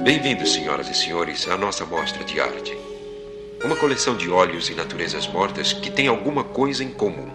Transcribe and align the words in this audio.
Bem-vindos, 0.00 0.52
senhoras 0.52 0.88
e 0.88 0.94
senhores, 0.94 1.48
à 1.48 1.56
nossa 1.56 1.84
mostra 1.84 2.22
de 2.22 2.40
arte. 2.40 2.78
Uma 3.64 3.74
coleção 3.74 4.16
de 4.16 4.30
óleos 4.30 4.70
e 4.70 4.74
naturezas 4.74 5.26
mortas 5.26 5.72
que 5.72 5.90
tem 5.90 6.06
alguma 6.06 6.44
coisa 6.44 6.84
em 6.84 6.90
comum. 6.90 7.28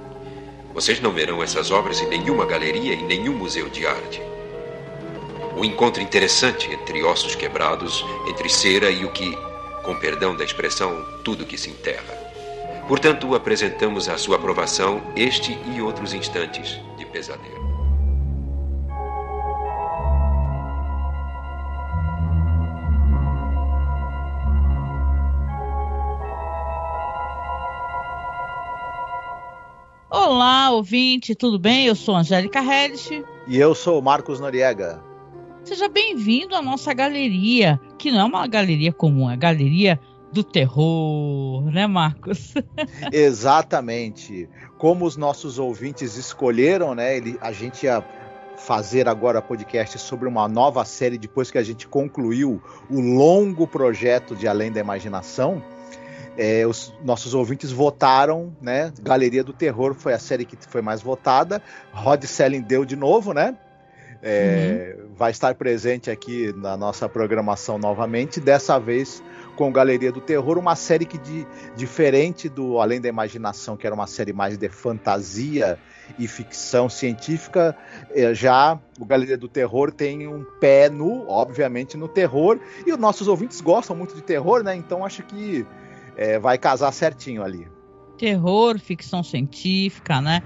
Vocês 0.73 1.02
não 1.02 1.12
verão 1.12 1.44
essas 1.44 1.71
obras 1.71 2.02
em 2.02 2.07
nenhuma 2.07 2.46
galeria 2.46 2.94
e 2.94 3.04
nenhum 3.04 3.34
museu 3.34 3.68
de 3.68 3.86
arte. 3.86 4.21
O 5.57 5.65
encontro 5.65 6.02
interessante 6.02 6.71
entre 6.71 7.04
ossos 7.04 7.36
quebrados, 7.36 8.04
entre 8.29 8.47
cera 8.47 8.89
e 8.89 9.03
o 9.03 9.11
que, 9.11 9.37
com 9.83 9.95
perdão 9.97 10.33
da 10.33 10.45
expressão, 10.45 11.05
tudo 11.21 11.45
que 11.45 11.57
se 11.57 11.69
enterra. 11.69 12.17
Portanto, 12.87 13.35
apresentamos 13.35 14.07
à 14.07 14.17
sua 14.17 14.37
aprovação 14.37 15.01
este 15.17 15.57
e 15.75 15.81
outros 15.81 16.13
instantes 16.13 16.80
de 16.98 17.05
pesadelo. 17.05 17.62
Ouvinte, 30.73 31.36
tudo 31.36 31.59
bem? 31.59 31.86
Eu 31.86 31.95
sou 31.95 32.16
Angélica 32.16 32.59
Hellish. 32.59 33.23
E 33.48 33.58
eu 33.58 33.76
sou 33.76 34.02
Marcos 34.02 34.40
Noriega. 34.40 35.04
Seja 35.63 35.88
bem-vindo 35.88 36.55
à 36.55 36.62
nossa 36.62 36.94
galeria, 36.94 37.80
que 37.98 38.12
não 38.12 38.20
é 38.20 38.23
uma 38.26 38.48
galeria 38.48 38.91
comum, 38.91 39.30
é 39.30 39.34
a 39.34 39.38
galeria 39.38 39.99
do 40.32 40.44
terror, 40.44 41.63
né, 41.72 41.88
Marcos? 41.88 42.54
Exatamente. 43.13 44.49
Como 44.77 45.05
os 45.05 45.16
nossos 45.16 45.59
ouvintes 45.59 46.18
escolheram, 46.18 46.96
né? 46.96 47.16
Ele, 47.16 47.38
a 47.40 47.52
gente 47.52 47.84
ia 47.85 48.04
fazer 48.58 49.08
agora 49.08 49.41
podcast 49.41 49.99
sobre 49.99 50.27
uma 50.27 50.48
nova 50.48 50.84
série 50.85 51.18
depois 51.18 51.52
que 51.52 51.58
a 51.58 51.63
gente 51.63 51.88
concluiu 51.88 52.62
o 52.90 52.99
longo 52.99 53.68
projeto 53.68 54.35
de 54.35 54.48
Além 54.48 54.71
da 54.71 54.80
Imaginação. 54.80 55.63
É, 56.37 56.65
os 56.65 56.93
nossos 57.03 57.34
ouvintes 57.34 57.71
votaram, 57.71 58.55
né? 58.62 58.91
Galeria 59.01 59.43
do 59.43 59.53
Terror 59.53 59.93
foi 59.93 60.13
a 60.13 60.20
série 60.20 60.45
que 60.45 60.57
foi 60.67 60.81
mais 60.81 61.01
votada. 61.01 61.62
Rod 61.91 62.23
Selling 62.23 62.62
deu 62.62 62.85
de 62.85 62.95
novo, 62.95 63.34
né? 63.34 63.55
É, 64.25 64.95
uhum. 64.97 65.09
Vai 65.15 65.31
estar 65.31 65.53
presente 65.55 66.09
aqui 66.09 66.53
na 66.55 66.77
nossa 66.77 67.09
programação 67.09 67.77
novamente, 67.77 68.39
dessa 68.39 68.79
vez 68.79 69.21
com 69.55 69.71
Galeria 69.71 70.11
do 70.11 70.21
Terror, 70.21 70.57
uma 70.57 70.75
série 70.75 71.05
que, 71.05 71.17
de, 71.17 71.45
diferente 71.75 72.49
do 72.49 72.79
Além 72.79 72.99
da 72.99 73.07
Imaginação, 73.07 73.77
que 73.77 73.85
era 73.85 73.93
uma 73.93 74.07
série 74.07 74.33
mais 74.33 74.57
de 74.57 74.69
fantasia 74.69 75.77
e 76.17 76.27
ficção 76.27 76.89
científica, 76.89 77.75
é, 78.11 78.33
já 78.33 78.79
o 78.99 79.05
Galeria 79.05 79.37
do 79.37 79.47
Terror 79.47 79.91
tem 79.91 80.27
um 80.27 80.43
pé 80.59 80.89
no, 80.89 81.27
obviamente, 81.27 81.97
no 81.97 82.07
terror, 82.07 82.59
e 82.85 82.91
os 82.91 82.97
nossos 82.97 83.27
ouvintes 83.27 83.61
gostam 83.61 83.95
muito 83.95 84.15
de 84.15 84.21
terror, 84.21 84.63
né? 84.63 84.75
Então 84.75 85.05
acho 85.05 85.23
que 85.23 85.65
é, 86.17 86.39
vai 86.39 86.58
casar 86.58 86.92
certinho 86.92 87.44
ali. 87.44 87.67
Terror, 88.17 88.80
ficção 88.80 89.23
científica, 89.23 90.22
né? 90.22 90.42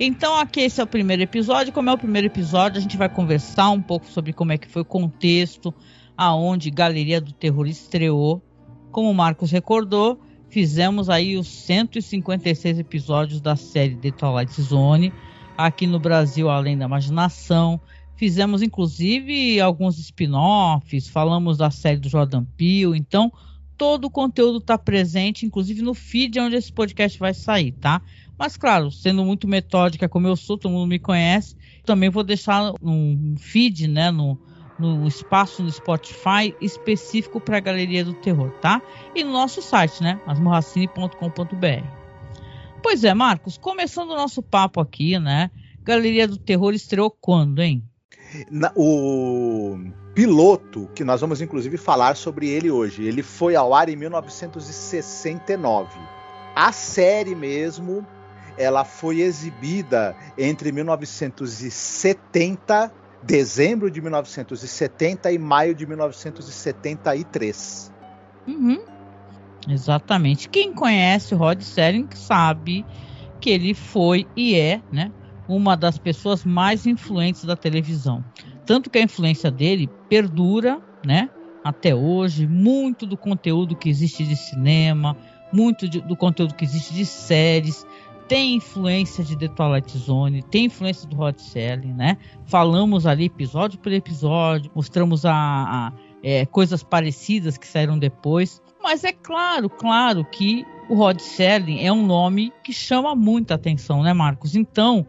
Então 0.00 0.38
aqui 0.38 0.60
esse 0.60 0.80
é 0.80 0.84
o 0.84 0.86
primeiro 0.86 1.22
episódio. 1.22 1.72
Como 1.72 1.90
é 1.90 1.92
o 1.92 1.98
primeiro 1.98 2.28
episódio, 2.28 2.78
a 2.78 2.80
gente 2.80 2.96
vai 2.96 3.08
conversar 3.08 3.70
um 3.70 3.82
pouco 3.82 4.06
sobre 4.06 4.32
como 4.32 4.52
é 4.52 4.58
que 4.58 4.68
foi 4.68 4.82
o 4.82 4.84
contexto, 4.84 5.74
aonde 6.16 6.70
Galeria 6.70 7.20
do 7.20 7.32
Terror 7.32 7.66
estreou. 7.66 8.42
Como 8.92 9.10
o 9.10 9.14
Marcos 9.14 9.50
recordou, 9.50 10.20
fizemos 10.48 11.10
aí 11.10 11.36
os 11.36 11.48
156 11.48 12.78
episódios 12.78 13.40
da 13.40 13.56
série 13.56 13.96
The 13.96 14.12
Twilight 14.12 14.62
Zone, 14.62 15.12
aqui 15.56 15.86
no 15.86 15.98
Brasil, 15.98 16.48
além 16.48 16.78
da 16.78 16.84
imaginação. 16.84 17.80
Fizemos 18.14 18.62
inclusive 18.62 19.60
alguns 19.60 19.98
spin-offs, 19.98 21.08
falamos 21.08 21.58
da 21.58 21.70
série 21.70 21.98
do 21.98 22.08
Jordan 22.08 22.44
Peele, 22.56 22.96
então 22.96 23.32
todo 23.78 24.06
o 24.06 24.10
conteúdo 24.10 24.58
está 24.58 24.76
presente, 24.76 25.46
inclusive 25.46 25.80
no 25.80 25.94
feed 25.94 26.40
onde 26.40 26.56
esse 26.56 26.72
podcast 26.72 27.16
vai 27.18 27.32
sair, 27.32 27.72
tá? 27.72 28.02
Mas 28.36 28.56
claro, 28.56 28.90
sendo 28.90 29.24
muito 29.24 29.46
metódica 29.46 30.08
como 30.08 30.26
eu 30.26 30.36
sou, 30.36 30.58
todo 30.58 30.72
mundo 30.72 30.88
me 30.88 30.98
conhece, 30.98 31.56
também 31.84 32.10
vou 32.10 32.24
deixar 32.24 32.72
um 32.82 33.36
feed, 33.38 33.86
né, 33.86 34.10
no, 34.10 34.36
no 34.78 35.06
espaço 35.06 35.62
no 35.62 35.70
Spotify 35.70 36.54
específico 36.60 37.40
para 37.40 37.56
a 37.56 37.60
Galeria 37.60 38.04
do 38.04 38.14
Terror, 38.14 38.50
tá? 38.60 38.82
E 39.14 39.22
no 39.22 39.32
nosso 39.32 39.62
site, 39.62 40.02
né, 40.02 40.20
asmorracine.com.br. 40.26 41.86
Pois 42.82 43.04
é, 43.04 43.14
Marcos, 43.14 43.56
começando 43.56 44.10
o 44.10 44.16
nosso 44.16 44.42
papo 44.42 44.80
aqui, 44.80 45.18
né? 45.18 45.50
Galeria 45.82 46.28
do 46.28 46.36
Terror 46.36 46.74
estreou 46.74 47.10
quando, 47.10 47.60
hein? 47.60 47.82
Na, 48.50 48.72
o 48.76 49.78
piloto, 50.18 50.90
que 50.96 51.04
nós 51.04 51.20
vamos 51.20 51.40
inclusive 51.40 51.76
falar 51.76 52.16
sobre 52.16 52.48
ele 52.48 52.72
hoje, 52.72 53.04
ele 53.04 53.22
foi 53.22 53.54
ao 53.54 53.72
ar 53.72 53.88
em 53.88 53.94
1969. 53.94 55.96
A 56.56 56.72
série 56.72 57.36
mesmo, 57.36 58.04
ela 58.56 58.84
foi 58.84 59.20
exibida 59.20 60.16
entre 60.36 60.72
1970, 60.72 62.92
dezembro 63.22 63.88
de 63.88 64.00
1970 64.00 65.30
e 65.30 65.38
maio 65.38 65.72
de 65.72 65.86
1973. 65.86 67.92
Uhum. 68.48 68.80
Exatamente. 69.68 70.48
Quem 70.48 70.74
conhece 70.74 71.32
o 71.32 71.38
Rod 71.38 71.60
Serling 71.60 72.08
sabe 72.12 72.84
que 73.40 73.50
ele 73.50 73.72
foi 73.72 74.26
e 74.34 74.56
é, 74.56 74.82
né, 74.90 75.12
uma 75.46 75.76
das 75.76 75.96
pessoas 75.96 76.44
mais 76.44 76.88
influentes 76.88 77.44
da 77.44 77.54
televisão. 77.54 78.24
Tanto 78.68 78.90
que 78.90 78.98
a 78.98 79.02
influência 79.02 79.50
dele 79.50 79.88
perdura, 80.10 80.78
né? 81.02 81.30
Até 81.64 81.94
hoje, 81.94 82.46
muito 82.46 83.06
do 83.06 83.16
conteúdo 83.16 83.74
que 83.74 83.88
existe 83.88 84.26
de 84.26 84.36
cinema, 84.36 85.16
muito 85.50 85.88
de, 85.88 86.02
do 86.02 86.14
conteúdo 86.14 86.54
que 86.54 86.66
existe 86.66 86.92
de 86.92 87.06
séries, 87.06 87.86
tem 88.28 88.56
influência 88.56 89.24
de 89.24 89.38
The 89.38 89.48
Twilight 89.48 89.96
Zone, 89.96 90.42
tem 90.42 90.66
influência 90.66 91.08
do 91.08 91.18
Hot 91.18 91.40
Selling, 91.40 91.94
né? 91.94 92.18
Falamos 92.44 93.06
ali 93.06 93.24
episódio 93.24 93.78
por 93.78 93.90
episódio, 93.90 94.70
mostramos 94.74 95.24
a, 95.24 95.32
a 95.32 95.92
é, 96.22 96.44
coisas 96.44 96.82
parecidas 96.82 97.56
que 97.56 97.66
saíram 97.66 97.98
depois. 97.98 98.60
Mas 98.82 99.02
é 99.02 99.12
claro, 99.12 99.70
claro 99.70 100.26
que 100.26 100.66
o 100.90 100.94
Rod 100.94 101.18
Serling 101.20 101.86
é 101.86 101.90
um 101.90 102.06
nome 102.06 102.52
que 102.62 102.74
chama 102.74 103.14
muita 103.14 103.54
atenção, 103.54 104.02
né, 104.02 104.12
Marcos? 104.12 104.54
Então, 104.54 105.06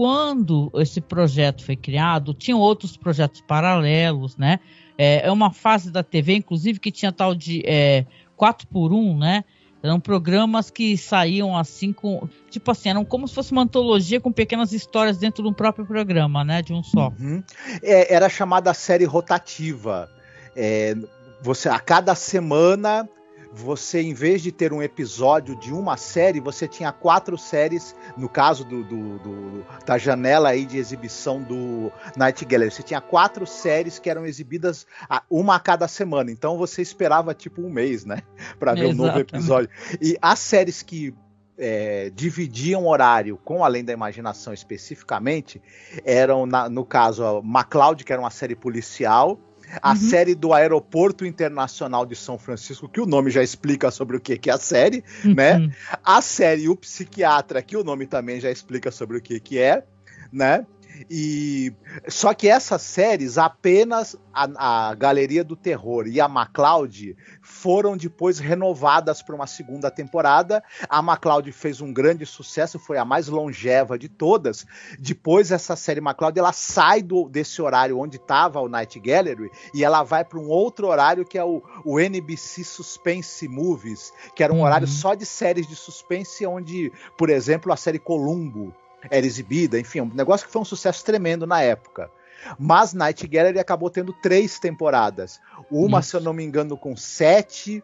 quando 0.00 0.72
esse 0.76 0.98
projeto 0.98 1.62
foi 1.62 1.76
criado, 1.76 2.32
tinham 2.32 2.58
outros 2.58 2.96
projetos 2.96 3.42
paralelos, 3.42 4.34
né? 4.34 4.58
É, 4.96 5.26
é 5.26 5.30
uma 5.30 5.52
fase 5.52 5.90
da 5.90 6.02
TV, 6.02 6.36
inclusive, 6.36 6.80
que 6.80 6.90
tinha 6.90 7.12
tal 7.12 7.34
de 7.34 7.62
é, 7.66 8.06
4 8.34 8.66
por 8.68 8.94
1 8.94 9.18
né? 9.18 9.44
Eram 9.82 10.00
programas 10.00 10.70
que 10.70 10.96
saíam 10.96 11.54
assim 11.54 11.92
com. 11.92 12.26
Tipo 12.48 12.70
assim, 12.70 12.88
eram 12.88 13.04
como 13.04 13.28
se 13.28 13.34
fosse 13.34 13.52
uma 13.52 13.60
antologia 13.60 14.18
com 14.18 14.32
pequenas 14.32 14.72
histórias 14.72 15.18
dentro 15.18 15.42
de 15.42 15.50
um 15.50 15.52
próprio 15.52 15.84
programa, 15.84 16.42
né? 16.42 16.62
De 16.62 16.72
um 16.72 16.82
só. 16.82 17.12
Uhum. 17.20 17.44
É, 17.82 18.14
era 18.14 18.30
chamada 18.30 18.72
série 18.72 19.04
rotativa. 19.04 20.08
É, 20.56 20.96
você 21.42 21.68
a 21.68 21.78
cada 21.78 22.14
semana 22.14 23.06
você, 23.52 24.00
em 24.00 24.14
vez 24.14 24.42
de 24.42 24.52
ter 24.52 24.72
um 24.72 24.82
episódio 24.82 25.56
de 25.56 25.72
uma 25.72 25.96
série, 25.96 26.40
você 26.40 26.68
tinha 26.68 26.92
quatro 26.92 27.36
séries, 27.36 27.94
no 28.16 28.28
caso 28.28 28.64
do, 28.64 28.84
do, 28.84 29.18
do 29.18 29.66
da 29.84 29.98
janela 29.98 30.50
aí 30.50 30.64
de 30.64 30.78
exibição 30.78 31.42
do 31.42 31.90
Night 32.16 32.44
Gallery, 32.44 32.70
você 32.70 32.82
tinha 32.82 33.00
quatro 33.00 33.46
séries 33.46 33.98
que 33.98 34.08
eram 34.08 34.24
exibidas 34.24 34.86
uma 35.28 35.56
a 35.56 35.60
cada 35.60 35.88
semana. 35.88 36.30
Então 36.30 36.56
você 36.56 36.80
esperava 36.80 37.34
tipo 37.34 37.60
um 37.60 37.70
mês, 37.70 38.04
né? 38.04 38.22
para 38.58 38.74
ver 38.74 38.86
o 38.86 38.90
um 38.90 38.94
novo 38.94 39.18
episódio. 39.18 39.68
E 40.00 40.16
as 40.22 40.38
séries 40.38 40.82
que 40.82 41.12
é, 41.58 42.10
dividiam 42.14 42.86
horário 42.86 43.36
com 43.36 43.62
Além 43.62 43.84
da 43.84 43.92
Imaginação 43.92 44.54
especificamente 44.54 45.60
eram, 46.04 46.46
na, 46.46 46.68
no 46.68 46.84
caso, 46.86 47.24
a 47.24 47.42
MacLeod, 47.42 48.04
que 48.04 48.12
era 48.12 48.22
uma 48.22 48.30
série 48.30 48.56
policial, 48.56 49.38
a 49.80 49.90
uhum. 49.90 49.96
série 49.96 50.34
do 50.34 50.52
Aeroporto 50.52 51.24
Internacional 51.24 52.04
de 52.04 52.16
São 52.16 52.38
Francisco, 52.38 52.88
que 52.88 53.00
o 53.00 53.06
nome 53.06 53.30
já 53.30 53.42
explica 53.42 53.90
sobre 53.90 54.16
o 54.16 54.20
que, 54.20 54.36
que 54.36 54.50
é 54.50 54.52
a 54.52 54.58
série, 54.58 55.04
uhum. 55.24 55.34
né? 55.34 55.72
A 56.04 56.20
série 56.20 56.68
O 56.68 56.76
Psiquiatra, 56.76 57.62
que 57.62 57.76
o 57.76 57.84
nome 57.84 58.06
também 58.06 58.40
já 58.40 58.50
explica 58.50 58.90
sobre 58.90 59.18
o 59.18 59.20
que, 59.20 59.38
que 59.38 59.58
é, 59.58 59.84
né? 60.32 60.66
E 61.08 61.72
só 62.08 62.34
que 62.34 62.48
essas 62.48 62.82
séries, 62.82 63.38
apenas 63.38 64.16
a, 64.32 64.88
a 64.90 64.94
Galeria 64.94 65.44
do 65.44 65.56
Terror 65.56 66.06
e 66.06 66.20
a 66.20 66.28
MacLeod 66.28 67.16
foram 67.42 67.96
depois 67.96 68.38
renovadas 68.38 69.22
para 69.22 69.34
uma 69.34 69.46
segunda 69.46 69.90
temporada. 69.90 70.62
A 70.88 71.00
MacLeod 71.00 71.50
fez 71.52 71.80
um 71.80 71.92
grande 71.92 72.26
sucesso, 72.26 72.78
foi 72.78 72.98
a 72.98 73.04
mais 73.04 73.28
longeva 73.28 73.98
de 73.98 74.08
todas. 74.08 74.66
Depois 74.98 75.50
essa 75.50 75.76
série 75.76 76.00
MacLeod 76.00 76.38
ela 76.38 76.52
sai 76.52 77.02
do, 77.02 77.28
desse 77.28 77.62
horário 77.62 77.98
onde 77.98 78.16
estava 78.16 78.60
o 78.60 78.68
Night 78.68 78.98
Gallery 78.98 79.50
e 79.74 79.84
ela 79.84 80.02
vai 80.02 80.24
para 80.24 80.38
um 80.38 80.48
outro 80.48 80.88
horário 80.88 81.24
que 81.24 81.38
é 81.38 81.44
o, 81.44 81.62
o 81.84 81.98
NBC 81.98 82.64
Suspense 82.64 83.46
Movies, 83.48 84.12
que 84.34 84.42
era 84.42 84.52
um 84.52 84.58
uhum. 84.58 84.64
horário 84.64 84.86
só 84.86 85.14
de 85.14 85.26
séries 85.26 85.66
de 85.66 85.76
suspense 85.76 86.46
onde, 86.46 86.92
por 87.16 87.30
exemplo, 87.30 87.72
a 87.72 87.76
série 87.76 87.98
Columbo 87.98 88.74
era 89.08 89.24
exibida, 89.24 89.78
enfim, 89.78 90.00
um 90.00 90.14
negócio 90.14 90.46
que 90.46 90.52
foi 90.52 90.62
um 90.62 90.64
sucesso 90.64 91.04
tremendo 91.04 91.46
na 91.46 91.62
época. 91.62 92.10
Mas 92.58 92.92
Night 92.92 93.26
Gallery 93.26 93.58
acabou 93.58 93.90
tendo 93.90 94.12
três 94.12 94.58
temporadas. 94.58 95.40
Uma, 95.70 96.00
Isso. 96.00 96.10
se 96.10 96.16
eu 96.16 96.20
não 96.20 96.32
me 96.32 96.42
engano, 96.42 96.76
com 96.76 96.96
sete, 96.96 97.82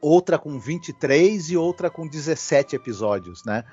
outra 0.00 0.38
com 0.38 0.58
23 0.58 1.50
e 1.50 1.56
outra 1.56 1.90
com 1.90 2.06
17 2.06 2.76
episódios, 2.76 3.44
né? 3.44 3.64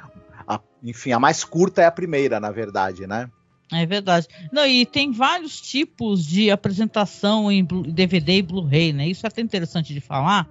A, 0.48 0.60
enfim, 0.82 1.12
a 1.12 1.20
mais 1.20 1.44
curta 1.44 1.82
é 1.82 1.86
a 1.86 1.92
primeira, 1.92 2.40
na 2.40 2.52
verdade, 2.52 3.06
né? 3.06 3.30
É 3.72 3.86
verdade. 3.86 4.28
Não, 4.52 4.66
e 4.66 4.86
tem 4.86 5.12
vários 5.12 5.60
tipos 5.62 6.26
de 6.26 6.52
apresentação 6.52 7.52
em 7.52 7.64
DVD 7.64 8.38
e 8.38 8.42
Blu-ray, 8.42 8.92
né? 8.92 9.08
Isso 9.08 9.26
é 9.26 9.30
até 9.30 9.42
interessante 9.42 9.94
de 9.94 10.02
falar, 10.02 10.48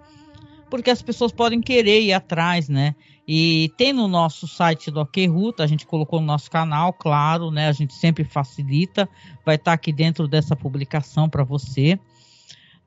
porque 0.71 0.91
as 0.91 1.03
pessoas 1.03 1.33
podem 1.33 1.61
querer 1.61 2.01
ir 2.01 2.13
atrás, 2.13 2.69
né? 2.69 2.95
E 3.27 3.73
tem 3.77 3.93
no 3.93 4.09
nosso 4.09 4.49
site 4.49 4.91
do 4.91 5.01
OK 5.01 5.27
Ruta, 5.27 5.63
a 5.63 5.67
gente 5.67 5.87
colocou 5.87 6.21
no 6.21 6.27
nosso 6.27 6.51
canal, 6.51 6.93
claro, 6.93 7.51
né? 7.51 7.69
A 7.69 7.73
gente 7.73 7.95
sempre 7.95 8.25
facilita, 8.25 9.09
vai 9.45 9.57
estar 9.57 9.73
aqui 9.73 9.93
dentro 9.93 10.27
dessa 10.27 10.57
publicação 10.57 11.29
para 11.29 11.45
você. 11.45 11.99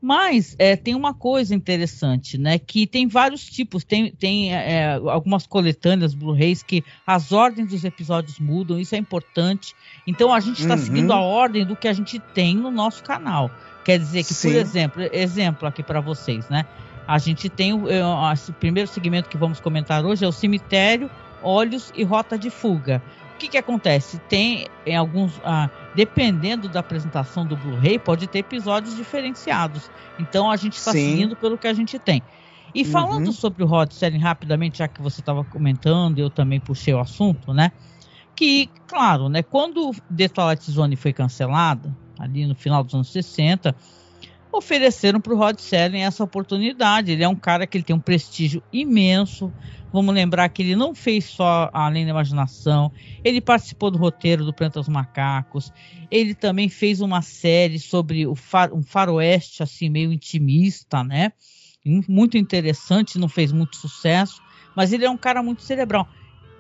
Mas 0.02 0.54
é, 0.60 0.76
tem 0.76 0.96
uma 0.96 1.14
coisa 1.14 1.56
interessante, 1.56 2.38
né? 2.38 2.60
Que 2.60 2.86
tem 2.86 3.08
vários 3.08 3.46
tipos, 3.46 3.86
tem, 3.86 4.12
tem 4.12 4.54
é, 4.54 4.74
é, 4.74 4.94
algumas 4.96 5.48
coletâneas 5.48 6.14
Blu-rays 6.14 6.62
que 6.62 6.84
as 7.08 7.32
ordens 7.32 7.70
dos 7.70 7.86
episódios 7.86 8.38
mudam, 8.38 8.78
isso 8.78 8.96
é 8.96 8.98
importante. 8.98 9.74
Então 10.06 10.34
a 10.34 10.42
gente 10.42 10.62
está 10.62 10.74
uhum. 10.74 10.82
seguindo 10.82 11.14
a 11.14 11.22
ordem 11.22 11.66
do 11.66 11.74
que 11.74 11.88
a 11.88 11.94
gente 11.94 12.20
tem 12.20 12.54
no 12.54 12.70
nosso 12.70 13.02
canal. 13.02 13.50
Quer 13.86 13.98
dizer 13.98 14.26
que, 14.26 14.34
Sim. 14.34 14.50
por 14.50 14.58
exemplo, 14.58 15.02
exemplo 15.14 15.68
aqui 15.70 15.82
para 15.82 16.02
vocês, 16.02 16.50
né? 16.50 16.66
A 17.08 17.18
gente 17.18 17.50
tem 17.50 17.74
o, 17.74 17.90
é, 17.90 18.04
o 18.06 18.54
primeiro 18.60 18.90
segmento 18.90 19.30
que 19.30 19.38
vamos 19.38 19.60
comentar 19.60 20.06
hoje 20.06 20.24
é 20.24 20.28
o 20.28 20.32
cemitério, 20.32 21.10
olhos 21.42 21.92
e 21.96 22.04
rota 22.04 22.38
de 22.38 22.50
fuga 22.50 23.02
que, 23.44 23.50
que 23.50 23.58
acontece? 23.58 24.18
Tem 24.30 24.68
em 24.86 24.96
alguns. 24.96 25.40
Ah, 25.44 25.70
dependendo 25.96 26.70
da 26.70 26.80
apresentação 26.80 27.46
do 27.46 27.58
Blu-ray, 27.58 28.00
pode 28.00 28.28
ter 28.28 28.40
episódios 28.40 28.96
diferenciados. 28.96 29.90
Então 30.20 30.50
a 30.50 30.56
gente 30.56 30.78
está 30.78 30.92
seguindo 30.92 31.36
pelo 31.36 31.58
que 31.58 31.68
a 31.68 31.74
gente 31.74 32.00
tem. 32.00 32.22
E 32.74 32.84
uhum. 32.84 32.92
falando 32.92 33.28
uhum. 33.28 33.34
sobre 33.34 33.64
o 33.64 33.86
Selling 33.92 34.20
rapidamente, 34.20 34.80
já 34.80 34.88
que 34.88 35.02
você 35.02 35.20
estava 35.20 35.44
comentando, 35.44 36.20
eu 36.20 36.30
também 36.30 36.60
puxei 36.60 36.94
o 36.94 37.00
assunto, 37.00 37.54
né? 37.54 37.72
Que, 38.36 38.68
claro, 38.88 39.30
né, 39.30 39.44
quando 39.44 39.92
The 40.16 40.28
Twilight 40.28 40.72
Zone 40.72 40.96
foi 40.96 41.14
cancelada, 41.14 41.96
ali 42.18 42.48
no 42.48 42.56
final 42.56 42.84
dos 42.84 42.96
anos 42.96 43.12
60, 43.12 43.76
ofereceram 44.54 45.20
para 45.20 45.34
o 45.34 45.38
Rod 45.38 45.60
Selling 45.60 46.02
essa 46.02 46.24
oportunidade. 46.24 47.12
Ele 47.12 47.24
é 47.24 47.28
um 47.28 47.36
cara 47.36 47.66
que 47.66 47.78
ele 47.78 47.84
tem 47.84 47.96
um 47.96 48.00
prestígio 48.00 48.64
imenso, 48.72 49.52
Vamos 49.94 50.16
lembrar 50.16 50.50
que 50.50 50.64
ele 50.64 50.76
não 50.76 50.96
fez 50.96 51.26
só 51.26 51.70
Além 51.72 52.04
da 52.04 52.10
Imaginação, 52.10 52.92
ele 53.24 53.40
participou 53.40 53.92
do 53.92 54.00
roteiro 54.00 54.44
do 54.44 54.52
Planeta 54.52 54.80
dos 54.80 54.90
Macacos, 54.90 55.72
ele 56.10 56.34
também 56.34 56.68
fez 56.68 57.00
uma 57.00 57.22
série 57.22 57.78
sobre 57.78 58.26
far, 58.36 58.74
um 58.74 58.82
faroeste 58.82 59.62
assim 59.62 59.92
meio 59.92 60.12
intimista, 60.12 61.04
né? 61.04 61.32
Muito 62.10 62.40
interessante, 62.40 63.20
não 63.20 63.30
fez 63.30 63.52
muito 63.52 63.78
sucesso, 63.78 64.42
mas 64.76 64.92
ele 64.92 65.06
é 65.06 65.10
um 65.10 65.18
cara 65.18 65.44
muito 65.44 65.62
cerebral. 65.62 66.08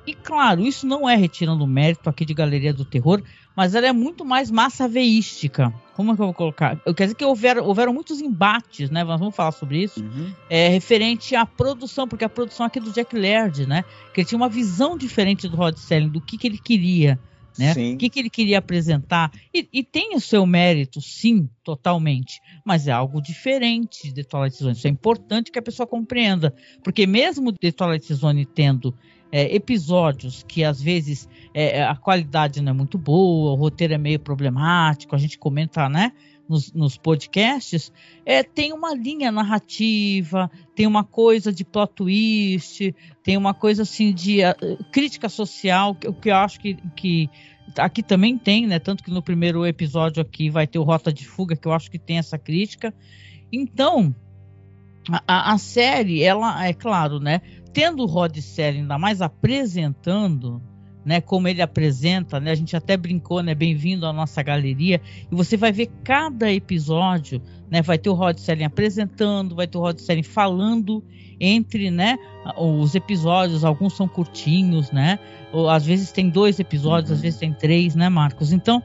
E 0.06 0.14
claro, 0.14 0.66
isso 0.66 0.86
não 0.86 1.10
é 1.10 1.16
retirando 1.16 1.66
mérito 1.66 2.10
aqui 2.10 2.26
de 2.26 2.34
Galeria 2.34 2.74
do 2.74 2.84
Terror, 2.84 3.22
mas 3.56 3.74
ela 3.76 3.88
é 3.88 3.94
muito 3.94 4.26
mais 4.26 4.52
massa 4.52 4.88
veística. 4.88 5.74
Como 5.96 6.12
é 6.12 6.16
que 6.16 6.22
eu 6.22 6.26
vou 6.26 6.34
colocar? 6.34 6.80
Eu 6.86 6.94
quero 6.94 7.08
dizer 7.08 7.16
que 7.16 7.24
houveram, 7.24 7.64
houveram 7.64 7.94
muitos 7.94 8.20
embates, 8.20 8.90
né? 8.90 9.04
Nós 9.04 9.20
vamos 9.20 9.36
falar 9.36 9.52
sobre 9.52 9.84
isso. 9.84 10.04
Uhum. 10.04 10.34
É, 10.50 10.68
referente 10.68 11.36
à 11.36 11.46
produção, 11.46 12.08
porque 12.08 12.26
a 12.26 12.30
produção 12.30 12.66
aqui 12.66 12.80
do 12.80 12.92
Jack 12.92 13.16
Laird, 13.16 13.66
né? 13.66 13.84
Que 14.14 14.22
ele 14.22 14.28
tinha 14.28 14.38
uma 14.38 14.50
visão 14.50 14.98
diferente 14.98 15.48
do 15.48 15.56
Rod 15.56 15.78
Selling, 15.78 16.10
do 16.10 16.20
que, 16.20 16.38
que 16.38 16.48
ele 16.48 16.58
queria. 16.58 17.20
Né? 17.58 17.72
O 17.94 17.98
que, 17.98 18.10
que 18.10 18.20
ele 18.20 18.30
queria 18.30 18.58
apresentar. 18.58 19.32
E, 19.54 19.68
e, 19.72 19.84
tem 19.84 20.16
o 20.16 20.20
seu 20.20 20.46
mérito, 20.46 21.00
sim, 21.00 21.48
totalmente. 21.64 22.42
Mas 22.66 22.88
é 22.88 22.92
algo 22.92 23.22
diferente 23.22 24.12
de 24.12 24.24
Twilight 24.24 24.58
Zone. 24.58 24.74
Isso 24.74 24.88
é 24.88 24.90
importante 24.90 25.52
que 25.52 25.60
a 25.60 25.62
pessoa 25.62 25.86
compreenda. 25.86 26.54
Porque 26.84 27.06
mesmo 27.06 27.54
The 27.54 27.72
Twilight 27.72 28.12
Zone 28.12 28.46
tendo 28.46 28.96
é, 29.34 29.56
episódios 29.56 30.46
que 30.48 30.64
às 30.64 30.80
vezes 30.80 31.28
é, 31.56 31.80
é, 31.80 31.84
a 31.84 31.96
qualidade 31.96 32.62
não 32.62 32.70
é 32.70 32.74
muito 32.74 33.00
boa, 33.00 33.54
o 33.54 33.56
roteiro 33.56 33.96
é 33.96 33.98
meio 33.98 34.20
problemático, 34.20 35.16
a 35.16 35.18
gente 35.18 35.40
comenta, 35.40 35.90
né? 35.90 36.12
Nos, 36.48 36.72
nos 36.72 36.98
podcasts, 36.98 37.92
é, 38.24 38.44
tem 38.44 38.74
uma 38.74 38.94
linha 38.94 39.32
narrativa, 39.32 40.52
tem 40.76 40.86
uma 40.86 41.04
coisa 41.04 41.52
de 41.52 41.66
plot 41.66 41.94
twist, 41.96 42.94
tem 43.24 43.36
uma 43.36 43.56
coisa 43.56 43.82
assim 43.82 44.14
de 44.14 44.42
uh, 44.42 44.84
crítica 44.92 45.30
social, 45.30 45.96
que, 45.96 46.12
que 46.14 46.30
eu 46.30 46.36
acho 46.36 46.60
que, 46.60 46.76
que 46.96 47.30
aqui 47.78 48.04
também 48.04 48.38
tem, 48.38 48.68
né? 48.68 48.78
Tanto 48.78 49.04
que 49.04 49.10
no 49.10 49.24
primeiro 49.24 49.66
episódio 49.66 50.22
aqui 50.22 50.50
vai 50.50 50.68
ter 50.68 50.78
o 50.78 50.84
Rota 50.84 51.12
de 51.12 51.26
Fuga, 51.26 51.56
que 51.56 51.68
eu 51.68 51.74
acho 51.74 51.90
que 51.90 51.98
tem 51.98 52.20
essa 52.20 52.38
crítica. 52.38 52.94
Então, 53.52 54.14
a, 55.28 55.54
a 55.54 55.58
série, 55.58 56.22
ela, 56.22 56.68
é 56.68 56.74
claro, 56.74 57.20
né? 57.20 57.42
Tendo 57.74 58.04
o 58.04 58.06
Rod 58.06 58.38
Serling 58.38 58.81
ainda 58.81 58.98
mais 58.98 59.22
apresentando, 59.22 60.62
né, 61.04 61.20
como 61.20 61.48
ele 61.48 61.62
apresenta, 61.62 62.40
né, 62.40 62.52
a 62.52 62.56
gente 62.56 62.75
até 62.75 62.96
brincou, 62.96 63.42
né, 63.44 63.54
bem-vindo 63.54 64.06
à 64.06 64.14
nossa 64.14 64.42
galeria, 64.42 65.02
e 65.30 65.36
você 65.36 65.58
vai 65.58 65.72
ver 65.72 65.90
cada 66.04 66.52
episódio, 66.52 67.42
né, 67.70 67.81
vai 67.81 67.98
ter 67.98 68.10
o 68.10 68.14
Rod 68.14 68.38
Serling 68.38 68.64
apresentando, 68.64 69.56
vai 69.56 69.68
ter 69.68 69.78
o 69.78 69.81
Rod 69.81 70.00
Serling 70.00 70.24
falando 70.24 71.04
entre, 71.40 71.92
né, 71.92 72.18
os 72.58 72.96
episódios, 72.96 73.66
alguns 73.66 73.98
são 73.98 74.08
curtinhos, 74.08 74.92
né, 74.92 75.20
ou 75.52 75.70
às 75.70 75.86
vezes 75.86 76.12
tem 76.12 76.30
dois 76.30 76.60
episódios, 76.60 77.10
uhum. 77.10 77.16
às 77.16 77.22
vezes 77.22 77.40
tem 77.40 77.52
três, 77.52 77.96
né, 77.96 78.08
Marcos? 78.08 78.54
Então, 78.54 78.81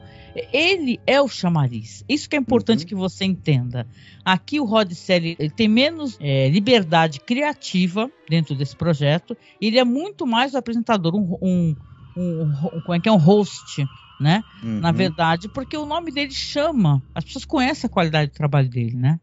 ele 0.53 0.99
é 1.05 1.21
o 1.21 1.27
chamariz. 1.27 2.03
Isso 2.07 2.29
que 2.29 2.35
é 2.35 2.39
importante 2.39 2.81
uhum. 2.81 2.87
que 2.87 2.95
você 2.95 3.25
entenda. 3.25 3.87
Aqui 4.23 4.59
o 4.59 4.65
Rod 4.65 4.91
Serling 4.91 5.35
tem 5.55 5.67
menos 5.67 6.17
é, 6.19 6.49
liberdade 6.49 7.19
criativa 7.19 8.09
dentro 8.29 8.55
desse 8.55 8.75
projeto. 8.75 9.35
Ele 9.59 9.79
é 9.79 9.83
muito 9.83 10.25
mais 10.25 10.53
o 10.53 10.57
apresentador, 10.57 11.15
um, 11.15 11.37
um, 11.41 11.75
um, 12.15 12.81
como 12.81 12.93
é 12.93 12.99
que 12.99 13.09
é 13.09 13.11
um 13.11 13.17
host, 13.17 13.85
né? 14.19 14.43
Uhum. 14.63 14.79
Na 14.79 14.91
verdade, 14.91 15.47
porque 15.49 15.77
o 15.77 15.85
nome 15.85 16.11
dele 16.11 16.31
chama. 16.31 17.01
As 17.13 17.23
pessoas 17.23 17.45
conhecem 17.45 17.87
a 17.87 17.91
qualidade 17.91 18.31
do 18.31 18.35
trabalho 18.35 18.69
dele, 18.69 18.95
né? 18.95 19.19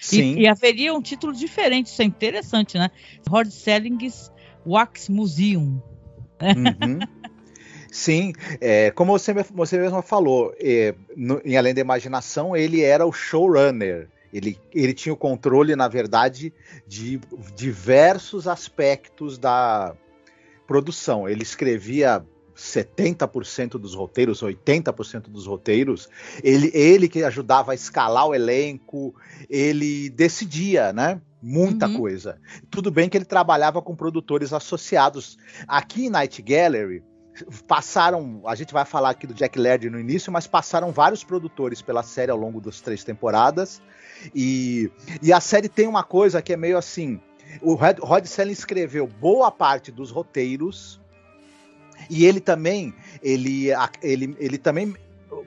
Sim. 0.00 0.36
E, 0.36 0.42
e 0.42 0.48
haveria 0.48 0.94
um 0.94 1.02
título 1.02 1.32
diferente. 1.32 1.86
Isso 1.86 2.02
é 2.02 2.04
interessante, 2.04 2.78
né? 2.78 2.90
Rod 3.28 3.48
Selling's 3.48 4.32
Wax 4.64 5.08
Museum. 5.08 5.82
Uhum. 6.40 6.98
Sim, 7.90 8.32
é, 8.60 8.90
como 8.90 9.18
você, 9.18 9.32
você 9.32 9.78
mesmo 9.78 10.02
falou, 10.02 10.54
é, 10.58 10.94
no, 11.16 11.40
em 11.44 11.56
Além 11.56 11.74
da 11.74 11.80
Imaginação, 11.80 12.56
ele 12.56 12.82
era 12.82 13.06
o 13.06 13.12
showrunner. 13.12 14.08
Ele, 14.32 14.58
ele 14.74 14.92
tinha 14.92 15.12
o 15.12 15.16
controle, 15.16 15.74
na 15.74 15.88
verdade, 15.88 16.52
de 16.86 17.18
diversos 17.54 18.46
aspectos 18.46 19.38
da 19.38 19.94
produção. 20.66 21.26
Ele 21.26 21.42
escrevia 21.42 22.22
70% 22.54 23.78
dos 23.78 23.94
roteiros, 23.94 24.42
80% 24.42 25.28
dos 25.28 25.46
roteiros. 25.46 26.08
Ele, 26.42 26.70
ele 26.74 27.08
que 27.08 27.22
ajudava 27.22 27.72
a 27.72 27.74
escalar 27.74 28.26
o 28.26 28.34
elenco, 28.34 29.14
ele 29.48 30.10
decidia, 30.10 30.92
né? 30.92 31.20
Muita 31.40 31.86
uhum. 31.86 31.98
coisa. 31.98 32.38
Tudo 32.68 32.90
bem 32.90 33.08
que 33.08 33.16
ele 33.16 33.24
trabalhava 33.24 33.80
com 33.80 33.94
produtores 33.94 34.52
associados. 34.52 35.38
Aqui 35.68 36.06
em 36.06 36.10
Night 36.10 36.42
Gallery, 36.42 37.02
passaram, 37.66 38.42
a 38.46 38.54
gente 38.54 38.72
vai 38.72 38.84
falar 38.84 39.10
aqui 39.10 39.26
do 39.26 39.34
Jack 39.34 39.58
Laird 39.58 39.88
no 39.90 39.98
início, 39.98 40.32
mas 40.32 40.46
passaram 40.46 40.92
vários 40.92 41.24
produtores 41.24 41.82
pela 41.82 42.02
série 42.02 42.30
ao 42.30 42.38
longo 42.38 42.60
das 42.60 42.80
três 42.80 43.04
temporadas. 43.04 43.82
E, 44.34 44.90
e 45.22 45.32
a 45.32 45.40
série 45.40 45.68
tem 45.68 45.86
uma 45.86 46.02
coisa 46.02 46.42
que 46.42 46.52
é 46.52 46.56
meio 46.56 46.76
assim: 46.78 47.20
o 47.62 47.74
Rod, 47.74 48.24
Selling 48.24 48.52
escreveu 48.52 49.06
boa 49.06 49.50
parte 49.50 49.90
dos 49.92 50.10
roteiros 50.10 51.00
e 52.10 52.24
ele 52.24 52.40
também, 52.40 52.94
ele, 53.22 53.68
ele, 54.02 54.36
ele 54.38 54.58
também 54.58 54.94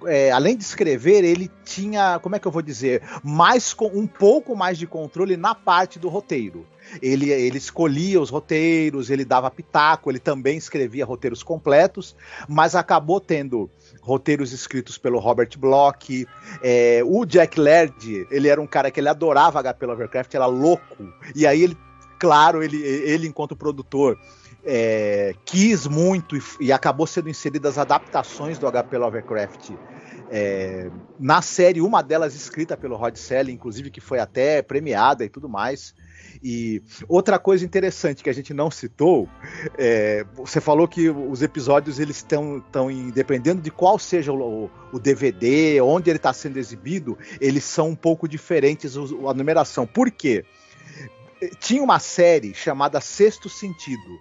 é, 0.05 0.31
além 0.31 0.55
de 0.55 0.63
escrever, 0.63 1.23
ele 1.23 1.49
tinha, 1.63 2.19
como 2.19 2.35
é 2.35 2.39
que 2.39 2.47
eu 2.47 2.51
vou 2.51 2.61
dizer, 2.61 3.01
mais 3.23 3.75
um 3.93 4.07
pouco 4.07 4.55
mais 4.55 4.77
de 4.77 4.87
controle 4.87 5.37
na 5.37 5.55
parte 5.55 5.99
do 5.99 6.09
roteiro. 6.09 6.67
Ele, 7.01 7.29
ele 7.29 7.57
escolhia 7.57 8.19
os 8.19 8.29
roteiros, 8.29 9.09
ele 9.09 9.23
dava 9.23 9.51
pitaco, 9.51 10.09
ele 10.09 10.19
também 10.19 10.57
escrevia 10.57 11.05
roteiros 11.05 11.43
completos, 11.43 12.15
mas 12.49 12.75
acabou 12.75 13.19
tendo 13.19 13.69
roteiros 14.01 14.51
escritos 14.51 14.97
pelo 14.97 15.19
Robert 15.19 15.49
Bloch. 15.57 16.27
É, 16.63 17.01
o 17.05 17.25
Jack 17.25 17.59
Laird, 17.59 18.27
ele 18.31 18.47
era 18.47 18.61
um 18.61 18.67
cara 18.67 18.89
que 18.89 18.99
ele 18.99 19.09
adorava 19.09 19.61
HP 19.61 19.85
Lovecraft, 19.85 20.33
era 20.33 20.45
louco. 20.45 21.13
E 21.35 21.45
aí 21.45 21.63
ele, 21.63 21.77
claro, 22.19 22.63
ele, 22.63 22.77
ele 22.77 23.27
enquanto 23.27 23.55
produtor, 23.55 24.17
é, 24.63 25.33
quis 25.45 25.87
muito 25.87 26.35
e, 26.35 26.41
e, 26.59 26.71
acabou 26.71 27.07
sendo 27.07 27.29
inseridas 27.29 27.77
adaptações 27.77 28.59
do 28.59 28.71
HP 28.71 28.97
Lovecraft 28.97 29.71
é, 30.33 30.89
na 31.19 31.41
série, 31.41 31.81
uma 31.81 32.01
delas 32.01 32.33
escrita 32.33 32.77
pelo 32.77 32.95
Rod 32.95 33.17
Selling, 33.17 33.51
inclusive 33.51 33.91
que 33.91 33.99
foi 33.99 34.17
até 34.17 34.61
premiada 34.61 35.25
e 35.25 35.29
tudo 35.29 35.49
mais. 35.49 35.93
E 36.43 36.81
outra 37.07 37.37
coisa 37.37 37.63
interessante 37.63 38.23
que 38.23 38.29
a 38.29 38.33
gente 38.33 38.53
não 38.53 38.71
citou, 38.71 39.29
é, 39.77 40.25
você 40.35 40.59
falou 40.59 40.87
que 40.87 41.09
os 41.09 41.41
episódios 41.41 41.99
eles 41.99 42.17
estão, 42.17 42.63
dependendo 43.13 43.61
de 43.61 43.69
qual 43.69 43.99
seja 43.99 44.33
o, 44.33 44.69
o 44.91 44.99
DVD, 44.99 45.79
onde 45.81 46.09
ele 46.09 46.17
está 46.17 46.33
sendo 46.33 46.57
exibido, 46.57 47.17
eles 47.39 47.63
são 47.63 47.89
um 47.89 47.95
pouco 47.95 48.27
diferentes 48.27 48.95
a 48.97 49.33
numeração. 49.33 49.85
Por 49.85 50.09
quê? 50.09 50.45
Tinha 51.59 51.81
uma 51.81 51.99
série 51.99 52.53
chamada 52.53 53.01
Sexto 53.01 53.49
Sentido 53.49 54.19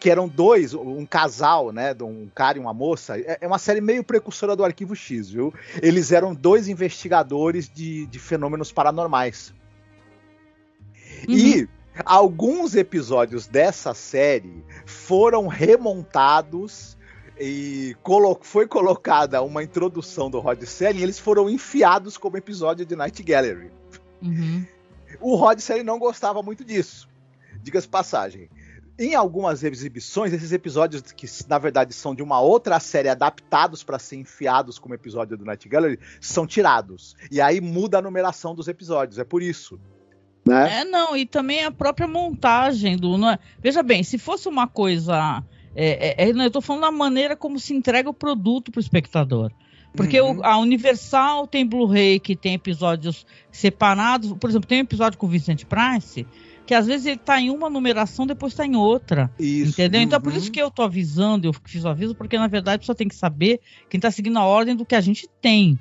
que 0.00 0.10
eram 0.10 0.28
dois, 0.28 0.74
um 0.74 1.04
casal, 1.04 1.72
né, 1.72 1.94
um 2.02 2.28
cara 2.34 2.58
e 2.58 2.60
uma 2.60 2.72
moça. 2.72 3.18
É, 3.18 3.38
é 3.42 3.46
uma 3.46 3.58
série 3.58 3.80
meio 3.80 4.02
precursora 4.02 4.56
do 4.56 4.64
Arquivo 4.64 4.94
X, 4.94 5.30
viu? 5.30 5.52
Eles 5.82 6.12
eram 6.12 6.34
dois 6.34 6.68
investigadores 6.68 7.68
de, 7.68 8.06
de 8.06 8.18
fenômenos 8.18 8.72
paranormais. 8.72 9.52
Uhum. 11.28 11.34
E 11.34 11.68
alguns 12.04 12.74
episódios 12.74 13.46
dessa 13.46 13.94
série 13.94 14.64
foram 14.84 15.46
remontados 15.46 16.96
e 17.38 17.96
colo 18.02 18.38
foi 18.42 18.66
colocada 18.66 19.42
uma 19.42 19.62
introdução 19.62 20.30
do 20.30 20.40
Rod 20.40 20.62
Serling 20.62 21.00
e 21.00 21.02
eles 21.02 21.18
foram 21.18 21.48
enfiados 21.48 22.16
como 22.16 22.36
episódio 22.36 22.84
de 22.84 22.94
Night 22.96 23.22
Gallery. 23.22 23.70
Uhum. 24.22 24.64
O 25.20 25.36
Rod 25.36 25.58
Serling 25.58 25.84
não 25.84 25.98
gostava 25.98 26.42
muito 26.42 26.64
disso. 26.64 27.08
Diga-se 27.62 27.88
passagem 27.88 28.48
em 28.98 29.14
algumas 29.14 29.64
exibições, 29.64 30.32
esses 30.32 30.52
episódios 30.52 31.02
que 31.02 31.26
na 31.48 31.58
verdade 31.58 31.92
são 31.92 32.14
de 32.14 32.22
uma 32.22 32.40
outra 32.40 32.78
série 32.78 33.08
adaptados 33.08 33.82
para 33.82 33.98
ser 33.98 34.16
enfiados 34.16 34.78
como 34.78 34.94
episódio 34.94 35.36
do 35.36 35.44
Night 35.44 35.68
Gallery, 35.68 35.98
são 36.20 36.46
tirados. 36.46 37.16
E 37.30 37.40
aí 37.40 37.60
muda 37.60 37.98
a 37.98 38.02
numeração 38.02 38.54
dos 38.54 38.68
episódios. 38.68 39.18
É 39.18 39.24
por 39.24 39.42
isso. 39.42 39.80
Né? 40.46 40.80
É, 40.80 40.84
não, 40.84 41.16
e 41.16 41.24
também 41.24 41.64
a 41.64 41.70
própria 41.70 42.06
montagem 42.06 42.96
do. 42.96 43.16
É? 43.26 43.38
Veja 43.60 43.82
bem, 43.82 44.02
se 44.02 44.18
fosse 44.18 44.48
uma 44.48 44.66
coisa. 44.66 45.42
É, 45.74 46.24
é, 46.24 46.28
é 46.28 46.30
eu 46.30 46.46
estou 46.46 46.62
falando 46.62 46.82
da 46.82 46.90
maneira 46.90 47.34
como 47.34 47.58
se 47.58 47.74
entrega 47.74 48.08
o 48.08 48.14
produto 48.14 48.70
para 48.70 48.78
o 48.78 48.82
espectador. 48.82 49.50
Porque 49.96 50.20
uhum. 50.20 50.38
o, 50.38 50.44
a 50.44 50.58
Universal 50.58 51.46
tem 51.46 51.66
Blu-ray 51.66 52.18
que 52.18 52.34
tem 52.34 52.54
episódios 52.54 53.24
separados. 53.50 54.32
Por 54.32 54.50
exemplo, 54.50 54.68
tem 54.68 54.78
um 54.78 54.82
episódio 54.82 55.18
com 55.18 55.26
o 55.26 55.28
Vincent 55.28 55.64
Price 55.64 56.26
que 56.66 56.74
às 56.74 56.86
vezes 56.86 57.06
ele 57.06 57.18
tá 57.18 57.40
em 57.40 57.50
uma 57.50 57.68
numeração, 57.68 58.26
depois 58.26 58.54
tá 58.54 58.64
em 58.66 58.76
outra. 58.76 59.30
Isso. 59.38 59.72
Entendeu? 59.72 60.00
Uhum. 60.00 60.06
Então 60.06 60.20
por 60.20 60.32
isso 60.32 60.46
uhum. 60.46 60.52
que 60.52 60.62
eu 60.62 60.70
tô 60.70 60.82
avisando, 60.82 61.46
eu 61.46 61.52
fiz 61.64 61.84
o 61.84 61.88
aviso, 61.88 62.14
porque 62.14 62.38
na 62.38 62.46
verdade 62.46 62.76
a 62.76 62.78
pessoa 62.78 62.96
tem 62.96 63.08
que 63.08 63.14
saber 63.14 63.60
quem 63.88 64.00
tá 64.00 64.10
seguindo 64.10 64.38
a 64.38 64.44
ordem 64.44 64.74
do 64.74 64.84
que 64.84 64.94
a 64.94 65.00
gente 65.00 65.28
tem. 65.40 65.78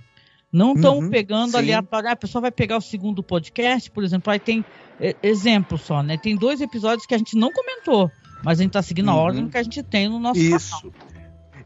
Não 0.54 0.76
estão 0.76 1.00
uhum, 1.00 1.10
pegando 1.10 1.58
aleatório. 1.58 2.10
Ah, 2.10 2.12
a 2.12 2.16
pessoa 2.16 2.44
vai 2.44 2.52
pegar 2.52 2.78
o 2.78 2.82
segundo 2.82 3.24
podcast, 3.24 3.90
por 3.90 4.04
exemplo, 4.04 4.32
aí 4.32 4.40
tem 4.40 4.64
é, 5.00 5.16
exemplo 5.24 5.80
só, 5.80 6.04
né? 6.04 6.16
Tem 6.16 6.36
dois 6.36 6.62
episódios 6.62 7.08
que 7.08 7.16
a 7.16 7.18
gente 7.18 7.36
não 7.36 7.52
comentou, 7.52 8.12
mas 8.44 8.60
a 8.60 8.64
gente 8.64 8.74
tá 8.74 8.82
seguindo 8.84 9.10
uhum. 9.10 9.18
a 9.18 9.20
ordem 9.20 9.50
que 9.50 9.58
a 9.58 9.64
gente 9.64 9.82
tem 9.82 10.08
no 10.08 10.20
nosso 10.20 10.40
Isso. 10.40 10.80
Canal. 10.80 10.94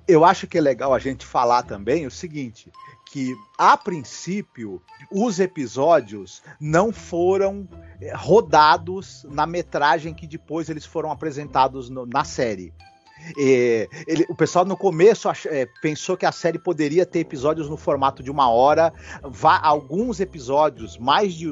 Eu 0.07 0.23
acho 0.23 0.47
que 0.47 0.57
é 0.57 0.61
legal 0.61 0.93
a 0.93 0.99
gente 0.99 1.25
falar 1.25 1.63
também 1.63 2.07
o 2.07 2.11
seguinte: 2.11 2.71
que, 3.11 3.35
a 3.57 3.75
princípio, 3.75 4.81
os 5.11 5.37
episódios 5.37 6.41
não 6.57 6.93
foram 6.93 7.67
eh, 7.99 8.13
rodados 8.15 9.25
na 9.29 9.45
metragem 9.45 10.13
que 10.13 10.25
depois 10.25 10.69
eles 10.69 10.85
foram 10.85 11.11
apresentados 11.11 11.89
no, 11.89 12.05
na 12.05 12.23
série. 12.23 12.73
Ele, 13.35 14.25
o 14.29 14.35
pessoal 14.35 14.63
no 14.65 14.77
começo 14.77 15.27
ach, 15.27 15.45
é, 15.47 15.67
pensou 15.81 16.15
que 16.15 16.25
a 16.25 16.31
série 16.31 16.59
poderia 16.59 17.05
ter 17.05 17.19
episódios 17.19 17.69
no 17.69 17.77
formato 17.77 18.23
de 18.23 18.31
uma 18.31 18.49
hora. 18.49 18.93
Alguns 19.61 20.19
episódios, 20.19 20.97
mais 20.97 21.33
de 21.33 21.51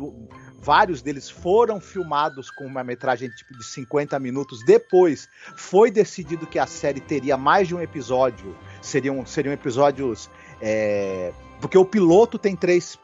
vários 0.61 1.01
deles 1.01 1.29
foram 1.29 1.79
filmados 1.79 2.49
com 2.49 2.65
uma 2.65 2.83
metragem 2.83 3.29
tipo 3.29 3.55
de 3.57 3.63
50 3.63 4.17
minutos. 4.19 4.63
Depois 4.65 5.29
foi 5.55 5.91
decidido 5.91 6.47
que 6.47 6.57
a 6.57 6.65
série 6.65 6.99
teria 6.99 7.37
mais 7.37 7.67
de 7.67 7.75
um 7.75 7.81
episódio, 7.81 8.55
seriam, 8.81 9.25
seriam 9.25 9.53
episódios 9.53 10.29
é, 10.59 11.31
porque 11.61 11.77
o 11.77 11.85
piloto 11.85 12.37
tem 12.37 12.55
três 12.55 12.97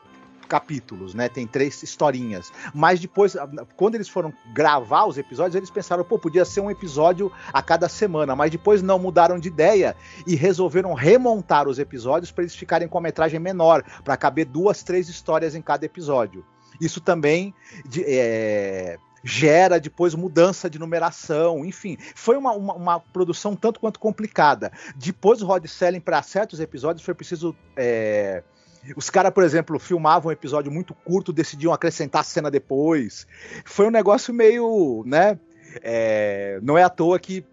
capítulos, 0.52 1.14
né? 1.14 1.30
Tem 1.30 1.48
três 1.48 1.82
historinhas. 1.82 2.52
Mas 2.74 3.00
depois, 3.00 3.38
quando 3.78 3.96
eles 3.96 4.10
foram 4.10 4.34
gravar 4.54 5.06
os 5.06 5.18
episódios, 5.18 5.56
eles 5.56 5.70
pensaram, 5.70 6.04
pô, 6.04 6.20
podia 6.20 6.44
ser 6.44 6.60
um 6.60 6.70
episódio 6.70 7.32
a 7.54 7.62
cada 7.62 7.88
semana. 7.88 8.36
Mas 8.36 8.52
depois 8.52 8.82
não 8.82 9.00
mudaram 9.00 9.40
de 9.40 9.48
ideia 9.48 9.96
e 10.28 10.36
resolveram 10.36 10.94
remontar 10.94 11.70
os 11.70 11.80
episódios 11.80 12.34
para 12.34 12.44
eles 12.44 12.54
ficarem 12.54 12.86
com 12.86 12.98
a 12.98 13.02
metragem 13.02 13.40
menor, 13.40 13.82
para 14.04 14.18
caber 14.18 14.44
duas, 14.46 14.84
três 14.84 15.08
histórias 15.08 15.56
em 15.56 15.62
cada 15.62 15.86
episódio. 15.86 16.46
Isso 16.82 17.00
também 17.00 17.54
de, 17.86 18.04
é, 18.06 18.98
gera 19.24 19.80
depois 19.80 20.14
mudança 20.14 20.70
de 20.70 20.78
numeração, 20.78 21.64
enfim, 21.64 21.98
foi 22.14 22.36
uma, 22.36 22.52
uma, 22.52 22.74
uma 22.74 23.00
produção 23.00 23.56
tanto 23.56 23.80
quanto 23.80 24.02
complicada. 24.02 24.70
Depois 24.98 25.42
o 25.42 25.46
Rod 25.46 25.66
Selling, 25.66 26.02
para 26.02 26.22
certos 26.22 26.60
episódios, 26.60 27.06
foi 27.06 27.14
preciso. 27.14 27.56
É... 27.78 28.44
Os 28.96 29.10
caras, 29.10 29.32
por 29.32 29.44
exemplo, 29.44 29.78
filmavam 29.78 30.30
um 30.30 30.32
episódio 30.32 30.72
muito 30.72 30.94
curto, 30.94 31.32
decidiam 31.32 31.74
acrescentar 31.74 32.24
cena 32.26 32.50
depois. 32.50 33.28
Foi 33.64 33.88
um 33.88 33.92
negócio 33.92 34.34
meio, 34.34 35.04
né? 35.06 35.38
É... 35.82 36.60
Não 36.64 36.78
é 36.78 36.84
à 36.84 36.90
toa 36.90 37.20
que, 37.20 37.46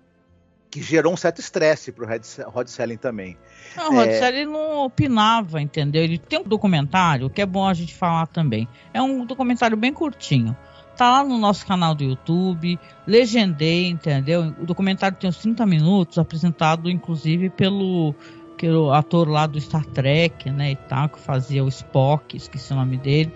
que 0.70 0.82
gerou 0.82 1.12
um 1.12 1.16
certo 1.16 1.40
estresse 1.40 1.92
pro 1.92 2.06
Rod 2.06 2.66
Selling 2.66 2.97
também. 2.97 3.37
Não, 3.76 3.90
o 3.90 3.94
Rod 3.94 4.08
é... 4.08 4.18
Selling 4.18 4.47
não 4.47 4.85
opinava, 4.85 5.61
entendeu? 5.61 6.02
Ele 6.02 6.18
tem 6.18 6.40
um 6.40 6.44
documentário 6.44 7.28
que 7.28 7.42
é 7.42 7.47
bom 7.47 7.66
a 7.66 7.75
gente 7.75 7.94
falar 7.94 8.26
também. 8.26 8.66
É 8.94 9.02
um 9.02 9.26
documentário 9.26 9.76
bem 9.76 9.92
curtinho 9.92 10.56
Tá 10.99 11.12
lá 11.12 11.25
no 11.25 11.38
nosso 11.38 11.64
canal 11.64 11.94
do 11.94 12.02
YouTube, 12.02 12.76
legendei, 13.06 13.87
entendeu? 13.87 14.52
O 14.61 14.66
documentário 14.66 15.16
tem 15.16 15.30
uns 15.30 15.37
30 15.37 15.64
minutos, 15.64 16.18
apresentado 16.18 16.90
inclusive 16.90 17.50
pelo, 17.50 18.16
pelo 18.58 18.92
ator 18.92 19.28
lá 19.28 19.46
do 19.46 19.60
Star 19.60 19.84
Trek, 19.86 20.50
né, 20.50 20.72
e 20.72 20.76
tal, 20.76 21.08
que 21.08 21.20
fazia 21.20 21.64
o 21.64 21.68
Spock, 21.68 22.36
esqueci 22.36 22.72
o 22.72 22.76
nome 22.76 22.96
dele. 22.96 23.32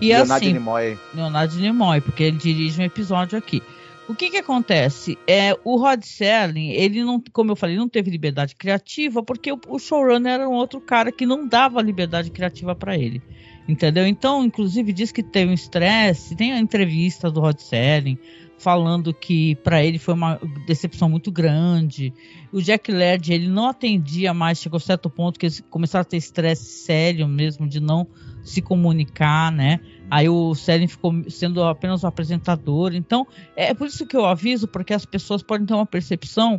E 0.00 0.08
Leonardo 0.08 0.44
assim, 0.44 0.52
Nimoy. 0.52 0.98
Leonardo 1.14 1.56
Nimoy, 1.56 2.00
porque 2.00 2.24
ele 2.24 2.38
dirige 2.38 2.80
um 2.80 2.84
episódio 2.84 3.38
aqui. 3.38 3.62
O 4.06 4.14
que 4.14 4.28
que 4.28 4.36
acontece? 4.36 5.16
É, 5.26 5.56
o 5.64 5.76
Rod 5.76 6.02
Serling, 6.02 6.70
ele 6.70 7.02
não, 7.02 7.22
como 7.32 7.52
eu 7.52 7.56
falei, 7.56 7.76
não 7.76 7.88
teve 7.88 8.10
liberdade 8.10 8.54
criativa 8.54 9.22
porque 9.22 9.50
o, 9.50 9.58
o 9.68 9.78
showrunner 9.78 10.34
era 10.34 10.48
um 10.48 10.52
outro 10.52 10.78
cara 10.80 11.10
que 11.10 11.24
não 11.24 11.48
dava 11.48 11.80
liberdade 11.80 12.30
criativa 12.30 12.74
para 12.74 12.98
ele. 12.98 13.22
Entendeu? 13.66 14.06
Então, 14.06 14.44
inclusive, 14.44 14.92
diz 14.92 15.10
que 15.10 15.22
teve 15.22 15.50
um 15.50 15.54
estresse. 15.54 16.36
Tem 16.36 16.52
a 16.52 16.58
entrevista 16.58 17.30
do 17.30 17.40
Rod 17.40 17.58
Serling 17.58 18.18
falando 18.64 19.12
que 19.12 19.56
para 19.56 19.84
ele 19.84 19.98
foi 19.98 20.14
uma 20.14 20.40
decepção 20.66 21.06
muito 21.06 21.30
grande. 21.30 22.14
O 22.50 22.62
Jack 22.62 22.90
Laird, 22.90 23.30
ele 23.30 23.46
não 23.46 23.68
atendia 23.68 24.32
mais, 24.32 24.58
chegou 24.58 24.78
a 24.78 24.80
certo 24.80 25.10
ponto 25.10 25.38
que 25.38 25.44
eles 25.44 25.62
começaram 25.68 26.00
a 26.00 26.04
ter 26.04 26.16
estresse 26.16 26.64
sério 26.64 27.28
mesmo 27.28 27.68
de 27.68 27.78
não 27.78 28.06
se 28.42 28.62
comunicar, 28.62 29.52
né? 29.52 29.80
Aí 30.10 30.30
o 30.30 30.54
Serling 30.54 30.88
ficou 30.88 31.12
sendo 31.28 31.62
apenas 31.62 32.04
o 32.04 32.06
apresentador. 32.06 32.94
Então, 32.94 33.26
é 33.54 33.74
por 33.74 33.86
isso 33.86 34.06
que 34.06 34.16
eu 34.16 34.24
aviso, 34.24 34.66
porque 34.66 34.94
as 34.94 35.04
pessoas 35.04 35.42
podem 35.42 35.66
ter 35.66 35.74
uma 35.74 35.84
percepção 35.84 36.58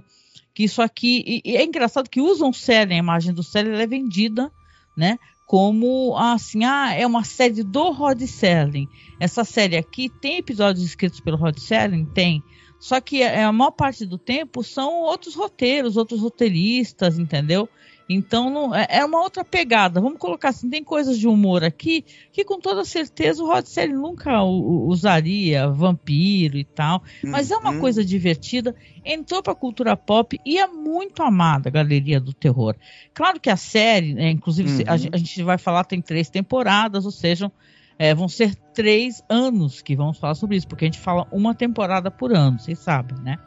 que 0.53 0.63
isso 0.63 0.83
aqui. 0.83 1.23
E, 1.25 1.53
e 1.53 1.57
é 1.57 1.63
engraçado 1.63 2.07
que 2.07 2.21
usam 2.21 2.51
o 2.51 2.53
Serling, 2.53 2.95
a 2.95 2.99
imagem 2.99 3.33
do 3.33 3.41
Serling 3.41 3.81
é 3.81 3.87
vendida, 3.87 4.51
né? 4.95 5.17
Como 5.45 6.15
assim, 6.17 6.63
ah, 6.63 6.93
é 6.93 7.05
uma 7.05 7.23
série 7.23 7.63
do 7.63 7.91
Rod 7.91 8.21
Serling. 8.23 8.89
Essa 9.19 9.43
série 9.43 9.77
aqui 9.77 10.09
tem 10.09 10.37
episódios 10.37 10.83
escritos 10.83 11.19
pelo 11.19 11.37
Rod 11.37 11.57
Serling? 11.57 12.05
Tem. 12.05 12.43
Só 12.79 12.99
que 12.99 13.23
a 13.23 13.51
maior 13.51 13.71
parte 13.71 14.05
do 14.05 14.17
tempo 14.17 14.63
são 14.63 15.01
outros 15.03 15.35
roteiros, 15.35 15.97
outros 15.97 16.19
roteiristas, 16.19 17.17
entendeu? 17.17 17.69
Então 18.07 18.49
não, 18.49 18.75
é, 18.75 18.85
é 18.89 19.05
uma 19.05 19.21
outra 19.21 19.43
pegada. 19.43 19.99
Vamos 19.99 20.19
colocar 20.19 20.49
assim, 20.49 20.69
tem 20.69 20.83
coisas 20.83 21.17
de 21.17 21.27
humor 21.27 21.63
aqui 21.63 22.05
que 22.31 22.43
com 22.43 22.59
toda 22.59 22.85
certeza 22.85 23.43
o 23.43 23.47
Rod 23.47 23.65
Serling 23.65 23.95
nunca 23.95 24.43
usaria, 24.43 25.67
vampiro 25.67 26.57
e 26.57 26.63
tal. 26.63 27.01
Mas 27.23 27.49
é 27.49 27.57
uma 27.57 27.71
uhum. 27.71 27.79
coisa 27.79 28.05
divertida. 28.05 28.75
Entrou 29.03 29.41
para 29.41 29.53
a 29.53 29.55
cultura 29.55 29.97
pop 29.97 30.39
e 30.45 30.57
é 30.57 30.67
muito 30.67 31.23
amada 31.23 31.69
a 31.69 31.71
galeria 31.71 32.19
do 32.19 32.33
terror. 32.33 32.75
Claro 33.13 33.39
que 33.39 33.49
a 33.49 33.57
série, 33.57 34.13
né, 34.13 34.29
inclusive 34.29 34.83
uhum. 34.83 34.83
a, 34.87 34.93
a, 34.93 35.17
gente 35.17 35.41
vai 35.43 35.57
falar 35.57 35.83
tem 35.83 36.01
três 36.01 36.29
temporadas, 36.29 37.05
ou 37.05 37.11
seja, 37.11 37.51
é, 37.97 38.13
vão 38.13 38.27
ser 38.27 38.55
três 38.73 39.23
anos 39.29 39.81
que 39.81 39.95
vamos 39.95 40.17
falar 40.17 40.35
sobre 40.35 40.57
isso, 40.57 40.67
porque 40.67 40.85
a 40.85 40.87
gente 40.87 40.99
fala 40.99 41.27
uma 41.31 41.55
temporada 41.55 42.11
por 42.11 42.33
ano, 42.33 42.59
vocês 42.59 42.77
sabem, 42.79 43.17
né? 43.19 43.37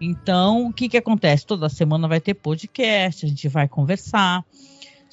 Então, 0.00 0.66
o 0.66 0.72
que, 0.72 0.88
que 0.88 0.96
acontece? 0.96 1.46
Toda 1.46 1.68
semana 1.68 2.08
vai 2.08 2.20
ter 2.20 2.34
podcast, 2.34 3.24
a 3.24 3.28
gente 3.28 3.48
vai 3.48 3.68
conversar. 3.68 4.44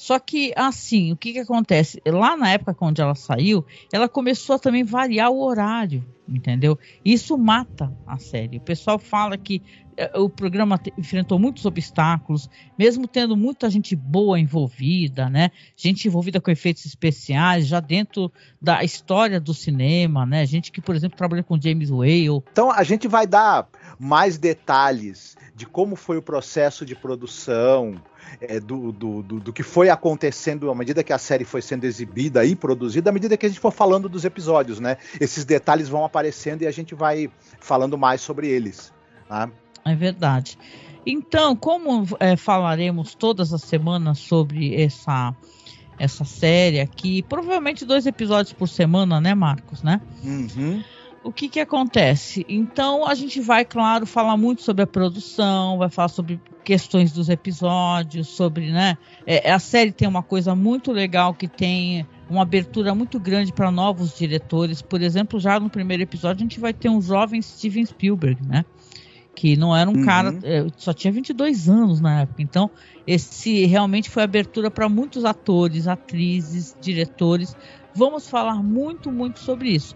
Só 0.02 0.18
que, 0.18 0.52
assim, 0.56 1.12
o 1.12 1.16
que, 1.16 1.32
que 1.32 1.38
acontece? 1.38 2.02
Lá 2.08 2.36
na 2.36 2.50
época 2.50 2.76
onde 2.84 3.00
ela 3.00 3.14
saiu, 3.14 3.64
ela 3.94 4.10
começou 4.10 4.56
a 4.56 4.60
também 4.60 4.84
variar 4.84 5.30
o 5.30 5.44
horário, 5.44 6.04
entendeu? 6.28 6.76
Isso 7.06 7.38
mata 7.38 7.96
a 8.08 8.18
série. 8.18 8.58
O 8.58 8.62
pessoal 8.62 8.98
fala 8.98 9.38
que 9.38 9.62
eh, 9.96 10.12
o 10.18 10.28
programa 10.28 10.82
enfrentou 10.98 11.38
muitos 11.38 11.68
obstáculos, 11.68 12.50
mesmo 12.80 13.08
tendo 13.08 13.38
muita 13.38 13.70
gente 13.70 13.96
boa 13.96 14.40
envolvida, 14.40 15.30
né? 15.30 15.52
Gente 15.76 16.08
envolvida 16.08 16.42
com 16.42 16.50
efeitos 16.50 16.84
especiais, 16.84 17.68
já 17.68 17.80
dentro 17.80 18.34
da 18.60 18.84
história 18.84 19.40
do 19.40 19.54
cinema, 19.54 20.26
né? 20.26 20.48
Gente 20.48 20.72
que, 20.72 20.82
por 20.82 20.96
exemplo, 20.96 21.16
trabalha 21.16 21.44
com 21.44 21.62
James 21.62 21.92
Whale. 21.92 22.42
Então 22.52 22.72
a 22.72 22.82
gente 22.82 23.08
vai 23.08 23.28
dar 23.28 23.70
mais 24.00 24.40
detalhes 24.40 25.38
de 25.56 25.68
como 25.68 25.96
foi 25.96 26.18
o 26.18 26.24
processo 26.24 26.84
de 26.84 26.96
produção, 26.96 28.02
é, 28.40 28.60
do, 28.60 28.92
do, 28.92 29.22
do, 29.22 29.40
do, 29.40 29.54
que 29.54 29.64
foi 29.64 29.90
acontecendo 29.90 30.70
à 30.70 30.76
medida 30.76 31.04
que 31.04 31.14
a 31.14 31.18
série 31.18 31.46
foi 31.46 31.62
sendo 31.62 31.86
exibida 31.86 32.46
e 32.46 32.56
produzida, 32.56 33.10
à 33.10 33.14
medida 33.14 33.38
que 33.38 33.46
a 33.46 33.50
gente 33.50 33.60
for 33.60 33.72
falando 33.72 34.08
dos 34.08 34.26
episódios, 34.26 34.80
né? 34.80 34.98
Esses 35.20 35.46
detalhes 35.46 35.90
vão 35.90 36.06
aparecendo 36.06 36.62
e 36.64 36.68
a 36.68 36.72
gente 36.72 36.96
vai 36.96 37.30
falando 37.60 37.98
mais 37.98 38.22
sobre 38.22 38.48
eles. 38.48 38.94
Tá? 39.28 39.50
É 39.86 39.96
verdade. 39.96 40.58
Então, 41.06 41.56
como 41.56 42.06
é, 42.20 42.36
falaremos 42.38 43.16
todas 43.16 43.54
as 43.54 43.62
semanas 43.62 44.20
sobre 44.20 44.82
essa 44.82 45.36
essa 46.00 46.26
série 46.26 46.80
aqui, 46.80 47.22
provavelmente 47.22 47.86
dois 47.86 48.08
episódios 48.08 48.54
por 48.54 48.68
semana, 48.68 49.22
né, 49.22 49.36
Marcos, 49.36 49.84
né? 49.84 50.02
Uhum 50.24 50.84
o 51.24 51.32
que 51.32 51.48
que 51.48 51.60
acontece? 51.60 52.46
Então 52.50 53.08
a 53.08 53.14
gente 53.14 53.40
vai, 53.40 53.64
claro, 53.64 54.06
falar 54.06 54.36
muito 54.38 54.62
sobre 54.64 54.84
a 54.84 54.88
produção, 54.88 55.78
vai 55.78 55.90
falar 55.90 56.08
sobre 56.08 56.40
questões 56.64 57.12
dos 57.12 57.30
episódios, 57.30 58.28
sobre, 58.28 58.72
né? 58.72 58.98
É, 59.26 59.52
a 59.52 59.60
série 59.60 59.92
tem 59.92 60.08
uma 60.08 60.24
coisa 60.24 60.56
muito 60.56 60.92
legal 60.92 61.34
que 61.34 61.48
tem 61.48 62.06
uma 62.30 62.42
abertura 62.42 62.96
muito 62.96 63.20
grande 63.20 63.54
para 63.54 63.70
novos 63.70 64.18
diretores. 64.18 64.82
Por 64.82 65.02
exemplo, 65.02 65.40
já 65.40 65.60
no 65.60 65.70
primeiro 65.70 66.04
episódio 66.04 66.42
a 66.42 66.44
gente 66.44 66.60
vai 66.60 66.74
ter 66.74 66.90
um 66.90 67.02
jovem 67.02 67.42
Steven 67.42 67.86
Spielberg, 67.86 68.42
né? 68.48 68.66
Que 69.36 69.56
não 69.56 69.76
era 69.76 69.90
um 69.90 69.98
uhum. 69.98 70.06
cara, 70.06 70.38
é, 70.44 70.66
só 70.76 70.94
tinha 70.94 71.12
22 71.12 71.70
anos 71.70 72.02
na 72.02 72.22
época. 72.22 72.42
Então, 72.42 72.70
esse 73.06 73.66
realmente 73.66 74.10
foi 74.10 74.24
abertura 74.24 74.70
para 74.72 74.90
muitos 74.90 75.24
atores, 75.24 75.88
atrizes, 75.88 76.76
diretores. 76.82 77.56
Vamos 77.94 78.30
falar 78.30 78.62
muito, 78.62 79.12
muito 79.12 79.40
sobre 79.40 79.70
isso. 79.70 79.96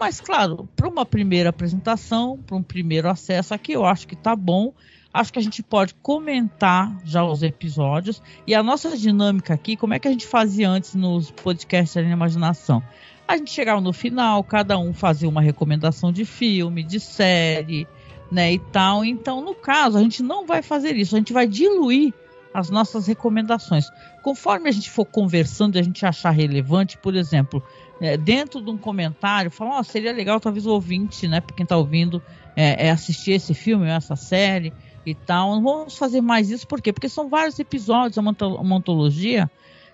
Mas, 0.00 0.18
claro, 0.18 0.66
para 0.74 0.88
uma 0.88 1.04
primeira 1.04 1.50
apresentação, 1.50 2.38
para 2.38 2.56
um 2.56 2.62
primeiro 2.62 3.06
acesso 3.10 3.52
aqui, 3.52 3.72
eu 3.72 3.84
acho 3.84 4.08
que 4.08 4.16
tá 4.16 4.34
bom. 4.34 4.72
Acho 5.12 5.30
que 5.30 5.38
a 5.38 5.42
gente 5.42 5.62
pode 5.62 5.92
comentar 5.96 6.96
já 7.04 7.22
os 7.22 7.42
episódios. 7.42 8.22
E 8.46 8.54
a 8.54 8.62
nossa 8.62 8.96
dinâmica 8.96 9.52
aqui, 9.52 9.76
como 9.76 9.92
é 9.92 9.98
que 9.98 10.08
a 10.08 10.10
gente 10.10 10.26
fazia 10.26 10.70
antes 10.70 10.94
nos 10.94 11.30
podcasts 11.30 11.94
da 11.94 12.08
Imaginação? 12.08 12.82
A 13.28 13.36
gente 13.36 13.50
chegava 13.50 13.80
no 13.80 13.92
final, 13.92 14.42
cada 14.42 14.78
um 14.78 14.94
fazia 14.94 15.28
uma 15.28 15.42
recomendação 15.42 16.10
de 16.10 16.24
filme, 16.24 16.82
de 16.82 16.98
série, 16.98 17.86
né, 18.32 18.54
e 18.54 18.58
tal. 18.58 19.04
Então, 19.04 19.42
no 19.42 19.54
caso, 19.54 19.98
a 19.98 20.02
gente 20.02 20.22
não 20.22 20.46
vai 20.46 20.62
fazer 20.62 20.96
isso. 20.96 21.14
A 21.14 21.18
gente 21.18 21.32
vai 21.34 21.46
diluir 21.46 22.14
as 22.54 22.70
nossas 22.70 23.06
recomendações. 23.06 23.86
Conforme 24.22 24.68
a 24.68 24.72
gente 24.72 24.90
for 24.90 25.04
conversando 25.04 25.76
e 25.76 25.78
a 25.78 25.82
gente 25.82 26.06
achar 26.06 26.30
relevante, 26.30 26.96
por 26.96 27.14
exemplo, 27.14 27.62
é, 28.00 28.16
dentro 28.16 28.62
de 28.62 28.70
um 28.70 28.78
comentário, 28.78 29.50
falar, 29.50 29.78
oh, 29.78 29.84
seria 29.84 30.12
legal 30.12 30.40
talvez 30.40 30.66
o 30.66 30.72
ouvinte, 30.72 31.28
né, 31.28 31.40
para 31.40 31.54
quem 31.54 31.64
está 31.64 31.76
ouvindo, 31.76 32.22
é, 32.56 32.86
é, 32.86 32.90
assistir 32.90 33.32
esse 33.32 33.54
filme, 33.54 33.86
essa 33.88 34.16
série 34.16 34.72
e 35.04 35.14
tal. 35.14 35.56
Não 35.56 35.62
vamos 35.62 35.96
fazer 35.96 36.20
mais 36.20 36.50
isso, 36.50 36.66
por 36.66 36.80
quê? 36.80 36.92
Porque 36.92 37.08
são 37.08 37.28
vários 37.28 37.58
episódios, 37.58 38.16
é 38.16 38.20
uma, 38.20 38.34
uma 38.58 38.76
antologia, 38.76 39.50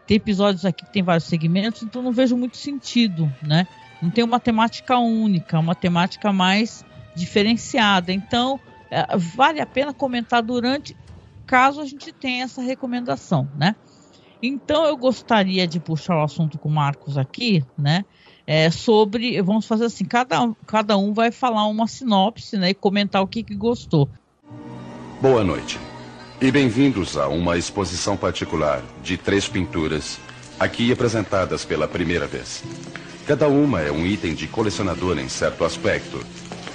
tem 0.07 0.17
episódios 0.17 0.65
aqui 0.65 0.85
que 0.85 0.93
tem 0.93 1.03
vários 1.03 1.25
segmentos, 1.25 1.83
então 1.83 2.01
não 2.01 2.13
vejo 2.13 2.37
muito 2.37 2.57
sentido, 2.57 3.33
né? 3.43 3.67
Não 4.01 4.11
tem 4.11 4.23
uma 4.23 4.39
temática 4.39 4.99
única, 4.99 5.59
uma 5.59 5.75
temática 5.75 6.33
mais 6.33 6.85
diferenciada. 7.15 8.13
Então, 8.13 8.61
é, 8.91 9.17
vale 9.17 9.61
a 9.61 9.67
pena 9.67 9.93
comentar 9.93 10.43
durante, 10.43 10.97
caso 11.45 11.81
a 11.81 11.85
gente 11.85 12.13
tenha 12.13 12.45
essa 12.45 12.63
recomendação, 12.63 13.49
né? 13.57 13.75
Então 14.43 14.85
eu 14.85 14.97
gostaria 14.97 15.67
de 15.67 15.81
puxar 15.81 16.17
o 16.17 16.23
assunto 16.23 16.59
com 16.59 16.69
o 16.69 16.73
Marcos 16.73 17.17
aqui, 17.17 17.65
né? 17.77 18.05
É, 18.47 18.71
sobre, 18.71 19.41
vamos 19.43 19.67
fazer 19.67 19.87
assim, 19.87 20.05
cada, 20.05 20.53
cada 20.67 20.97
um 20.97 21.13
vai 21.13 21.33
falar 21.33 21.67
uma 21.67 21.89
sinopse, 21.89 22.57
né? 22.57 22.71
E 22.71 22.75
comentar 22.75 23.23
o 23.23 23.27
que, 23.27 23.43
que 23.43 23.55
gostou. 23.55 24.09
Boa 25.21 25.43
noite. 25.43 25.79
E 26.41 26.51
bem-vindos 26.51 27.17
a 27.17 27.29
uma 27.29 27.57
exposição 27.57 28.17
particular 28.17 28.83
de 29.03 29.17
três 29.17 29.49
pinturas, 29.49 30.19
aqui 30.61 30.93
apresentadas 30.93 31.65
pela 31.65 31.89
primeira 31.89 32.27
vez. 32.27 32.63
Cada 33.27 33.49
uma 33.49 33.81
é 33.81 33.91
um 33.91 34.07
item 34.07 34.35
de 34.35 34.47
colecionador 34.47 35.19
em 35.19 35.29
certo 35.29 35.65
aspecto. 35.65 36.21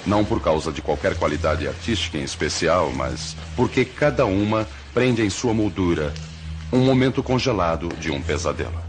Não 0.04 0.24
por 0.24 0.42
causa 0.42 0.72
de 0.72 0.82
qualquer 0.82 1.16
qualidade 1.16 1.66
artística 1.66 2.18
em 2.18 2.24
especial, 2.24 2.92
mas 2.92 3.36
porque 3.54 3.84
cada 3.84 4.26
uma 4.26 4.66
prende 4.92 5.22
em 5.22 5.30
sua 5.30 5.54
moldura 5.54 6.12
um 6.72 6.78
momento 6.78 7.22
congelado 7.22 7.88
de 7.98 8.10
um 8.10 8.22
pesadelo. 8.22 8.80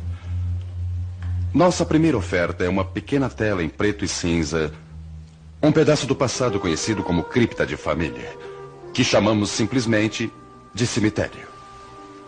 Nossa 1.54 1.86
primeira 1.86 2.18
oferta 2.18 2.64
é 2.64 2.70
uma 2.70 2.86
pequena 2.86 3.30
tela 3.30 3.62
em 3.62 3.68
preto 3.68 4.06
e 4.06 4.08
cinza, 4.08 4.74
um 5.62 5.72
pedaço 5.72 6.08
do 6.08 6.16
passado 6.16 6.60
conhecido 6.60 7.04
como 7.04 7.24
cripta 7.24 7.66
de 7.66 7.76
família, 7.76 8.36
que 8.94 9.04
chamamos 9.04 9.50
simplesmente 9.50 10.32
de 10.74 10.88
cemitério. 10.88 11.48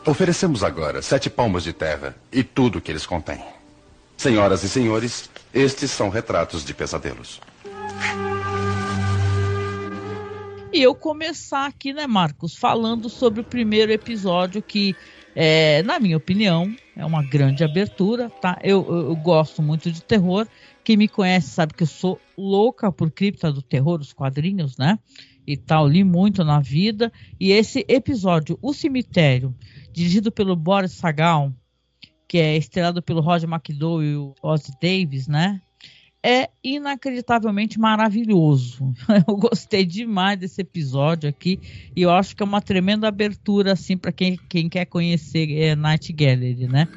Oferecemos 0.06 0.62
agora 0.62 1.02
sete 1.02 1.30
palmos 1.30 1.64
de 1.64 1.72
terra 1.72 2.16
e 2.32 2.44
tudo 2.44 2.82
que 2.82 2.92
eles 2.92 3.06
contêm. 3.06 3.44
Senhoras 4.18 4.64
e 4.64 4.70
senhores, 4.70 5.30
estes 5.54 5.90
são 5.90 6.10
retratos 6.10 6.64
de 6.64 6.74
pesadelos. 6.74 7.42
E 10.72 10.84
eu 10.84 10.94
começar 10.94 11.66
aqui, 11.66 11.94
né, 11.94 12.06
Marcos, 12.06 12.56
falando 12.56 13.10
sobre 13.10 13.40
o 13.40 13.44
primeiro 13.44 13.92
episódio 13.94 14.62
que 14.62 14.96
é, 15.36 15.84
na 15.84 16.00
minha 16.00 16.16
opinião, 16.16 16.74
é 16.96 17.06
uma 17.06 17.22
grande 17.22 17.62
abertura, 17.62 18.30
tá? 18.30 18.58
Eu, 18.64 18.86
eu, 18.88 19.10
eu, 19.10 19.16
gosto 19.18 19.62
muito 19.62 19.92
de 19.92 20.02
terror. 20.02 20.48
Quem 20.82 20.96
me 20.96 21.10
conhece 21.10 21.50
sabe 21.50 21.74
que 21.74 21.84
eu 21.84 21.88
sou 21.88 22.22
louca 22.38 22.90
por 22.90 23.12
cripta 23.12 23.52
do 23.52 23.62
terror, 23.62 24.00
os 24.00 24.14
quadrinhos, 24.14 24.78
né? 24.78 24.98
E 25.46 25.58
tal, 25.58 25.88
li 25.88 26.06
muito 26.06 26.44
na 26.46 26.62
vida. 26.62 27.12
E 27.38 27.52
esse 27.52 27.86
episódio, 27.90 28.58
O 28.62 28.74
Cemitério, 28.74 29.54
dirigido 29.92 30.32
pelo 30.32 30.56
Boris 30.56 30.94
Sagal, 30.94 31.52
que 32.28 32.38
é 32.38 32.56
estrelado 32.56 33.02
pelo 33.02 33.22
Roger 33.22 33.50
McDowell 33.50 34.04
e 34.04 34.16
o 34.16 34.34
Ozzy 34.42 34.72
Davis, 34.82 35.28
né? 35.28 35.62
É 36.28 36.50
inacreditavelmente 36.64 37.80
maravilhoso. 37.80 38.92
Eu 39.28 39.38
gostei 39.38 39.86
demais 39.86 40.40
desse 40.40 40.60
episódio 40.60 41.30
aqui 41.30 41.60
e 41.96 42.02
eu 42.02 42.10
acho 42.10 42.36
que 42.36 42.42
é 42.42 42.46
uma 42.46 42.60
tremenda 42.60 43.08
abertura 43.08 43.74
assim 43.74 43.96
para 43.96 44.12
quem, 44.12 44.36
quem 44.50 44.68
quer 44.68 44.86
conhecer 44.86 45.48
é, 45.52 45.76
Night 45.76 46.12
Gallery, 46.12 46.68
né? 46.68 46.88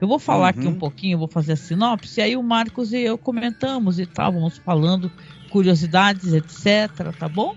Eu 0.00 0.08
vou 0.08 0.18
falar 0.18 0.54
uhum. 0.54 0.60
aqui 0.60 0.66
um 0.66 0.78
pouquinho, 0.78 1.18
vou 1.18 1.28
fazer 1.28 1.52
a 1.52 1.56
sinopse, 1.56 2.20
e 2.20 2.22
aí 2.22 2.36
o 2.38 2.42
Marcos 2.42 2.94
e 2.94 3.00
eu 3.00 3.18
comentamos 3.18 3.98
e 3.98 4.06
tal, 4.06 4.32
vamos 4.32 4.56
falando 4.56 5.12
curiosidades, 5.50 6.32
etc, 6.32 7.14
tá 7.18 7.28
bom? 7.28 7.54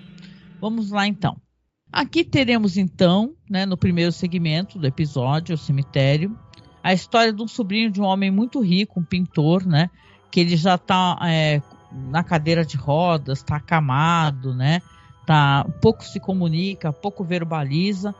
Vamos 0.59 0.91
lá 0.91 1.07
então. 1.07 1.37
Aqui 1.89 2.25
teremos 2.25 2.75
então, 2.75 3.33
né, 3.49 3.65
no 3.65 3.77
primeiro 3.77 4.11
segmento 4.11 4.77
do 4.77 4.85
episódio, 4.85 5.55
o 5.55 5.57
cemitério, 5.57 6.37
a 6.83 6.93
história 6.93 7.31
de 7.31 7.41
um 7.41 7.47
sobrinho 7.47 7.89
de 7.89 8.01
um 8.01 8.03
homem 8.03 8.29
muito 8.29 8.59
rico, 8.59 8.99
um 8.99 9.05
pintor, 9.05 9.65
né, 9.65 9.89
que 10.33 10.39
ele 10.39 10.57
já 10.57 10.73
está 10.73 11.15
é, 11.21 11.61
na 11.91 12.23
cadeira 12.23 12.65
de 12.65 12.75
rodas, 12.75 13.37
está 13.37 13.57
acamado, 13.57 14.51
né? 14.51 14.81
Tá, 15.27 15.63
pouco 15.79 16.03
se 16.03 16.19
comunica, 16.19 16.91
pouco 16.91 17.23
verbaliza. 17.23 18.15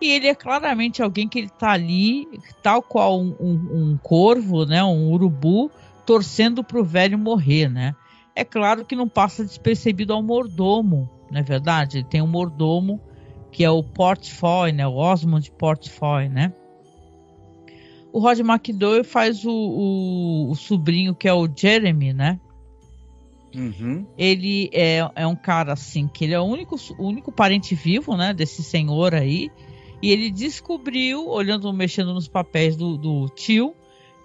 E 0.00 0.10
ele 0.10 0.26
é 0.26 0.34
claramente 0.34 1.00
alguém 1.00 1.28
que 1.28 1.38
ele 1.38 1.46
está 1.46 1.70
ali, 1.70 2.26
tal 2.64 2.82
qual 2.82 3.20
um, 3.20 3.36
um, 3.38 3.52
um, 3.74 3.96
corvo, 3.96 4.66
né? 4.66 4.82
Um 4.82 5.12
urubu, 5.12 5.70
torcendo 6.04 6.64
para 6.64 6.80
o 6.80 6.84
velho 6.84 7.16
morrer, 7.16 7.68
né? 7.68 7.94
É 8.34 8.44
claro 8.44 8.84
que 8.84 8.96
não 8.96 9.08
passa 9.08 9.44
despercebido 9.44 10.12
ao 10.12 10.20
mordomo, 10.20 11.08
não 11.30 11.38
é 11.38 11.44
verdade? 11.44 11.98
Ele 11.98 12.08
tem 12.08 12.20
um 12.20 12.26
mordomo 12.26 13.00
que 13.52 13.62
é 13.62 13.70
o 13.70 13.84
Portfoy, 13.84 14.72
né? 14.72 14.84
O 14.84 14.96
Osmond 14.96 15.48
Portfoy, 15.52 16.28
né? 16.28 16.52
O 18.12 18.20
Rod 18.20 18.38
McDowell 18.40 19.04
faz 19.04 19.44
o, 19.44 19.50
o, 19.50 20.50
o, 20.50 20.54
sobrinho 20.54 21.14
que 21.14 21.26
é 21.26 21.32
o 21.32 21.48
Jeremy, 21.54 22.12
né? 22.12 22.38
Uhum. 23.54 24.06
Ele 24.16 24.70
é, 24.72 24.98
é 25.14 25.26
um 25.26 25.36
cara 25.36 25.72
assim 25.72 26.08
que 26.08 26.24
ele 26.24 26.34
é 26.34 26.40
o 26.40 26.44
único, 26.44 26.76
o 26.98 27.06
único 27.06 27.32
parente 27.32 27.74
vivo, 27.74 28.16
né? 28.16 28.32
Desse 28.32 28.62
senhor 28.62 29.14
aí. 29.14 29.50
E 30.02 30.10
ele 30.10 30.30
descobriu, 30.30 31.28
olhando, 31.28 31.72
mexendo 31.72 32.12
nos 32.12 32.28
papéis 32.28 32.76
do, 32.76 32.96
do 32.96 33.28
tio, 33.28 33.74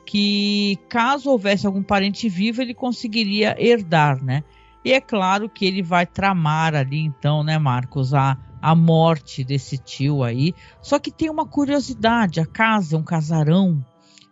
que 0.05 0.77
caso 0.89 1.29
houvesse 1.29 1.67
algum 1.67 1.83
parente 1.83 2.27
vivo, 2.27 2.61
ele 2.61 2.73
conseguiria 2.73 3.55
herdar, 3.59 4.23
né? 4.23 4.43
E 4.83 4.93
é 4.93 5.01
claro 5.01 5.49
que 5.49 5.65
ele 5.65 5.83
vai 5.83 6.05
tramar 6.05 6.73
ali, 6.73 6.99
então, 6.99 7.43
né, 7.43 7.57
Marcos, 7.57 8.13
a, 8.13 8.37
a 8.61 8.75
morte 8.75 9.43
desse 9.43 9.77
tio 9.77 10.23
aí. 10.23 10.53
Só 10.81 10.99
que 10.99 11.11
tem 11.11 11.29
uma 11.29 11.45
curiosidade: 11.45 12.39
a 12.39 12.45
casa 12.45 12.95
é 12.95 12.99
um 12.99 13.03
casarão 13.03 13.83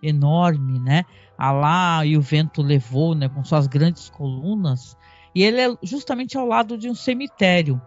enorme, 0.02 0.80
né? 0.80 1.04
A 1.38 1.52
lá 1.52 2.06
e 2.06 2.18
o 2.18 2.22
vento 2.22 2.62
levou, 2.62 3.14
né? 3.16 3.28
Com 3.28 3.44
suas 3.44 3.68
grandes 3.68 4.10
colunas. 4.10 4.96
E 5.34 5.44
ele 5.44 5.60
é 5.60 5.76
justamente 5.84 6.38
ao 6.38 6.46
lado 6.46 6.78
de 6.78 6.90
um 6.90 6.96
cemitério. 6.96 7.82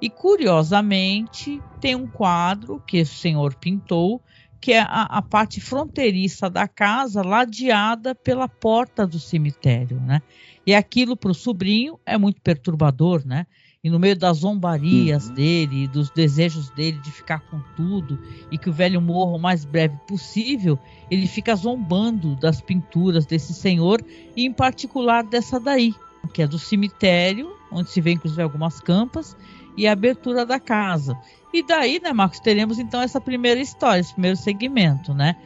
E 0.00 0.10
curiosamente 0.10 1.62
tem 1.80 1.94
um 1.94 2.06
quadro 2.06 2.82
que 2.86 3.00
o 3.00 3.06
senhor 3.06 3.54
pintou, 3.54 4.22
que 4.60 4.72
é 4.72 4.80
a, 4.80 5.02
a 5.02 5.22
parte 5.22 5.60
fronteiriça 5.60 6.50
da 6.50 6.66
casa, 6.66 7.22
ladeada 7.22 8.14
pela 8.14 8.48
porta 8.48 9.06
do 9.06 9.18
cemitério, 9.18 10.00
né? 10.00 10.22
E 10.66 10.74
aquilo 10.74 11.16
para 11.16 11.30
o 11.30 11.34
sobrinho 11.34 11.98
é 12.04 12.18
muito 12.18 12.40
perturbador, 12.40 13.24
né? 13.26 13.46
E 13.86 13.88
no 13.88 14.00
meio 14.00 14.16
das 14.16 14.38
zombarias 14.38 15.28
uhum. 15.28 15.34
dele, 15.34 15.86
dos 15.86 16.10
desejos 16.10 16.70
dele 16.70 16.98
de 16.98 17.12
ficar 17.12 17.38
com 17.38 17.60
tudo 17.76 18.18
e 18.50 18.58
que 18.58 18.68
o 18.68 18.72
velho 18.72 19.00
morra 19.00 19.36
o 19.36 19.38
mais 19.38 19.64
breve 19.64 19.96
possível, 20.08 20.76
ele 21.08 21.28
fica 21.28 21.54
zombando 21.54 22.34
das 22.34 22.60
pinturas 22.60 23.26
desse 23.26 23.54
senhor 23.54 24.04
e 24.34 24.44
em 24.44 24.52
particular 24.52 25.22
dessa 25.22 25.60
daí, 25.60 25.94
que 26.34 26.42
é 26.42 26.48
do 26.48 26.58
cemitério, 26.58 27.48
onde 27.70 27.88
se 27.88 28.00
vê 28.00 28.10
inclusive 28.10 28.42
algumas 28.42 28.80
campas 28.80 29.36
e 29.76 29.86
a 29.86 29.92
abertura 29.92 30.44
da 30.44 30.58
casa. 30.58 31.16
E 31.54 31.62
daí, 31.62 32.00
né, 32.02 32.12
Marcos, 32.12 32.40
teremos 32.40 32.80
então 32.80 33.00
essa 33.00 33.20
primeira 33.20 33.60
história, 33.60 34.00
esse 34.00 34.14
primeiro 34.14 34.36
segmento, 34.36 35.14
né? 35.14 35.36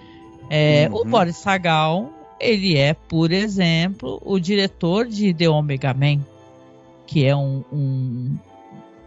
É, 0.49 0.89
uhum. 0.91 1.01
O 1.01 1.05
Boris 1.05 1.37
Sagal, 1.37 2.11
ele 2.41 2.79
é, 2.79 2.95
por 2.95 3.33
exemplo, 3.33 4.19
o 4.25 4.41
diretor 4.41 5.07
de 5.07 5.35
The 5.35 5.51
Omega 5.51 5.93
Man 5.93 6.25
que 7.11 7.27
é 7.27 7.35
um, 7.35 7.65
um, 7.73 8.39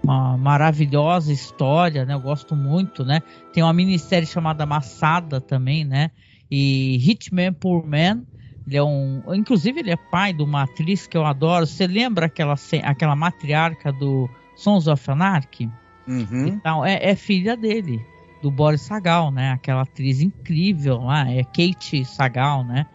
uma 0.03 0.37
maravilhosa 0.37 1.31
história, 1.31 2.03
né? 2.03 2.13
Eu 2.13 2.19
gosto 2.19 2.53
muito, 2.53 3.05
né? 3.05 3.21
Tem 3.53 3.63
uma 3.63 3.71
minissérie 3.71 4.27
chamada 4.27 4.65
Massada 4.65 5.39
também, 5.39 5.85
né? 5.85 6.11
E 6.51 6.97
Hitman 6.97 7.53
Poor 7.53 7.87
Man, 7.87 8.23
ele 8.67 8.75
é 8.75 8.83
um, 8.83 9.23
inclusive 9.33 9.79
ele 9.79 9.91
é 9.91 9.95
pai 9.95 10.33
de 10.33 10.43
uma 10.43 10.63
atriz 10.63 11.07
que 11.07 11.15
eu 11.15 11.25
adoro. 11.25 11.65
Você 11.65 11.87
lembra 11.87 12.25
aquela 12.25 12.55
aquela 12.83 13.15
matriarca 13.15 13.93
do 13.93 14.29
Sons 14.53 14.85
of 14.87 15.09
Anarchy? 15.09 15.71
Uhum. 16.05 16.47
Então 16.47 16.85
é, 16.85 16.99
é, 17.01 17.15
filha 17.15 17.55
dele, 17.55 18.05
do 18.41 18.51
Boris 18.51 18.81
Sagal, 18.81 19.31
né? 19.31 19.51
Aquela 19.51 19.83
atriz 19.83 20.19
incrível 20.19 21.03
lá, 21.03 21.31
é 21.31 21.41
Kate 21.45 22.03
Sagal, 22.03 22.65
né? 22.65 22.85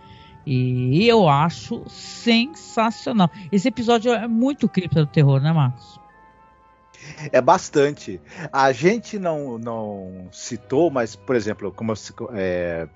E 0.50 1.06
eu 1.06 1.28
acho 1.28 1.84
sensacional. 1.90 3.30
Esse 3.52 3.68
episódio 3.68 4.12
é 4.12 4.26
muito 4.26 4.66
cripta 4.66 5.04
do 5.04 5.06
terror, 5.06 5.42
né, 5.42 5.52
Marcos? 5.52 6.00
É 7.30 7.38
bastante. 7.38 8.18
A 8.50 8.72
gente 8.72 9.18
não, 9.18 9.58
não 9.58 10.28
citou, 10.32 10.90
mas, 10.90 11.14
por 11.14 11.36
exemplo, 11.36 11.70
como 11.70 11.92
é, 12.32 12.88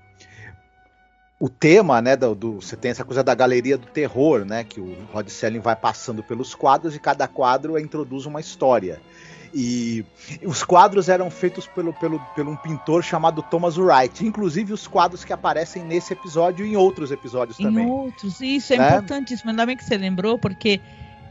o 1.39 1.47
tema, 1.47 2.01
né, 2.01 2.15
do, 2.15 2.33
do, 2.33 2.53
você 2.55 2.75
tem 2.75 2.89
essa 2.89 3.05
coisa 3.05 3.23
da 3.23 3.35
galeria 3.35 3.77
do 3.77 3.85
terror, 3.85 4.43
né, 4.43 4.63
que 4.63 4.81
o 4.81 5.05
Rod 5.11 5.27
Selling 5.27 5.59
vai 5.59 5.75
passando 5.75 6.23
pelos 6.23 6.55
quadros 6.55 6.95
e 6.95 6.99
cada 6.99 7.27
quadro 7.27 7.77
introduz 7.77 8.25
uma 8.25 8.39
história. 8.39 8.99
E 9.53 10.03
os 10.43 10.63
quadros 10.63 11.09
eram 11.09 11.29
feitos 11.29 11.67
pelo, 11.67 11.93
pelo, 11.93 12.19
pelo 12.35 12.51
um 12.51 12.55
pintor 12.55 13.03
chamado 13.03 13.43
Thomas 13.43 13.77
Wright. 13.77 14.25
Inclusive 14.25 14.73
os 14.73 14.87
quadros 14.87 15.23
que 15.23 15.31
aparecem 15.31 15.83
nesse 15.83 16.13
episódio 16.13 16.65
e 16.65 16.71
em 16.71 16.75
outros 16.75 17.11
episódios 17.11 17.59
em 17.59 17.65
também. 17.65 17.85
Em 17.85 17.91
outros, 17.91 18.41
isso 18.41 18.73
é 18.73 18.77
né? 18.77 18.89
importantíssimo. 18.89 19.51
Ainda 19.51 19.65
bem 19.65 19.77
que 19.77 19.83
você 19.83 19.95
lembrou, 19.95 20.39
porque 20.39 20.81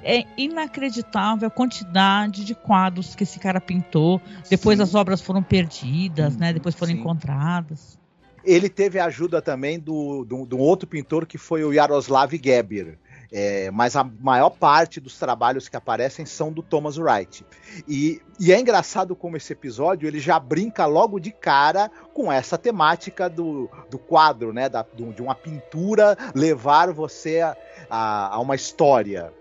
é 0.04 0.24
inacreditável 0.36 1.48
a 1.48 1.50
quantidade 1.50 2.44
de 2.44 2.54
quadros 2.54 3.16
que 3.16 3.24
esse 3.24 3.40
cara 3.40 3.60
pintou. 3.60 4.20
Depois 4.48 4.76
Sim. 4.78 4.84
as 4.84 4.94
obras 4.94 5.20
foram 5.20 5.42
perdidas, 5.42 6.34
hum, 6.34 6.38
né? 6.38 6.52
Depois 6.52 6.74
foram 6.74 6.92
Sim. 6.92 7.00
encontradas. 7.00 7.98
Ele 8.44 8.68
teve 8.68 8.98
a 8.98 9.06
ajuda 9.06 9.40
também 9.40 9.78
do, 9.78 10.24
do, 10.24 10.44
do 10.44 10.58
outro 10.58 10.88
pintor 10.88 11.26
que 11.26 11.38
foi 11.38 11.64
o 11.64 11.72
Yaroslav 11.72 12.32
Geber. 12.32 12.98
É, 13.34 13.70
mas 13.70 13.96
a 13.96 14.04
maior 14.04 14.50
parte 14.50 15.00
dos 15.00 15.18
trabalhos 15.18 15.66
que 15.66 15.76
aparecem 15.76 16.26
são 16.26 16.52
do 16.52 16.62
Thomas 16.62 16.98
Wright. 16.98 17.46
E, 17.88 18.20
e, 18.38 18.52
é 18.52 18.60
engraçado 18.60 19.16
como 19.16 19.38
esse 19.38 19.54
episódio 19.54 20.06
ele 20.06 20.20
já 20.20 20.38
brinca 20.38 20.84
logo 20.84 21.18
de 21.18 21.32
cara 21.32 21.90
com 22.12 22.30
essa 22.30 22.58
temática 22.58 23.30
do, 23.30 23.70
do 23.90 23.98
quadro, 23.98 24.52
né? 24.52 24.68
Da, 24.68 24.82
do, 24.82 25.14
de 25.14 25.22
uma 25.22 25.34
pintura 25.34 26.14
levar 26.34 26.92
você 26.92 27.40
a, 27.40 27.56
a, 27.88 28.34
a 28.34 28.38
uma 28.38 28.54
história. 28.54 29.32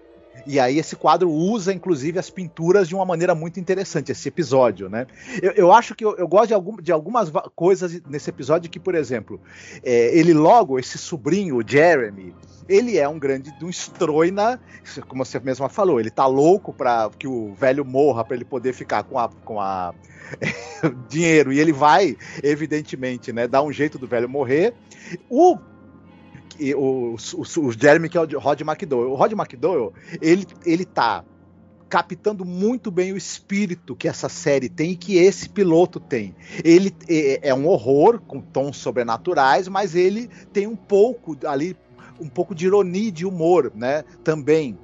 E 0.45 0.59
aí 0.59 0.77
esse 0.79 0.95
quadro 0.95 1.29
usa, 1.29 1.73
inclusive, 1.73 2.19
as 2.19 2.29
pinturas 2.29 2.87
de 2.87 2.95
uma 2.95 3.05
maneira 3.05 3.35
muito 3.35 3.59
interessante, 3.59 4.11
esse 4.11 4.27
episódio, 4.27 4.89
né? 4.89 5.07
Eu, 5.41 5.51
eu 5.51 5.71
acho 5.71 5.95
que 5.95 6.03
eu, 6.03 6.15
eu 6.17 6.27
gosto 6.27 6.47
de, 6.47 6.53
algum, 6.53 6.75
de, 6.77 6.91
algumas 6.91 7.31
coisas 7.55 8.01
nesse 8.09 8.29
episódio 8.29 8.69
que, 8.69 8.79
por 8.79 8.95
exemplo, 8.95 9.39
é, 9.83 10.17
ele 10.17 10.33
logo, 10.33 10.79
esse 10.79 10.97
sobrinho, 10.97 11.57
o 11.57 11.63
Jeremy, 11.67 12.33
ele 12.67 12.97
é 12.97 13.07
um 13.07 13.19
grande 13.19 13.53
um 13.61 13.69
estroina, 13.69 14.59
como 15.07 15.25
você 15.25 15.39
mesma 15.39 15.69
falou, 15.69 15.99
ele 15.99 16.09
tá 16.09 16.25
louco 16.25 16.73
para 16.73 17.09
que 17.17 17.27
o 17.27 17.53
velho 17.53 17.83
morra 17.83 18.23
para 18.23 18.35
ele 18.35 18.45
poder 18.45 18.73
ficar 18.73 19.03
com 19.03 19.19
a, 19.19 19.29
com 19.43 19.59
a 19.59 19.93
dinheiro 21.09 21.51
e 21.51 21.59
ele 21.59 21.73
vai, 21.73 22.17
evidentemente, 22.41 23.33
né, 23.33 23.47
dar 23.47 23.61
um 23.61 23.71
jeito 23.71 23.97
do 23.97 24.07
velho 24.07 24.29
morrer. 24.29 24.73
O 25.29 25.57
o, 26.75 27.15
o, 27.15 27.65
o 27.67 27.71
Jeremy, 27.71 28.09
que 28.09 28.17
é 28.17 28.21
o 28.21 28.39
Rod 28.39 28.61
McDowell. 28.61 29.11
O 29.11 29.15
Rod 29.15 29.31
McDowell, 29.33 29.93
ele, 30.21 30.45
ele 30.65 30.85
tá 30.85 31.23
captando 31.89 32.45
muito 32.45 32.89
bem 32.89 33.11
o 33.11 33.17
espírito 33.17 33.97
que 33.97 34.07
essa 34.07 34.29
série 34.29 34.69
tem 34.69 34.91
e 34.91 34.95
que 34.95 35.17
esse 35.17 35.49
piloto 35.49 35.99
tem. 35.99 36.33
Ele 36.63 36.95
é, 37.09 37.49
é 37.49 37.53
um 37.53 37.67
horror 37.67 38.21
com 38.21 38.39
tons 38.39 38.77
sobrenaturais, 38.77 39.67
mas 39.67 39.93
ele 39.93 40.29
tem 40.53 40.67
um 40.67 40.75
pouco 40.75 41.37
ali 41.45 41.75
um 42.19 42.29
pouco 42.29 42.53
de 42.53 42.67
ironia 42.67 43.09
e 43.09 43.11
de 43.11 43.25
humor, 43.25 43.71
né? 43.75 44.03
Também. 44.23 44.77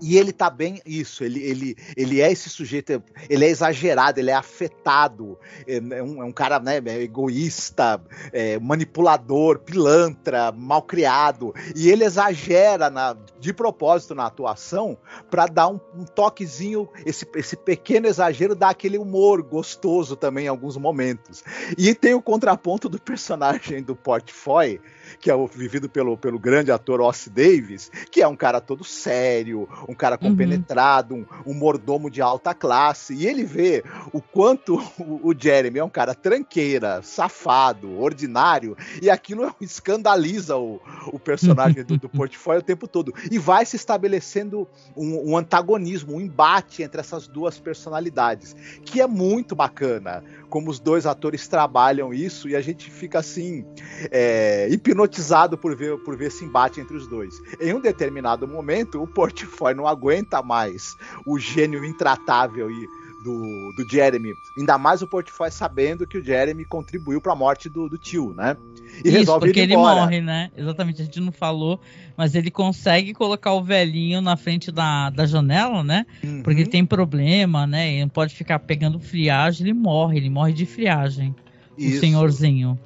E 0.00 0.18
ele 0.18 0.32
tá 0.32 0.50
bem 0.50 0.80
isso, 0.84 1.24
ele, 1.24 1.42
ele, 1.42 1.76
ele 1.96 2.20
é 2.20 2.30
esse 2.30 2.50
sujeito, 2.50 3.02
ele 3.28 3.44
é 3.44 3.48
exagerado, 3.48 4.20
ele 4.20 4.30
é 4.30 4.34
afetado, 4.34 5.38
é, 5.66 5.76
é 5.76 6.02
um, 6.02 6.22
é 6.22 6.24
um 6.24 6.32
cara 6.32 6.58
né, 6.58 6.82
é 6.84 7.02
egoísta, 7.02 8.00
é, 8.32 8.58
manipulador, 8.58 9.60
pilantra, 9.60 10.52
malcriado, 10.52 11.54
e 11.74 11.90
ele 11.90 12.04
exagera 12.04 12.90
na, 12.90 13.16
de 13.40 13.52
propósito 13.52 14.14
na 14.14 14.26
atuação 14.26 14.98
para 15.30 15.46
dar 15.46 15.68
um, 15.68 15.80
um, 15.94 16.04
toquezinho, 16.04 16.88
esse, 17.04 17.26
esse 17.34 17.56
pequeno 17.56 18.06
exagero 18.06 18.54
dá 18.54 18.70
aquele 18.70 18.98
humor 18.98 19.42
gostoso 19.42 20.16
também 20.16 20.46
em 20.46 20.48
alguns 20.48 20.76
momentos. 20.76 21.42
E 21.76 21.94
tem 21.94 22.14
o 22.14 22.22
contraponto 22.22 22.88
do 22.88 23.00
personagem 23.00 23.82
do 23.82 23.96
Portfói, 23.96 24.80
que 25.20 25.30
é 25.30 25.34
o 25.34 25.46
vivido 25.46 25.88
pelo, 25.88 26.16
pelo 26.16 26.38
grande 26.38 26.70
ator 26.70 27.00
Ossie 27.00 27.30
Davis, 27.30 27.90
que 28.10 28.22
é 28.22 28.28
um 28.28 28.36
cara 28.36 28.60
todo 28.60 28.84
sério, 28.84 29.68
um 29.88 29.94
cara 29.94 30.18
uhum. 30.20 30.30
compenetrado, 30.30 31.14
uhum. 31.14 31.26
um, 31.46 31.50
um, 31.50 31.54
mordomo 31.54 32.10
de 32.10 32.20
alta 32.20 32.54
classe, 32.54 33.14
e 33.14 33.26
ele 33.26 33.44
vê 33.44 33.82
o 34.12 34.20
quanto 34.20 34.76
o, 34.98 35.30
o 35.30 35.34
Jeremy 35.36 35.78
é 35.78 35.84
um 35.84 35.90
cara 35.90 36.14
tranqueira, 36.14 37.00
safado, 37.02 37.98
ordinário, 37.98 38.76
e 39.00 39.10
aquilo 39.10 39.54
escandaliza 39.60 40.56
o, 40.56 40.80
o 41.12 41.18
personagem 41.18 41.84
do, 41.84 41.98
do 41.98 42.08
portfólio 42.10 42.60
o 42.60 42.64
tempo 42.64 42.86
todo. 42.86 43.12
E 43.30 43.38
vai 43.38 43.64
se 43.64 43.76
estabelecendo 43.76 44.68
um, 44.96 45.32
um 45.32 45.36
antagonismo, 45.36 46.14
um 46.14 46.20
embate 46.20 46.82
entre 46.82 47.00
essas 47.00 47.26
duas 47.26 47.58
personalidades, 47.58 48.54
que 48.84 49.00
é 49.00 49.06
muito 49.06 49.54
bacana 49.54 50.22
como 50.48 50.70
os 50.70 50.78
dois 50.78 51.06
atores 51.06 51.46
trabalham 51.48 52.12
isso 52.12 52.48
e 52.48 52.56
a 52.56 52.60
gente 52.60 52.90
fica 52.90 53.18
assim 53.18 53.64
é, 54.10 54.68
hipnotizado 54.70 55.58
por 55.58 55.76
ver, 55.76 55.98
por 55.98 56.16
ver 56.16 56.26
esse 56.26 56.44
embate 56.44 56.80
entre 56.80 56.96
os 56.96 57.06
dois. 57.06 57.40
Em 57.60 57.74
um 57.74 57.80
determinado 57.80 58.46
momento, 58.46 59.02
o 59.02 59.06
portfólio 59.06 59.76
não 59.78 59.86
aguenta 59.86 60.42
mais 60.42 60.96
o 61.26 61.38
gênio 61.38 61.84
intratável 61.84 62.70
e 62.70 62.88
do, 63.26 63.72
do 63.72 63.88
Jeremy. 63.88 64.32
Ainda 64.56 64.78
mais 64.78 65.02
o 65.02 65.06
portfólio 65.06 65.52
sabendo 65.52 66.06
que 66.06 66.16
o 66.16 66.24
Jeremy 66.24 66.64
contribuiu 66.64 67.20
para 67.20 67.32
a 67.32 67.36
morte 67.36 67.68
do, 67.68 67.88
do, 67.88 67.98
tio, 67.98 68.32
né? 68.32 68.56
E 69.04 69.08
Isso, 69.08 69.18
resolve 69.18 69.46
porque 69.46 69.58
ele 69.58 69.76
morre, 69.76 70.20
né? 70.20 70.50
Exatamente, 70.56 71.02
a 71.02 71.04
gente 71.04 71.18
não 71.18 71.32
falou, 71.32 71.80
mas 72.16 72.36
ele 72.36 72.50
consegue 72.50 73.12
colocar 73.12 73.52
o 73.52 73.64
velhinho 73.64 74.20
na 74.20 74.36
frente 74.36 74.70
da, 74.70 75.10
da 75.10 75.26
janela, 75.26 75.82
né? 75.82 76.06
Uhum. 76.22 76.42
Porque 76.42 76.60
ele 76.60 76.70
tem 76.70 76.86
problema, 76.86 77.66
né? 77.66 77.90
Ele 77.90 78.02
não 78.02 78.08
pode 78.08 78.32
ficar 78.32 78.60
pegando 78.60 79.00
friagem, 79.00 79.66
ele 79.66 79.74
morre, 79.74 80.18
ele 80.18 80.30
morre 80.30 80.52
de 80.52 80.64
friagem. 80.64 81.34
Isso. 81.76 81.96
O 81.96 82.00
senhorzinho. 82.00 82.78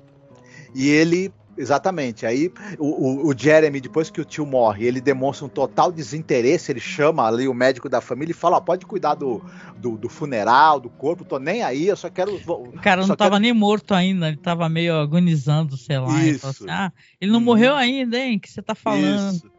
E 0.75 0.89
ele 0.89 1.31
Exatamente. 1.61 2.25
Aí 2.25 2.51
o, 2.79 3.29
o, 3.29 3.35
Jeremy, 3.37 3.83
depois 3.83 4.09
que 4.09 4.19
o 4.19 4.25
tio 4.25 4.47
morre, 4.47 4.87
ele 4.87 4.99
demonstra 4.99 5.45
um 5.45 5.49
total 5.49 5.93
desinteresse. 5.93 6.73
Ele 6.73 6.81
chama 6.81 7.27
ali 7.27 7.47
o 7.47 7.53
médico 7.53 7.87
da 7.87 8.01
família 8.01 8.33
e 8.33 8.35
fala: 8.35 8.57
oh, 8.57 8.63
pode 8.63 8.87
cuidar 8.87 9.15
do, 9.15 9.45
do, 9.77 9.99
do, 9.99 10.09
funeral, 10.09 10.81
do 10.81 10.89
corpo, 10.89 11.23
tô 11.23 11.39
nem 11.39 11.63
aí, 11.63 11.87
eu 11.87 11.97
só 11.97 12.09
quero. 12.09 12.35
O 12.35 12.81
cara 12.81 13.07
não 13.07 13.15
tava 13.15 13.33
quero... 13.33 13.43
nem 13.43 13.53
morto 13.53 13.93
ainda, 13.93 14.29
ele 14.29 14.39
tava 14.39 14.69
meio 14.71 14.95
agonizando, 14.99 15.77
sei 15.77 15.99
lá. 15.99 16.25
Isso. 16.25 16.47
Assim, 16.47 16.71
ah, 16.71 16.91
ele 17.21 17.31
não 17.31 17.41
hum. 17.41 17.45
morreu 17.45 17.75
ainda, 17.75 18.19
hein? 18.19 18.39
que 18.39 18.51
você 18.51 18.63
tá 18.63 18.75
falando? 18.75 19.35
Isso. 19.35 19.51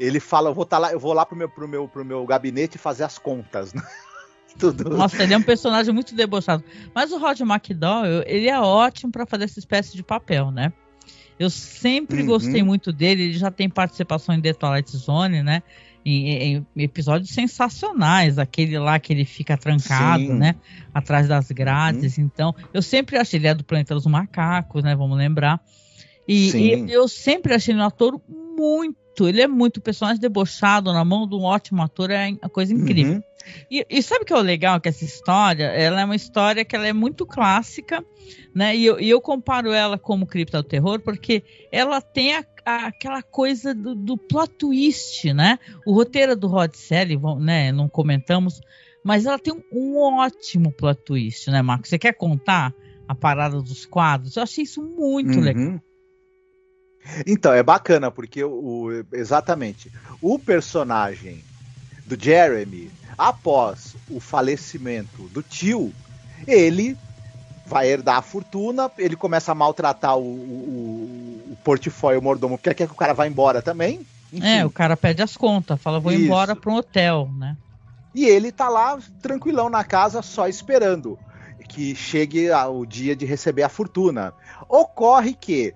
Ele 0.00 0.18
fala: 0.18 0.48
eu 0.48 0.54
vou, 0.54 0.64
tá 0.64 0.78
lá, 0.78 0.92
eu 0.92 0.98
vou 0.98 1.12
lá 1.12 1.26
pro 1.26 1.36
meu, 1.36 1.48
pro, 1.48 1.68
meu, 1.68 1.86
pro 1.86 2.04
meu 2.04 2.24
gabinete 2.24 2.78
fazer 2.78 3.04
as 3.04 3.18
contas. 3.18 3.74
Né? 3.74 3.82
Tudo. 4.58 4.88
Nossa, 4.88 5.22
ele 5.22 5.34
é 5.34 5.36
um 5.36 5.42
personagem 5.42 5.92
muito 5.92 6.14
debochado. 6.14 6.64
Mas 6.94 7.12
o 7.12 7.18
Roger 7.18 7.46
McDowell, 7.46 8.24
ele 8.26 8.48
é 8.48 8.58
ótimo 8.58 9.12
para 9.12 9.26
fazer 9.26 9.44
essa 9.44 9.58
espécie 9.58 9.94
de 9.94 10.02
papel, 10.02 10.50
né? 10.50 10.72
Eu 11.40 11.48
sempre 11.48 12.20
uhum. 12.20 12.26
gostei 12.26 12.62
muito 12.62 12.92
dele. 12.92 13.22
Ele 13.22 13.32
já 13.38 13.50
tem 13.50 13.66
participação 13.66 14.34
em 14.34 14.42
The 14.42 14.52
Twilight 14.52 14.94
Zone, 14.94 15.42
né? 15.42 15.62
Em, 16.04 16.56
em, 16.56 16.66
episódios 16.76 17.30
sensacionais, 17.30 18.38
aquele 18.38 18.78
lá 18.78 18.98
que 18.98 19.10
ele 19.10 19.24
fica 19.24 19.56
trancado, 19.56 20.22
Sim. 20.22 20.34
né? 20.34 20.54
Atrás 20.92 21.28
das 21.28 21.50
grades. 21.50 22.18
Uhum. 22.18 22.24
Então, 22.24 22.54
eu 22.74 22.82
sempre 22.82 23.16
achei 23.16 23.40
ele 23.40 23.48
é 23.48 23.54
do 23.54 23.64
Planeta 23.64 23.94
dos 23.94 24.04
Macacos, 24.04 24.84
né? 24.84 24.94
Vamos 24.94 25.16
lembrar. 25.16 25.58
E, 26.28 26.50
e, 26.50 26.92
eu 26.92 27.08
sempre 27.08 27.54
achei 27.54 27.72
ele 27.72 27.80
um 27.80 27.86
ator 27.86 28.20
muito. 28.28 29.26
Ele 29.26 29.40
é 29.40 29.48
muito 29.48 29.80
personagem 29.80 30.20
debochado 30.20 30.92
na 30.92 31.04
mão 31.06 31.26
de 31.26 31.34
um 31.34 31.42
ótimo 31.42 31.80
ator, 31.82 32.10
é 32.10 32.28
uma 32.28 32.50
coisa 32.50 32.74
incrível. 32.74 33.14
Uhum. 33.14 33.22
E, 33.70 33.86
e, 33.88 34.02
sabe 34.02 34.22
o 34.22 34.26
que 34.26 34.32
é 34.32 34.36
o 34.36 34.40
legal 34.40 34.80
que 34.80 34.88
essa 34.88 35.04
história? 35.04 35.64
Ela 35.64 36.00
é 36.00 36.04
uma 36.04 36.16
história 36.16 36.64
que 36.64 36.74
ela 36.74 36.86
é 36.86 36.92
muito 36.92 37.26
clássica, 37.26 38.04
né? 38.54 38.76
E 38.76 38.84
eu, 38.84 39.00
e 39.00 39.08
eu 39.08 39.20
comparo 39.20 39.72
ela 39.72 39.98
como 39.98 40.26
Cripta 40.26 40.62
do 40.62 40.68
Terror 40.68 41.00
porque 41.00 41.42
ela 41.72 42.00
tem 42.00 42.36
a, 42.36 42.44
a, 42.64 42.86
aquela 42.86 43.22
coisa 43.22 43.74
do, 43.74 43.94
do 43.94 44.16
plot 44.16 44.52
twist, 44.54 45.32
né? 45.32 45.58
O 45.86 45.92
roteiro 45.92 46.36
do 46.36 46.48
Rod 46.48 46.74
Serling, 46.74 47.20
né? 47.40 47.72
Não 47.72 47.88
comentamos, 47.88 48.60
mas 49.04 49.26
ela 49.26 49.38
tem 49.38 49.54
um, 49.54 49.62
um 49.72 49.96
ótimo 50.18 50.72
plot 50.72 51.00
twist, 51.04 51.50
né, 51.50 51.62
Marcos? 51.62 51.88
Você 51.88 51.98
quer 51.98 52.12
contar 52.12 52.74
a 53.08 53.14
parada 53.14 53.60
dos 53.60 53.86
quadros? 53.86 54.36
Eu 54.36 54.42
achei 54.42 54.64
isso 54.64 54.82
muito 54.82 55.38
uhum. 55.38 55.44
legal. 55.44 55.80
Então, 57.26 57.52
é 57.52 57.62
bacana, 57.62 58.10
porque 58.10 58.44
o, 58.44 58.90
exatamente 59.12 59.90
o 60.20 60.38
personagem 60.38 61.42
do 62.06 62.22
Jeremy, 62.22 62.90
após 63.20 63.94
o 64.10 64.18
falecimento 64.18 65.24
do 65.28 65.42
tio, 65.42 65.92
ele 66.46 66.96
vai 67.66 67.86
herdar 67.86 68.16
a 68.16 68.22
fortuna, 68.22 68.90
ele 68.96 69.14
começa 69.14 69.52
a 69.52 69.54
maltratar 69.54 70.16
o, 70.16 70.22
o, 70.22 71.52
o 71.52 71.56
portfólio 71.62 72.18
o 72.18 72.22
mordomo, 72.22 72.56
porque 72.56 72.72
quer 72.74 72.86
que 72.86 72.92
o 72.92 72.96
cara 72.96 73.12
vá 73.12 73.26
embora 73.26 73.60
também. 73.60 74.06
Enfim. 74.32 74.46
É, 74.46 74.64
o 74.64 74.70
cara 74.70 74.96
pede 74.96 75.22
as 75.22 75.36
contas, 75.36 75.80
fala, 75.80 76.00
vou 76.00 76.12
Isso. 76.12 76.22
embora 76.22 76.56
para 76.56 76.72
um 76.72 76.76
hotel, 76.76 77.28
né? 77.36 77.56
E 78.14 78.24
ele 78.24 78.50
tá 78.50 78.70
lá 78.70 78.98
tranquilão 79.20 79.68
na 79.68 79.84
casa, 79.84 80.22
só 80.22 80.48
esperando 80.48 81.18
que 81.68 81.94
chegue 81.94 82.50
o 82.50 82.86
dia 82.86 83.14
de 83.14 83.26
receber 83.26 83.62
a 83.62 83.68
fortuna. 83.68 84.32
Ocorre 84.68 85.34
que 85.34 85.74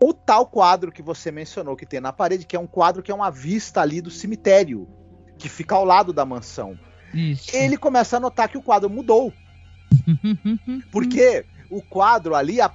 o 0.00 0.14
tal 0.14 0.46
quadro 0.46 0.92
que 0.92 1.02
você 1.02 1.30
mencionou 1.30 1.76
que 1.76 1.84
tem 1.84 2.00
na 2.00 2.12
parede, 2.12 2.46
que 2.46 2.56
é 2.56 2.60
um 2.60 2.66
quadro 2.66 3.02
que 3.02 3.10
é 3.10 3.14
uma 3.14 3.30
vista 3.30 3.82
ali 3.82 4.00
do 4.00 4.10
cemitério, 4.10 4.88
que 5.40 5.48
fica 5.48 5.74
ao 5.74 5.84
lado 5.84 6.12
da 6.12 6.24
mansão. 6.24 6.78
Isso. 7.12 7.54
Ele 7.56 7.76
começa 7.76 8.16
a 8.16 8.20
notar 8.20 8.48
que 8.48 8.58
o 8.58 8.62
quadro 8.62 8.88
mudou. 8.88 9.32
Porque 10.92 11.44
o 11.68 11.82
quadro 11.82 12.34
ali, 12.34 12.60
a, 12.60 12.70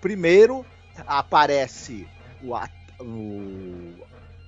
primeiro 0.00 0.66
aparece 1.06 2.06
o, 2.42 2.54
o, 3.02 3.94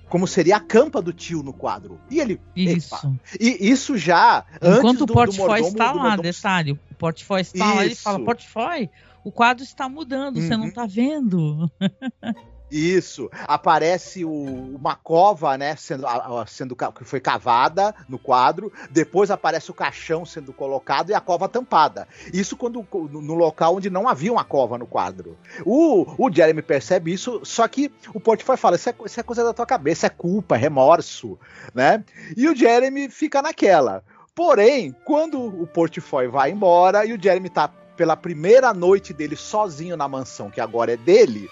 como 0.07 0.27
seria 0.27 0.57
a 0.57 0.59
campa 0.59 1.01
do 1.01 1.11
tio 1.11 1.41
no 1.41 1.53
quadro. 1.53 1.99
E 2.11 2.19
ele. 2.19 2.39
Isso. 2.55 2.95
Epa, 2.95 3.13
e 3.39 3.69
isso 3.71 3.97
já. 3.97 4.45
Enquanto 4.61 5.01
o 5.01 5.07
portfólio 5.07 5.67
está 5.67 5.91
lá, 5.91 6.03
mordomo... 6.03 6.21
detalhe. 6.21 6.71
O 6.73 6.95
portfólio 6.95 7.41
está 7.41 7.65
isso. 7.65 7.75
lá, 7.75 7.85
ele 7.85 7.95
fala: 7.95 8.19
portfólio, 8.23 8.89
o 9.23 9.31
quadro 9.31 9.63
está 9.63 9.89
mudando, 9.89 10.37
uhum. 10.37 10.43
você 10.43 10.57
não 10.57 10.67
está 10.67 10.85
vendo. 10.85 11.71
Isso. 12.73 13.29
Aparece 13.47 14.25
o, 14.25 14.31
uma 14.31 14.95
cova, 14.95 15.55
né, 15.57 15.75
sendo, 15.75 16.07
sendo 16.47 16.75
que 16.75 17.03
foi 17.05 17.19
cavada 17.19 17.93
no 18.09 18.17
quadro. 18.17 18.73
Depois 18.89 19.29
aparece 19.29 19.69
o 19.69 19.75
caixão 19.75 20.25
sendo 20.25 20.51
colocado 20.51 21.11
e 21.11 21.13
a 21.13 21.21
cova 21.21 21.47
tampada. 21.47 22.07
Isso 22.33 22.57
quando 22.57 22.85
no 22.91 23.35
local 23.35 23.75
onde 23.75 23.91
não 23.91 24.09
havia 24.09 24.31
uma 24.31 24.43
cova 24.43 24.77
no 24.77 24.87
quadro. 24.87 25.37
O, 25.63 26.05
o 26.17 26.33
Jeremy 26.33 26.63
percebe 26.63 27.13
isso, 27.13 27.41
só 27.43 27.67
que 27.67 27.91
o 28.11 28.19
Portfólio 28.19 28.59
fala: 28.59 28.75
isso 28.75 28.89
é, 28.89 28.95
isso 29.05 29.19
é 29.19 29.23
coisa 29.23 29.43
da 29.43 29.53
tua 29.53 29.67
cabeça, 29.67 30.07
é 30.07 30.09
culpa, 30.09 30.55
é 30.55 30.57
remorso, 30.57 31.37
né? 31.75 32.03
E 32.35 32.49
o 32.49 32.55
Jeremy 32.55 33.07
fica 33.07 33.39
naquela. 33.39 34.03
Porém, 34.33 34.95
quando 35.05 35.39
o 35.39 35.67
Portfólio 35.67 36.31
vai 36.31 36.49
embora 36.49 37.05
e 37.05 37.13
o 37.13 37.21
Jeremy 37.21 37.49
tá 37.49 37.67
pela 37.95 38.17
primeira 38.17 38.73
noite 38.73 39.13
dele 39.13 39.35
sozinho 39.35 39.95
na 39.95 40.07
mansão, 40.07 40.49
que 40.49 40.59
agora 40.59 40.93
é 40.93 40.97
dele, 40.97 41.47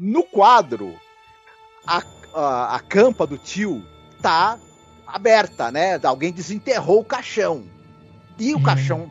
no 0.00 0.22
quadro, 0.22 0.98
a, 1.86 2.02
a, 2.32 2.76
a 2.76 2.80
campa 2.80 3.26
do 3.26 3.36
tio 3.36 3.84
tá 4.22 4.58
aberta, 5.06 5.70
né? 5.70 6.00
Alguém 6.02 6.32
desenterrou 6.32 7.00
o 7.00 7.04
caixão. 7.04 7.64
E 8.38 8.54
o 8.54 8.56
uhum. 8.56 8.62
caixão, 8.62 9.10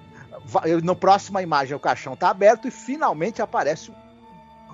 na 0.84 0.95
próxima 0.95 1.43
imagem, 1.43 1.75
o 1.75 1.80
caixão 1.80 2.15
tá 2.15 2.32
aberto 2.32 2.67
e 2.67 2.71
finalmente 2.71 3.39
aparece 3.39 3.91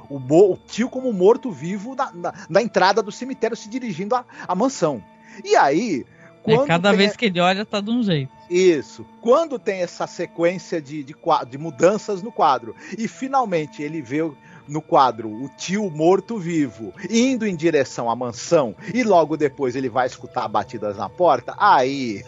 o, 0.09 0.15
o, 0.15 0.53
o 0.53 0.57
tio 0.57 0.89
como 0.89 1.11
morto-vivo 1.11 1.95
na, 1.95 2.11
na, 2.13 2.33
na, 2.49 2.61
entrada 2.61 3.03
do 3.03 3.11
cemitério 3.11 3.57
se 3.57 3.67
dirigindo 3.67 4.15
à 4.15 4.55
mansão. 4.55 5.03
E 5.43 5.53
aí, 5.57 6.05
é, 6.45 6.65
cada 6.65 6.89
tem... 6.89 6.97
vez 6.97 7.17
que 7.17 7.25
ele 7.25 7.41
olha, 7.41 7.65
tá 7.65 7.81
de 7.81 7.89
um 7.89 8.01
jeito. 8.01 8.31
Isso. 8.49 9.05
Quando 9.21 9.59
tem 9.59 9.81
essa 9.81 10.07
sequência 10.07 10.81
de, 10.81 11.03
de, 11.03 11.15
de 11.49 11.57
mudanças 11.57 12.21
no 12.21 12.31
quadro 12.31 12.73
e 12.97 13.07
finalmente 13.07 13.81
ele 13.81 14.01
vê 14.01 14.21
no 14.67 14.81
quadro 14.81 15.29
o 15.29 15.49
tio 15.57 15.89
morto-vivo 15.89 16.93
indo 17.09 17.45
em 17.45 17.55
direção 17.55 18.09
à 18.09 18.15
mansão 18.15 18.75
e 18.93 19.03
logo 19.03 19.37
depois 19.37 19.75
ele 19.75 19.89
vai 19.89 20.07
escutar 20.07 20.47
batidas 20.47 20.97
na 20.97 21.09
porta, 21.09 21.55
aí. 21.57 22.23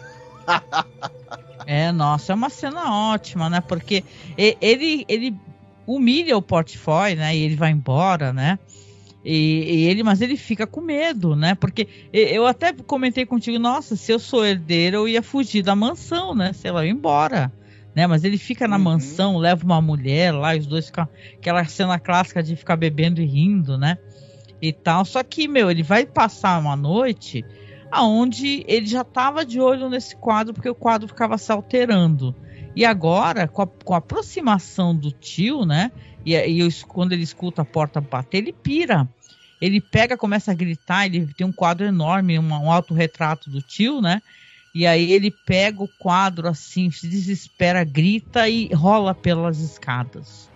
é, 1.66 1.92
nossa, 1.92 2.32
é 2.32 2.34
uma 2.34 2.50
cena 2.50 3.12
ótima, 3.12 3.50
né? 3.50 3.60
Porque 3.60 4.04
ele, 4.36 5.04
ele 5.08 5.36
humilha 5.86 6.36
o 6.36 6.42
portfólio, 6.42 7.16
né? 7.16 7.36
E 7.36 7.42
ele 7.42 7.56
vai 7.56 7.70
embora, 7.70 8.32
né? 8.32 8.58
E, 9.24 9.82
e, 9.82 9.86
ele, 9.86 10.02
mas 10.02 10.20
ele 10.20 10.36
fica 10.36 10.66
com 10.66 10.80
medo, 10.80 11.34
né? 11.34 11.54
Porque 11.54 11.88
eu 12.12 12.46
até 12.46 12.72
comentei 12.72 13.26
contigo, 13.26 13.58
nossa, 13.58 13.96
se 13.96 14.12
eu 14.12 14.18
sou 14.18 14.46
herdeiro, 14.46 14.98
eu 14.98 15.08
ia 15.08 15.22
fugir 15.22 15.62
da 15.62 15.74
mansão, 15.74 16.34
né? 16.34 16.52
Sei 16.52 16.70
lá, 16.70 16.82
eu 16.82 16.86
ia 16.86 16.92
embora. 16.92 17.52
Né? 17.98 18.06
Mas 18.06 18.22
ele 18.22 18.38
fica 18.38 18.68
na 18.68 18.76
uhum. 18.76 18.82
mansão, 18.84 19.38
leva 19.38 19.64
uma 19.64 19.82
mulher 19.82 20.30
lá, 20.32 20.56
os 20.56 20.68
dois 20.68 20.86
ficam. 20.86 21.08
Aquela 21.34 21.64
cena 21.64 21.98
clássica 21.98 22.40
de 22.40 22.54
ficar 22.54 22.76
bebendo 22.76 23.20
e 23.20 23.26
rindo, 23.26 23.76
né? 23.76 23.98
E 24.62 24.72
tal. 24.72 25.04
Só 25.04 25.20
que, 25.24 25.48
meu, 25.48 25.68
ele 25.68 25.82
vai 25.82 26.06
passar 26.06 26.60
uma 26.60 26.76
noite 26.76 27.44
aonde 27.90 28.64
ele 28.68 28.86
já 28.86 29.00
estava 29.00 29.44
de 29.44 29.60
olho 29.60 29.88
nesse 29.88 30.14
quadro, 30.14 30.54
porque 30.54 30.68
o 30.68 30.76
quadro 30.76 31.08
ficava 31.08 31.36
se 31.36 31.50
alterando. 31.50 32.36
E 32.76 32.84
agora, 32.84 33.48
com 33.48 33.62
a, 33.62 33.66
com 33.66 33.94
a 33.94 33.96
aproximação 33.96 34.94
do 34.94 35.10
tio, 35.10 35.66
né? 35.66 35.90
E, 36.24 36.36
e 36.36 36.72
quando 36.84 37.14
ele 37.14 37.24
escuta 37.24 37.62
a 37.62 37.64
porta 37.64 38.00
bater, 38.00 38.38
ele 38.38 38.52
pira. 38.52 39.08
Ele 39.60 39.80
pega, 39.80 40.16
começa 40.16 40.52
a 40.52 40.54
gritar. 40.54 41.06
Ele 41.06 41.34
tem 41.36 41.44
um 41.44 41.52
quadro 41.52 41.84
enorme, 41.84 42.38
um, 42.38 42.48
um 42.48 42.70
autorretrato 42.70 43.50
do 43.50 43.60
tio, 43.60 44.00
né? 44.00 44.22
E 44.78 44.86
aí 44.86 45.10
ele 45.10 45.32
pega 45.32 45.82
o 45.82 45.88
quadro 45.98 46.46
assim, 46.46 46.88
se 46.88 47.08
desespera, 47.08 47.82
grita 47.82 48.48
e 48.48 48.72
rola 48.72 49.12
pelas 49.12 49.58
escadas. 49.58 50.48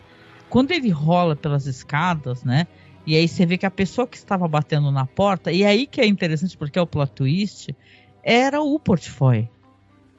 Quando 0.48 0.70
ele 0.70 0.90
rola 0.90 1.34
pelas 1.34 1.66
escadas, 1.66 2.44
né? 2.44 2.68
E 3.04 3.16
aí 3.16 3.26
você 3.26 3.44
vê 3.44 3.58
que 3.58 3.66
a 3.66 3.70
pessoa 3.70 4.06
que 4.06 4.16
estava 4.16 4.46
batendo 4.46 4.92
na 4.92 5.04
porta, 5.04 5.50
e 5.50 5.64
aí 5.64 5.88
que 5.88 6.00
é 6.00 6.06
interessante 6.06 6.56
porque 6.56 6.78
é 6.78 6.82
o 6.82 6.86
plot 6.86 7.10
twist, 7.10 7.74
era 8.22 8.62
o 8.62 8.78
portfólio, 8.78 9.48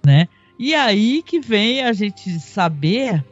né? 0.06 0.28
E 0.60 0.76
aí 0.76 1.24
que 1.24 1.40
vem 1.40 1.82
a 1.82 1.94
gente 1.94 2.42
saber 2.42 3.24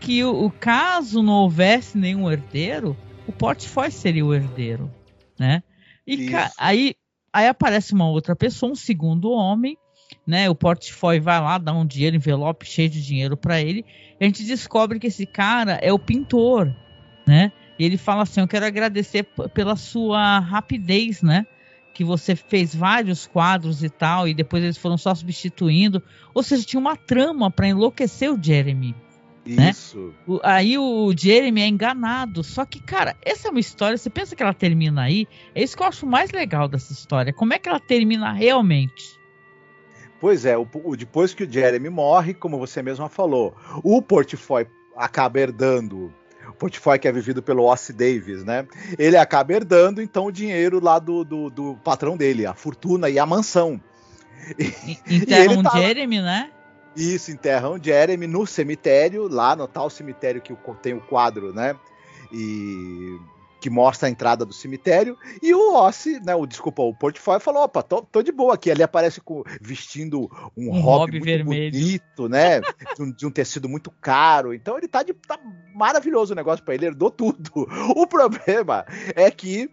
que 0.00 0.24
o, 0.24 0.46
o 0.46 0.50
caso 0.50 1.22
não 1.22 1.34
houvesse 1.34 1.96
nenhum 1.96 2.28
herdeiro, 2.28 2.96
o 3.24 3.30
portfólio 3.30 3.92
seria 3.92 4.26
o 4.26 4.34
herdeiro, 4.34 4.90
né? 5.38 5.62
E 6.04 6.28
aí, 6.58 6.96
aí 7.32 7.46
aparece 7.46 7.94
uma 7.94 8.10
outra 8.10 8.34
pessoa, 8.34 8.72
um 8.72 8.74
segundo 8.74 9.30
homem, 9.30 9.78
né? 10.28 10.50
O 10.50 10.54
portfólio 10.54 11.22
vai 11.22 11.40
lá, 11.40 11.56
dá 11.56 11.72
um 11.72 11.86
dinheiro, 11.86 12.14
envelope 12.14 12.66
cheio 12.66 12.90
de 12.90 13.02
dinheiro 13.02 13.34
para 13.34 13.62
ele. 13.62 13.82
E 14.20 14.24
a 14.24 14.26
gente 14.26 14.44
descobre 14.44 14.98
que 14.98 15.06
esse 15.06 15.24
cara 15.24 15.78
é 15.80 15.90
o 15.90 15.98
pintor, 15.98 16.70
né? 17.26 17.50
E 17.78 17.84
ele 17.86 17.96
fala 17.96 18.24
assim: 18.24 18.42
Eu 18.42 18.46
quero 18.46 18.66
agradecer 18.66 19.22
pela 19.54 19.74
sua 19.74 20.38
rapidez, 20.38 21.22
né? 21.22 21.46
Que 21.94 22.04
você 22.04 22.36
fez 22.36 22.74
vários 22.74 23.26
quadros 23.26 23.82
e 23.82 23.88
tal, 23.88 24.28
e 24.28 24.34
depois 24.34 24.62
eles 24.62 24.76
foram 24.76 24.98
só 24.98 25.14
substituindo. 25.14 26.02
Ou 26.34 26.42
seja, 26.42 26.62
tinha 26.62 26.78
uma 26.78 26.94
trama 26.94 27.50
para 27.50 27.66
enlouquecer 27.66 28.30
o 28.30 28.38
Jeremy. 28.40 28.94
Né? 29.46 29.70
Isso. 29.70 30.12
O, 30.26 30.40
aí 30.42 30.76
o 30.76 31.10
Jeremy 31.16 31.62
é 31.62 31.66
enganado. 31.68 32.44
Só 32.44 32.66
que, 32.66 32.80
cara, 32.82 33.16
essa 33.24 33.48
é 33.48 33.50
uma 33.50 33.60
história. 33.60 33.96
Você 33.96 34.10
pensa 34.10 34.36
que 34.36 34.42
ela 34.42 34.52
termina 34.52 35.04
aí? 35.04 35.26
É 35.54 35.62
isso 35.62 35.74
que 35.74 35.82
eu 35.82 35.86
acho 35.86 36.06
mais 36.06 36.30
legal 36.32 36.68
dessa 36.68 36.92
história. 36.92 37.32
Como 37.32 37.54
é 37.54 37.58
que 37.58 37.66
ela 37.66 37.80
termina 37.80 38.30
realmente? 38.30 39.17
Pois 40.20 40.44
é, 40.44 40.56
o, 40.56 40.66
o, 40.84 40.96
depois 40.96 41.32
que 41.32 41.44
o 41.44 41.50
Jeremy 41.50 41.88
morre, 41.88 42.34
como 42.34 42.58
você 42.58 42.82
mesma 42.82 43.08
falou, 43.08 43.54
o 43.82 44.02
portfólio 44.02 44.70
acaba 44.96 45.38
herdando. 45.38 46.12
O 46.48 46.52
portfólio 46.54 47.00
que 47.00 47.06
é 47.06 47.12
vivido 47.12 47.42
pelo 47.42 47.64
Ossie 47.64 47.94
Davis, 47.94 48.42
né? 48.42 48.66
Ele 48.98 49.16
acaba 49.16 49.52
herdando, 49.52 50.02
então, 50.02 50.26
o 50.26 50.32
dinheiro 50.32 50.82
lá 50.82 50.98
do, 50.98 51.24
do, 51.24 51.50
do 51.50 51.76
patrão 51.84 52.16
dele, 52.16 52.46
a 52.46 52.54
fortuna 52.54 53.08
e 53.08 53.18
a 53.18 53.26
mansão. 53.26 53.80
E, 54.58 54.98
então, 55.08 55.44
e 55.44 55.48
um 55.56 55.62
tá... 55.62 55.70
Jeremy, 55.70 56.20
né? 56.20 56.50
Isso, 56.96 57.30
enterram 57.30 57.78
Jeremy 57.80 58.26
no 58.26 58.44
cemitério, 58.44 59.28
lá 59.28 59.54
no 59.54 59.68
tal 59.68 59.88
cemitério 59.88 60.40
que 60.40 60.52
tem 60.82 60.94
o 60.94 61.00
quadro, 61.00 61.52
né? 61.52 61.76
E 62.32 63.18
que 63.60 63.70
mostra 63.70 64.08
a 64.08 64.10
entrada 64.10 64.44
do 64.44 64.52
cemitério, 64.52 65.16
e 65.42 65.54
o 65.54 65.74
Ossi, 65.74 66.20
né, 66.20 66.34
o 66.34 66.46
desculpa, 66.46 66.82
o 66.82 66.94
portfólio 66.94 67.40
falou, 67.40 67.62
opa, 67.62 67.82
tô, 67.82 68.02
tô 68.02 68.22
de 68.22 68.32
boa 68.32 68.54
aqui, 68.54 68.70
ele 68.70 68.82
aparece 68.82 69.20
com, 69.20 69.42
vestindo 69.60 70.30
um, 70.56 70.68
um 70.68 70.80
hobby, 70.80 71.12
muito 71.12 71.24
vermelho. 71.24 71.72
bonito, 71.72 72.28
né, 72.28 72.60
de 72.96 73.02
um, 73.02 73.12
de 73.12 73.26
um, 73.26 73.30
tecido 73.30 73.68
muito 73.68 73.90
caro, 74.00 74.54
então 74.54 74.76
ele 74.76 74.88
tá, 74.88 75.02
de, 75.02 75.12
tá 75.12 75.38
maravilhoso 75.74 76.32
o 76.32 76.36
negócio 76.36 76.64
para 76.64 76.74
ele, 76.74 76.86
ele 76.86 76.92
herdou 76.92 77.10
tudo. 77.10 77.66
O 77.96 78.06
problema 78.06 78.84
é 79.14 79.30
que 79.30 79.70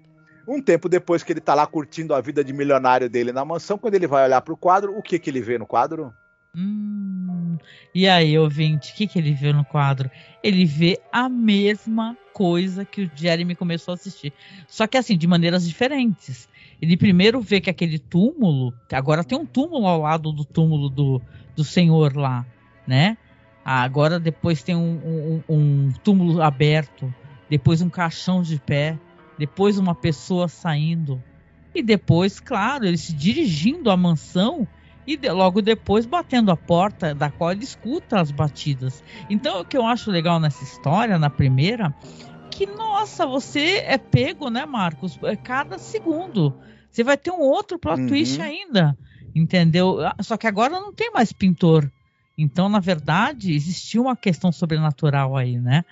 um 0.47 0.61
tempo 0.61 0.87
depois 0.87 1.23
que 1.23 1.33
ele 1.33 1.41
tá 1.41 1.53
lá 1.53 1.65
curtindo 1.65 2.13
a 2.13 2.21
vida 2.21 2.43
de 2.43 2.53
milionário 2.53 3.09
dele 3.09 3.31
na 3.31 3.43
mansão, 3.43 3.77
quando 3.77 3.95
ele 3.95 4.07
vai 4.07 4.25
olhar 4.25 4.41
pro 4.41 4.57
quadro, 4.57 4.97
o 4.97 5.01
que 5.01 5.17
que 5.19 5.29
ele 5.29 5.41
vê 5.41 5.57
no 5.57 5.65
quadro? 5.65 6.13
Hum, 6.55 7.57
e 7.93 8.07
aí, 8.07 8.37
ouvinte, 8.37 8.93
o 8.93 8.95
que, 8.95 9.07
que 9.07 9.19
ele 9.19 9.33
vê 9.33 9.51
no 9.51 9.65
quadro? 9.65 10.09
Ele 10.43 10.65
vê 10.65 10.99
a 11.11 11.27
mesma 11.27 12.17
coisa 12.35 12.83
que 12.83 13.03
o 13.03 13.11
Jeremy 13.15 13.55
começou 13.55 13.93
a 13.93 13.95
assistir. 13.95 14.33
Só 14.67 14.85
que 14.85 14.97
assim, 14.97 15.17
de 15.17 15.25
maneiras 15.25 15.65
diferentes. 15.65 16.49
Ele 16.81 16.97
primeiro 16.97 17.39
vê 17.39 17.61
que 17.61 17.69
aquele 17.69 17.97
túmulo, 17.97 18.73
agora 18.91 19.23
tem 19.23 19.37
um 19.37 19.45
túmulo 19.45 19.87
ao 19.87 20.01
lado 20.01 20.33
do 20.33 20.43
túmulo 20.43 20.89
do, 20.89 21.21
do 21.55 21.63
senhor 21.63 22.13
lá, 22.13 22.45
né? 22.85 23.17
Agora 23.63 24.19
depois 24.19 24.61
tem 24.61 24.75
um, 24.75 25.41
um, 25.47 25.55
um 25.55 25.93
túmulo 26.03 26.41
aberto, 26.41 27.11
depois 27.49 27.81
um 27.81 27.89
caixão 27.89 28.41
de 28.41 28.59
pé, 28.59 28.99
depois 29.39 29.77
uma 29.77 29.95
pessoa 29.95 30.49
saindo. 30.49 31.23
E 31.73 31.81
depois, 31.81 32.41
claro, 32.41 32.85
ele 32.85 32.97
se 32.97 33.13
dirigindo 33.13 33.89
à 33.89 33.95
mansão 33.95 34.67
e 35.07 35.15
de, 35.15 35.29
logo 35.29 35.61
depois 35.61 36.05
batendo 36.05 36.51
a 36.51 36.57
porta 36.57 37.13
da 37.13 37.29
qual 37.29 37.51
ele 37.51 37.63
escuta 37.63 38.19
as 38.19 38.31
batidas. 38.31 39.03
Então 39.29 39.61
o 39.61 39.65
que 39.65 39.77
eu 39.77 39.85
acho 39.85 40.11
legal 40.11 40.39
nessa 40.39 40.63
história, 40.63 41.19
na 41.19 41.29
primeira, 41.29 41.93
que 42.49 42.65
nossa, 42.65 43.25
você 43.25 43.79
é 43.85 43.97
pego, 43.97 44.49
né, 44.49 44.65
Marcos? 44.65 45.19
É 45.23 45.35
cada 45.35 45.77
segundo. 45.77 46.55
Você 46.89 47.03
vai 47.03 47.17
ter 47.17 47.31
um 47.31 47.41
outro 47.41 47.77
plot 47.77 48.01
uhum. 48.01 48.07
twist 48.07 48.41
ainda, 48.41 48.97
entendeu? 49.35 49.99
Ah, 50.05 50.15
só 50.21 50.37
que 50.37 50.47
agora 50.47 50.79
não 50.79 50.93
tem 50.93 51.11
mais 51.11 51.33
pintor. 51.33 51.91
Então, 52.37 52.69
na 52.69 52.79
verdade, 52.79 53.53
existiu 53.53 54.03
uma 54.03 54.15
questão 54.15 54.51
sobrenatural 54.51 55.35
aí, 55.35 55.59
né? 55.59 55.83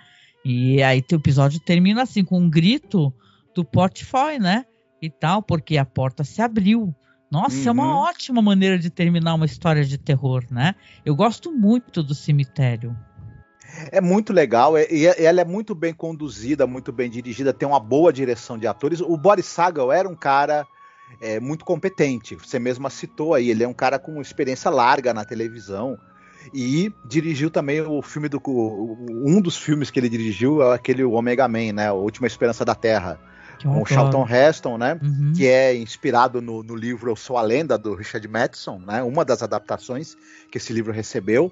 E 0.45 0.81
aí 0.83 1.03
o 1.11 1.15
episódio 1.15 1.59
termina 1.59 2.03
assim, 2.03 2.23
com 2.23 2.39
um 2.39 2.49
grito 2.49 3.13
do 3.53 3.63
Portfói, 3.63 4.39
né? 4.39 4.65
E 5.01 5.09
tal, 5.09 5.41
porque 5.41 5.77
a 5.77 5.85
porta 5.85 6.23
se 6.23 6.41
abriu. 6.41 6.93
Nossa, 7.33 7.55
uhum. 7.55 7.67
é 7.67 7.71
uma 7.71 7.85
uhum. 7.87 8.03
ótima 8.03 8.41
maneira 8.43 8.77
de 8.77 8.91
terminar 8.91 9.33
uma 9.33 9.47
história 9.47 9.83
de 9.83 9.97
terror, 9.97 10.43
né? 10.51 10.75
Eu 11.03 11.15
gosto 11.15 11.51
muito 11.51 12.03
do 12.03 12.13
cemitério. 12.13 12.95
É 13.91 13.99
muito 13.99 14.31
legal, 14.31 14.77
é, 14.77 14.85
e 14.91 15.07
ela 15.07 15.41
é 15.41 15.43
muito 15.43 15.73
bem 15.73 15.95
conduzida, 15.95 16.67
muito 16.67 16.91
bem 16.91 17.09
dirigida, 17.09 17.51
tem 17.51 17.67
uma 17.67 17.79
boa 17.79 18.13
direção 18.13 18.55
de 18.55 18.67
atores. 18.67 19.01
O 19.01 19.17
Boris 19.17 19.47
Sagal 19.47 19.91
era 19.91 20.07
um 20.07 20.15
cara 20.15 20.63
é, 21.19 21.39
muito 21.39 21.65
competente, 21.65 22.35
você 22.35 22.59
mesma 22.59 22.91
citou 22.91 23.33
aí, 23.33 23.49
ele 23.49 23.63
é 23.63 23.67
um 23.67 23.73
cara 23.73 23.97
com 23.97 24.21
experiência 24.21 24.69
larga 24.69 25.11
na 25.11 25.25
televisão 25.25 25.97
e 26.53 26.93
dirigiu 27.03 27.49
também 27.49 27.81
o 27.81 27.99
filme 28.03 28.29
do 28.29 28.39
um 28.45 29.41
dos 29.41 29.57
filmes 29.57 29.89
que 29.89 29.99
ele 29.99 30.09
dirigiu 30.09 30.61
é 30.61 30.75
aquele 30.75 31.03
Omega 31.03 31.47
Man, 31.47 31.73
né, 31.73 31.87
a 31.87 31.93
Última 31.93 32.27
Esperança 32.27 32.63
da 32.63 32.75
Terra 32.75 33.19
com 33.63 33.81
o 33.81 33.85
Charlton 33.85 34.27
Heston, 34.27 34.77
né? 34.77 34.99
Uhum. 35.01 35.33
Que 35.35 35.47
é 35.47 35.75
inspirado 35.75 36.41
no, 36.41 36.61
no, 36.61 36.75
livro 36.75 37.11
Eu 37.11 37.15
Sou 37.15 37.37
a 37.37 37.41
Lenda, 37.41 37.77
do 37.77 37.95
Richard 37.95 38.27
Matheson, 38.27 38.79
né? 38.79 39.01
Uma 39.01 39.23
das 39.23 39.41
adaptações 39.41 40.15
que 40.51 40.57
esse 40.57 40.73
livro 40.73 40.91
recebeu. 40.91 41.51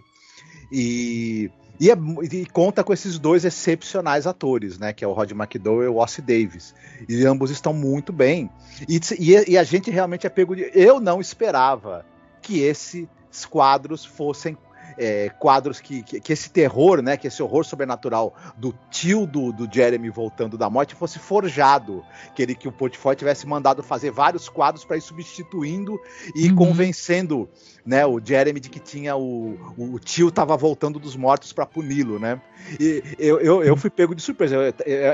E, 0.71 1.50
e, 1.80 1.89
é, 1.89 1.97
e, 2.32 2.45
conta 2.45 2.84
com 2.84 2.93
esses 2.93 3.17
dois 3.17 3.45
excepcionais 3.45 4.28
atores, 4.28 4.78
né? 4.78 4.93
Que 4.93 5.04
é 5.04 5.08
o 5.08 5.13
Rod 5.13 5.32
McDowell 5.32 5.84
e 5.84 5.88
o 5.88 5.97
Ossie 5.97 6.21
Davis. 6.21 6.76
E 7.08 7.26
ambos 7.26 7.50
estão 7.50 7.74
muito 7.74 8.12
bem. 8.12 8.50
E, 8.88 9.00
e, 9.19 9.52
e 9.52 9.58
a 9.58 9.63
gente 9.63 9.89
realmente 9.89 10.28
é 10.28 10.30
pego 10.30 10.56
de... 10.56 10.69
Eu 10.74 11.00
não 11.00 11.19
esperava 11.19 12.06
que 12.41 12.60
esses 12.60 13.08
quadros 13.50 14.04
fossem 14.06 14.58
é, 15.02 15.30
quadros 15.30 15.80
que, 15.80 16.04
que, 16.04 16.20
que, 16.20 16.32
esse 16.32 16.52
terror, 16.52 17.02
né, 17.02 17.18
que 17.18 17.26
esse 17.26 17.42
horror 17.42 17.66
sobrenatural 17.66 18.36
do 18.56 18.72
tio 18.92 19.26
do, 19.26 19.52
do 19.52 19.68
Jeremy 19.72 20.12
voltando 20.12 20.60
da 20.60 20.70
morte 20.70 20.94
fosse 20.94 21.18
forjado, 21.18 22.06
que 22.36 22.44
ele 22.44 22.54
que 22.54 22.68
o 22.68 22.72
Portfólio 22.72 23.18
tivesse 23.18 23.48
mandado 23.48 23.82
fazer 23.82 24.12
vários 24.12 24.48
quadros 24.48 24.86
para 24.86 24.98
ir 24.98 25.02
substituindo 25.02 26.00
e 26.36 26.50
uhum. 26.50 26.56
convencendo, 26.56 27.50
né, 27.84 28.06
o 28.06 28.22
Jeremy 28.24 28.60
de 28.60 28.70
que 28.70 28.80
tinha 28.80 29.16
o, 29.16 29.58
o, 29.76 29.98
tio 29.98 30.28
estava 30.28 30.56
voltando 30.56 31.00
dos 31.00 31.16
mortos 31.16 31.52
para 31.52 31.66
puni-lo, 31.66 32.20
né? 32.20 32.40
E 32.80 33.04
eu, 33.18 33.40
eu, 33.40 33.64
eu, 33.64 33.76
fui 33.76 33.90
pego 33.90 34.14
de 34.14 34.22
surpresa. 34.22 34.56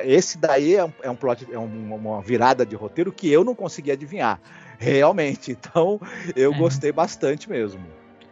esse 0.04 0.38
daí 0.38 0.76
é 0.76 0.84
um, 0.84 0.94
é 1.02 1.10
um 1.10 1.16
plot, 1.16 1.48
é 1.50 1.58
uma 1.58 2.22
virada 2.22 2.66
de 2.66 2.76
roteiro 2.76 3.10
que 3.10 3.32
eu 3.32 3.46
não 3.46 3.56
consegui 3.56 3.92
adivinhar 3.92 4.42
realmente. 4.78 5.52
Então, 5.52 6.00
eu 6.36 6.54
é. 6.54 6.58
gostei 6.58 6.92
bastante 6.92 7.50
mesmo. 7.50 7.82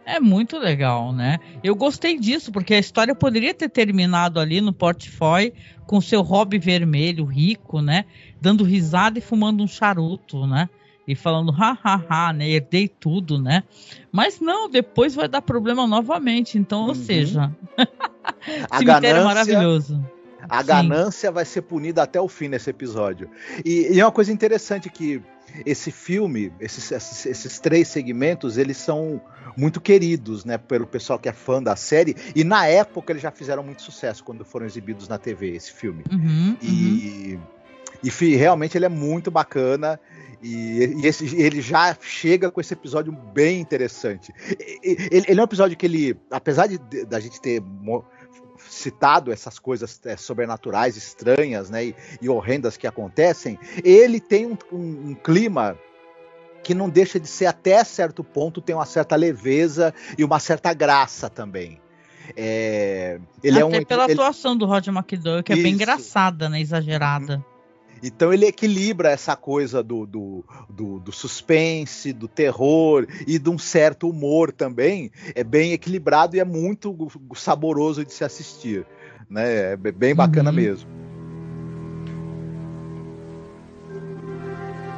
É 0.06 0.20
muito 0.20 0.56
legal, 0.56 1.12
né? 1.12 1.40
Eu 1.64 1.74
gostei 1.74 2.16
disso, 2.16 2.52
porque 2.52 2.74
a 2.74 2.78
história 2.78 3.12
poderia 3.12 3.52
ter 3.52 3.68
terminado 3.68 4.38
ali 4.38 4.60
no 4.60 4.72
portfólio 4.72 5.52
com 5.84 6.00
seu 6.00 6.22
hobby 6.22 6.60
vermelho, 6.60 7.24
rico, 7.24 7.82
né? 7.82 8.04
Dando 8.40 8.62
risada 8.62 9.18
e 9.18 9.20
fumando 9.22 9.64
um 9.64 9.66
charuto, 9.66 10.46
né? 10.46 10.68
E 11.08 11.16
falando, 11.16 11.52
ha, 11.58 11.76
ha, 11.82 12.00
ha, 12.08 12.32
né? 12.32 12.48
Herdei 12.48 12.86
tudo, 12.86 13.36
né? 13.36 13.64
Mas 14.12 14.40
não, 14.40 14.70
depois 14.70 15.16
vai 15.16 15.26
dar 15.26 15.42
problema 15.42 15.88
novamente. 15.88 16.56
Então, 16.56 16.82
ou 16.82 16.88
uhum. 16.88 16.94
seja, 16.94 17.52
cemitério 18.78 18.84
ganância, 18.84 19.24
maravilhoso. 19.24 20.06
A 20.48 20.60
Sim. 20.60 20.66
ganância 20.66 21.30
vai 21.30 21.44
ser 21.44 21.62
punida 21.62 22.02
até 22.02 22.20
o 22.20 22.28
fim 22.28 22.48
nesse 22.48 22.70
episódio. 22.70 23.30
E, 23.64 23.94
e 23.94 24.00
é 24.00 24.04
uma 24.04 24.12
coisa 24.12 24.32
interessante 24.32 24.88
que 24.90 25.22
esse 25.64 25.90
filme, 25.90 26.52
esses, 26.60 26.90
esses, 26.90 27.26
esses, 27.26 27.58
três 27.58 27.88
segmentos, 27.88 28.58
eles 28.58 28.76
são 28.76 29.20
muito 29.56 29.80
queridos, 29.80 30.44
né, 30.44 30.58
pelo 30.58 30.86
pessoal 30.86 31.18
que 31.18 31.28
é 31.28 31.32
fã 31.32 31.62
da 31.62 31.76
série. 31.76 32.16
E 32.34 32.44
na 32.44 32.66
época 32.66 33.12
eles 33.12 33.22
já 33.22 33.30
fizeram 33.30 33.62
muito 33.62 33.82
sucesso 33.82 34.24
quando 34.24 34.44
foram 34.44 34.66
exibidos 34.66 35.08
na 35.08 35.18
TV 35.18 35.54
esse 35.54 35.72
filme. 35.72 36.04
Uhum, 36.10 36.56
e, 36.60 37.38
uhum. 38.02 38.10
e 38.22 38.36
realmente 38.36 38.76
ele 38.76 38.86
é 38.86 38.90
muito 38.90 39.30
bacana. 39.30 39.98
E, 40.42 40.94
e 41.02 41.06
esse, 41.06 41.34
ele 41.36 41.60
já 41.62 41.96
chega 42.00 42.50
com 42.50 42.60
esse 42.60 42.74
episódio 42.74 43.12
bem 43.12 43.60
interessante. 43.60 44.32
Ele, 44.82 45.24
ele 45.26 45.40
é 45.40 45.42
um 45.42 45.44
episódio 45.44 45.76
que 45.76 45.86
ele, 45.86 46.16
apesar 46.30 46.66
de 46.66 46.78
da 47.06 47.18
gente 47.18 47.40
ter 47.40 47.62
citado 48.68 49.32
essas 49.32 49.58
coisas 49.58 50.00
é, 50.04 50.16
sobrenaturais, 50.16 50.96
estranhas, 50.96 51.70
né, 51.70 51.86
e, 51.86 51.94
e, 52.20 52.28
horrendas 52.28 52.76
que 52.76 52.86
acontecem, 52.86 53.58
ele 53.84 54.20
tem 54.20 54.46
um, 54.46 54.56
um, 54.72 55.10
um, 55.10 55.14
clima 55.14 55.78
que 56.62 56.74
não 56.74 56.88
deixa 56.88 57.20
de 57.20 57.28
ser 57.28 57.46
até 57.46 57.82
certo 57.84 58.24
ponto 58.24 58.60
tem 58.60 58.74
uma 58.74 58.86
certa 58.86 59.14
leveza 59.16 59.94
e 60.18 60.24
uma 60.24 60.38
certa 60.40 60.72
graça 60.74 61.30
também. 61.30 61.80
É, 62.36 63.20
ele 63.42 63.58
é 63.58 63.62
até 63.62 63.76
é 63.76 63.80
um, 63.80 63.84
pela 63.84 64.04
ele... 64.04 64.14
atuação 64.14 64.56
do 64.56 64.66
Roger 64.66 64.92
McDowell, 64.92 65.42
que 65.42 65.52
Isso. 65.52 65.60
é 65.60 65.62
bem 65.62 65.74
engraçada, 65.74 66.48
né, 66.48 66.60
exagerada. 66.60 67.44
Então 68.02 68.32
ele 68.32 68.46
equilibra 68.46 69.10
essa 69.10 69.34
coisa 69.36 69.82
do, 69.82 70.06
do, 70.06 70.44
do, 70.68 70.98
do, 71.00 71.12
suspense, 71.12 72.12
do 72.12 72.28
terror 72.28 73.06
e 73.26 73.38
de 73.38 73.48
um 73.48 73.58
certo 73.58 74.08
humor 74.08 74.52
também. 74.52 75.10
É 75.34 75.42
bem 75.42 75.72
equilibrado 75.72 76.36
e 76.36 76.40
é 76.40 76.44
muito 76.44 76.96
saboroso 77.34 78.04
de 78.04 78.12
se 78.12 78.24
assistir. 78.24 78.86
Né? 79.28 79.72
É 79.72 79.76
bem 79.76 80.14
bacana 80.14 80.50
uhum. 80.50 80.56
mesmo. 80.56 80.90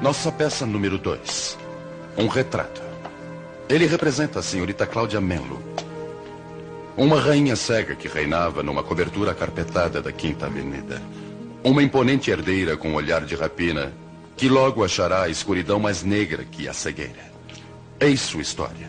Nossa 0.03 0.31
peça 0.31 0.65
número 0.65 0.97
2. 0.97 1.59
Um 2.17 2.29
retrato. 2.29 2.83
Ele 3.69 3.87
representa 3.87 4.39
a 4.39 4.43
senhorita 4.43 4.87
Cláudia 4.87 5.21
Menlo. 5.21 5.61
Uma 6.97 7.21
rainha 7.21 7.55
cega 7.55 7.95
que 7.95 8.09
reinava 8.09 8.63
numa 8.63 8.83
cobertura 8.83 9.35
carpetada 9.35 10.01
da 10.01 10.11
Quinta 10.11 10.47
Avenida. 10.47 11.01
Uma 11.65 11.83
imponente 11.83 12.31
herdeira 12.31 12.77
com 12.77 12.95
olhar 12.95 13.25
de 13.25 13.35
rapina, 13.35 13.93
que 14.37 14.49
logo 14.49 14.85
achará 14.85 15.25
a 15.25 15.29
escuridão 15.29 15.81
mais 15.81 16.05
negra 16.05 16.45
que 16.45 16.69
a 16.69 16.73
cegueira. 16.73 17.29
Eis 18.01 18.21
sua 18.21 18.43
história. 18.43 18.89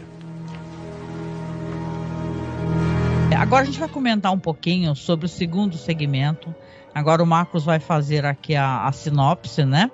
Agora 3.36 3.64
a 3.64 3.66
gente 3.66 3.80
vai 3.80 3.90
comentar 3.90 4.32
um 4.32 4.38
pouquinho 4.38 4.94
sobre 4.96 5.26
o 5.26 5.30
segundo 5.30 5.76
segmento. 5.76 6.54
Agora 6.94 7.24
o 7.24 7.26
Marcos 7.26 7.64
vai 7.64 7.80
fazer 7.80 8.24
aqui 8.26 8.56
a, 8.56 8.86
a 8.86 8.92
sinopse, 8.92 9.66
né? 9.66 9.90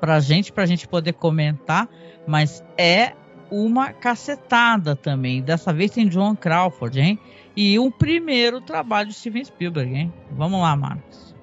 Pra 0.00 0.20
gente, 0.20 0.52
pra 0.52 0.66
gente 0.66 0.86
poder 0.86 1.14
comentar. 1.14 1.88
Mas 2.26 2.62
é 2.78 3.14
uma 3.50 3.92
cacetada 3.92 4.94
também. 4.94 5.42
Dessa 5.42 5.72
vez 5.72 5.90
tem 5.90 6.06
John 6.06 6.36
Crawford, 6.36 7.00
hein? 7.00 7.18
E 7.56 7.78
o 7.78 7.90
primeiro 7.90 8.60
trabalho 8.60 9.08
de 9.08 9.14
Steven 9.14 9.44
Spielberg, 9.44 9.92
hein? 9.92 10.12
Vamos 10.30 10.60
lá, 10.60 10.76
Marcos. 10.76 11.33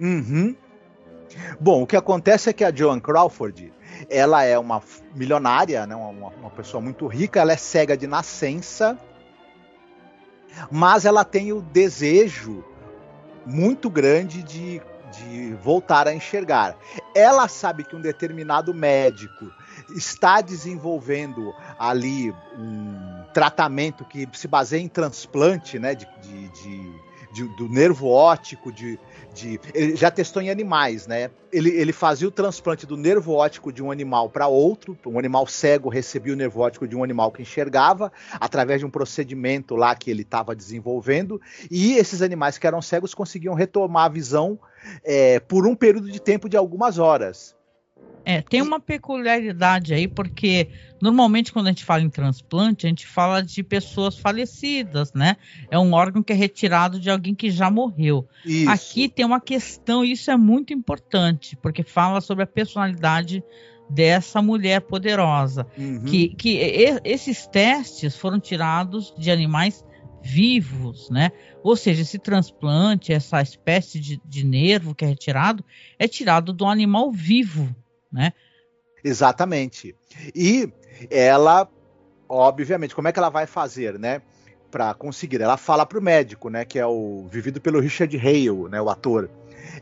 Uhum. 0.00 0.56
Bom, 1.60 1.82
o 1.82 1.86
que 1.86 1.96
acontece 1.96 2.50
é 2.50 2.52
que 2.52 2.64
a 2.64 2.74
Joan 2.74 2.98
Crawford, 2.98 3.72
ela 4.08 4.42
é 4.42 4.58
uma 4.58 4.82
milionária, 5.14 5.86
né, 5.86 5.94
uma, 5.94 6.28
uma 6.28 6.50
pessoa 6.50 6.80
muito 6.80 7.06
rica, 7.06 7.40
ela 7.40 7.52
é 7.52 7.56
cega 7.56 7.96
de 7.96 8.06
nascença 8.06 8.98
mas 10.70 11.04
ela 11.04 11.24
tem 11.24 11.52
o 11.52 11.60
desejo 11.60 12.64
muito 13.46 13.88
grande 13.88 14.42
de, 14.42 14.80
de 15.12 15.54
voltar 15.62 16.06
a 16.08 16.14
enxergar. 16.14 16.76
Ela 17.14 17.48
sabe 17.48 17.84
que 17.84 17.96
um 17.96 18.00
determinado 18.00 18.74
médico 18.74 19.50
está 19.94 20.40
desenvolvendo 20.40 21.52
ali 21.78 22.34
um 22.58 23.09
tratamento 23.32 24.04
que 24.04 24.28
se 24.32 24.48
baseia 24.48 24.80
em 24.80 24.88
transplante 24.88 25.78
né, 25.78 25.94
de, 25.94 26.06
de, 26.22 26.48
de, 26.48 26.92
de 27.32 27.56
do 27.56 27.68
nervo 27.68 28.08
óptico, 28.08 28.72
de, 28.72 28.98
de. 29.34 29.60
Ele 29.74 29.96
já 29.96 30.10
testou 30.10 30.42
em 30.42 30.50
animais, 30.50 31.06
né? 31.06 31.30
Ele, 31.52 31.70
ele 31.70 31.92
fazia 31.92 32.28
o 32.28 32.30
transplante 32.30 32.86
do 32.86 32.96
nervo 32.96 33.32
óptico 33.32 33.72
de 33.72 33.82
um 33.82 33.90
animal 33.90 34.28
para 34.30 34.46
outro. 34.46 34.96
Um 35.06 35.18
animal 35.18 35.46
cego 35.46 35.88
recebia 35.88 36.32
o 36.32 36.36
nervo 36.36 36.60
óptico 36.60 36.86
de 36.86 36.96
um 36.96 37.02
animal 37.02 37.30
que 37.30 37.42
enxergava, 37.42 38.12
através 38.34 38.80
de 38.80 38.86
um 38.86 38.90
procedimento 38.90 39.74
lá 39.76 39.94
que 39.94 40.10
ele 40.10 40.22
estava 40.22 40.54
desenvolvendo. 40.54 41.40
E 41.70 41.94
esses 41.94 42.22
animais 42.22 42.58
que 42.58 42.66
eram 42.66 42.82
cegos 42.82 43.14
conseguiam 43.14 43.54
retomar 43.54 44.06
a 44.06 44.08
visão 44.08 44.58
é, 45.04 45.40
por 45.40 45.66
um 45.66 45.74
período 45.74 46.10
de 46.10 46.20
tempo 46.20 46.48
de 46.48 46.56
algumas 46.56 46.98
horas. 46.98 47.54
É, 48.24 48.42
tem 48.42 48.60
uma 48.60 48.78
peculiaridade 48.78 49.94
aí, 49.94 50.06
porque 50.06 50.68
normalmente 51.00 51.52
quando 51.52 51.66
a 51.66 51.70
gente 51.70 51.84
fala 51.84 52.02
em 52.02 52.10
transplante, 52.10 52.86
a 52.86 52.88
gente 52.88 53.06
fala 53.06 53.42
de 53.42 53.62
pessoas 53.62 54.18
falecidas, 54.18 55.12
né? 55.12 55.36
É 55.70 55.78
um 55.78 55.92
órgão 55.92 56.22
que 56.22 56.32
é 56.32 56.36
retirado 56.36 57.00
de 57.00 57.10
alguém 57.10 57.34
que 57.34 57.50
já 57.50 57.70
morreu. 57.70 58.28
Isso. 58.44 58.68
Aqui 58.68 59.08
tem 59.08 59.24
uma 59.24 59.40
questão, 59.40 60.04
e 60.04 60.12
isso 60.12 60.30
é 60.30 60.36
muito 60.36 60.72
importante, 60.72 61.56
porque 61.56 61.82
fala 61.82 62.20
sobre 62.20 62.44
a 62.44 62.46
personalidade 62.46 63.42
dessa 63.88 64.40
mulher 64.40 64.82
poderosa. 64.82 65.66
Uhum. 65.76 66.04
Que, 66.04 66.28
que 66.28 66.58
esses 67.04 67.46
testes 67.46 68.16
foram 68.16 68.38
tirados 68.38 69.12
de 69.18 69.30
animais 69.30 69.84
vivos, 70.22 71.08
né? 71.10 71.32
Ou 71.62 71.74
seja, 71.74 72.02
esse 72.02 72.18
transplante, 72.18 73.12
essa 73.12 73.40
espécie 73.40 73.98
de, 73.98 74.20
de 74.24 74.44
nervo 74.44 74.94
que 74.94 75.04
é 75.04 75.08
retirado, 75.08 75.64
é 75.98 76.06
tirado 76.06 76.52
de 76.52 76.62
um 76.62 76.68
animal 76.68 77.10
vivo 77.10 77.74
né? 78.12 78.32
Exatamente. 79.02 79.94
E 80.34 80.70
ela, 81.10 81.68
obviamente, 82.28 82.94
como 82.94 83.08
é 83.08 83.12
que 83.12 83.18
ela 83.18 83.30
vai 83.30 83.46
fazer, 83.46 83.98
né? 83.98 84.20
Para 84.70 84.94
conseguir. 84.94 85.40
Ela 85.40 85.56
fala 85.56 85.86
pro 85.86 86.02
médico, 86.02 86.48
né? 86.48 86.64
Que 86.64 86.78
é 86.78 86.86
o 86.86 87.26
vivido 87.30 87.60
pelo 87.60 87.80
Richard 87.80 88.16
Hale, 88.16 88.68
né? 88.68 88.80
O 88.80 88.90
ator. 88.90 89.30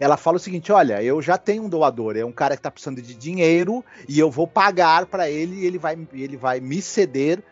Ela 0.01 0.17
fala 0.17 0.37
o 0.37 0.41
seguinte: 0.41 0.71
olha, 0.73 1.03
eu 1.03 1.21
já 1.21 1.37
tenho 1.37 1.65
um 1.65 1.69
doador, 1.69 2.17
é 2.17 2.25
um 2.25 2.33
cara 2.33 2.57
que 2.57 2.63
tá 2.63 2.71
precisando 2.71 3.03
de 3.03 3.15
dinheiro 3.15 3.85
e 4.09 4.19
eu 4.19 4.31
vou 4.31 4.47
pagar 4.47 5.07
para 5.07 5.29
ele 5.29 5.63
e 5.63 5.67
ele 5.67 5.79
vai, 5.79 5.99
ele 6.13 6.37
vai 6.37 6.61
me 6.61 6.81
ceder 6.81 7.43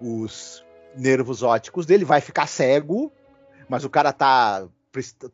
os 0.00 0.64
nervos 0.96 1.42
ópticos 1.42 1.86
dele, 1.86 2.04
vai 2.04 2.20
ficar 2.20 2.46
cego, 2.46 3.12
mas 3.68 3.84
o 3.84 3.90
cara 3.90 4.12
tá, 4.12 4.66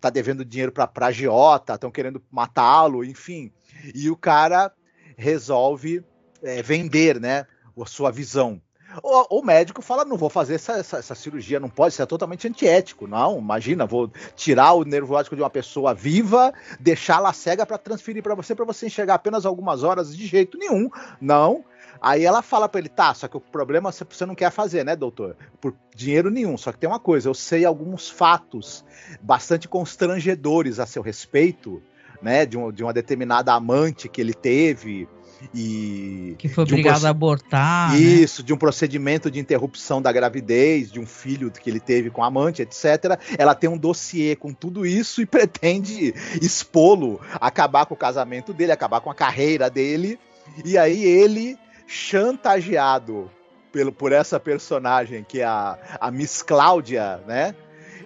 tá 0.00 0.10
devendo 0.10 0.44
dinheiro 0.44 0.70
pra, 0.70 0.86
pra 0.86 1.06
agiota, 1.06 1.74
estão 1.74 1.90
querendo 1.90 2.22
matá-lo, 2.30 3.04
enfim. 3.04 3.50
E 3.94 4.10
o 4.10 4.16
cara 4.16 4.72
resolve 5.18 6.02
é, 6.42 6.62
vender, 6.62 7.20
né, 7.20 7.44
a 7.78 7.86
sua 7.86 8.10
visão. 8.10 8.62
O, 9.02 9.40
o, 9.40 9.44
médico 9.44 9.82
fala: 9.82 10.04
não 10.04 10.16
vou 10.16 10.30
fazer 10.30 10.54
essa, 10.54 10.72
essa, 10.72 10.98
essa, 10.98 11.14
cirurgia, 11.14 11.60
não 11.60 11.68
pode, 11.68 11.92
isso 11.92 12.02
é 12.02 12.06
totalmente 12.06 12.48
antiético. 12.48 13.06
Não, 13.06 13.38
imagina, 13.38 13.84
vou 13.84 14.10
tirar 14.34 14.72
o 14.72 14.84
nervo 14.84 15.14
óptico 15.14 15.36
de 15.36 15.42
uma 15.42 15.50
pessoa 15.50 15.92
viva, 15.92 16.54
deixá-la 16.80 17.32
cega 17.32 17.66
para 17.66 17.76
transferir 17.76 18.22
para 18.22 18.34
você, 18.34 18.54
para 18.54 18.64
você 18.64 18.86
enxergar 18.86 19.14
apenas 19.14 19.44
algumas 19.44 19.82
horas, 19.82 20.16
de 20.16 20.26
jeito 20.26 20.56
nenhum. 20.56 20.88
Não. 21.20 21.64
Aí 22.00 22.24
ela 22.24 22.40
fala 22.40 22.68
para 22.68 22.80
ele: 22.80 22.88
tá, 22.88 23.12
só 23.12 23.28
que 23.28 23.36
o 23.36 23.40
problema 23.40 23.92
você 23.92 24.24
não 24.24 24.34
quer 24.34 24.50
fazer, 24.50 24.84
né, 24.84 24.96
doutor? 24.96 25.36
Por 25.60 25.74
dinheiro 25.94 26.30
nenhum. 26.30 26.56
Só 26.56 26.72
que 26.72 26.78
tem 26.78 26.88
uma 26.88 27.00
coisa: 27.00 27.28
eu 27.28 27.34
sei 27.34 27.66
alguns 27.66 28.08
fatos 28.08 28.84
bastante 29.20 29.68
constrangedores 29.68 30.78
a 30.78 30.86
seu 30.86 31.02
respeito 31.02 31.82
né, 32.20 32.46
de, 32.46 32.56
um, 32.56 32.72
de 32.72 32.82
uma 32.82 32.92
determinada 32.92 33.52
amante 33.52 34.08
que 34.08 34.20
ele 34.20 34.34
teve 34.34 35.08
e 35.54 36.34
que 36.38 36.48
foi 36.48 36.64
obrigado 36.64 37.04
um 37.04 37.06
a 37.06 37.10
abortar. 37.10 37.92
Né? 37.92 37.98
Isso, 37.98 38.42
né? 38.42 38.46
de 38.46 38.52
um 38.52 38.56
procedimento 38.56 39.30
de 39.30 39.38
interrupção 39.38 40.02
da 40.02 40.10
gravidez, 40.10 40.90
de 40.90 40.98
um 40.98 41.06
filho 41.06 41.50
que 41.50 41.70
ele 41.70 41.80
teve 41.80 42.10
com 42.10 42.22
a 42.22 42.26
amante, 42.26 42.62
etc. 42.62 43.18
Ela 43.36 43.54
tem 43.54 43.70
um 43.70 43.78
dossiê 43.78 44.34
com 44.34 44.52
tudo 44.52 44.84
isso 44.84 45.22
e 45.22 45.26
pretende 45.26 46.14
expô-lo, 46.40 47.20
acabar 47.34 47.86
com 47.86 47.94
o 47.94 47.96
casamento 47.96 48.52
dele, 48.52 48.72
acabar 48.72 49.00
com 49.00 49.10
a 49.10 49.14
carreira 49.14 49.70
dele. 49.70 50.18
E 50.64 50.76
aí 50.76 51.04
ele, 51.04 51.56
chantageado 51.86 53.30
pelo, 53.70 53.92
por 53.92 54.12
essa 54.12 54.40
personagem 54.40 55.24
que 55.26 55.40
é 55.40 55.44
a, 55.44 55.78
a 56.00 56.10
Miss 56.10 56.42
Cláudia, 56.42 57.20
né? 57.26 57.54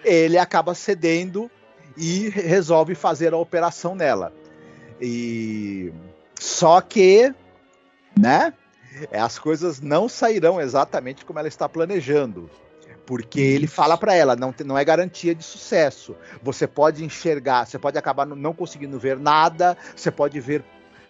Ele 0.05 0.37
acaba 0.37 0.75
cedendo 0.75 1.51
e 1.97 2.29
resolve 2.29 2.95
fazer 2.95 3.33
a 3.33 3.37
operação 3.37 3.95
nela. 3.95 4.33
E 5.01 5.93
só 6.39 6.81
que, 6.81 7.35
né? 8.19 8.53
As 9.11 9.39
coisas 9.39 9.81
não 9.81 10.09
sairão 10.09 10.61
exatamente 10.61 11.25
como 11.25 11.39
ela 11.39 11.49
está 11.49 11.69
planejando. 11.69 12.51
Porque 13.07 13.41
ele 13.41 13.67
fala 13.67 13.97
para 13.97 14.15
ela, 14.15 14.37
não, 14.37 14.55
não 14.65 14.79
é 14.79 14.85
garantia 14.85 15.35
de 15.35 15.43
sucesso. 15.43 16.15
Você 16.43 16.67
pode 16.67 17.05
enxergar, 17.05 17.67
você 17.67 17.79
pode 17.79 17.99
acabar 17.99 18.27
não 18.27 18.55
conseguindo 18.55 18.99
ver 18.99 19.19
nada, 19.19 19.77
você 19.97 20.11
pode 20.11 20.39
ver 20.41 20.63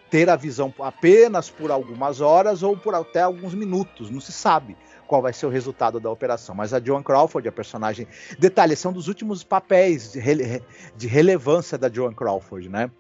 ter 0.09 0.28
a 0.28 0.37
visão 0.37 0.72
apenas 0.80 1.51
por 1.51 1.70
algumas 1.70 2.20
horas 2.20 2.62
ou 2.62 2.76
por 2.76 2.95
até 2.95 3.22
alguns 3.22 3.55
minutos, 3.55 4.11
não 4.11 4.20
se 4.20 4.30
sabe 4.30 4.76
qual 5.13 5.21
vai 5.21 5.35
ser 5.35 5.45
o 5.45 5.51
resultado 5.51 6.01
da 6.01 6.11
operação. 6.11 6.55
Mas 6.55 6.73
a 6.73 6.81
Joan 6.83 7.03
Crawford, 7.03 7.47
a 7.47 7.53
personagem. 7.53 8.07
Detalhe, 8.39 8.75
são 8.75 8.95
dos 8.95 9.09
últimos 9.09 9.45
papéis 9.45 10.13
de, 10.13 10.19
rele... 10.19 10.63
de 10.97 11.07
relevância 11.07 11.77
da 11.77 11.93
Joan 11.93 12.15
Crawford, 12.15 12.71
né? 12.71 12.91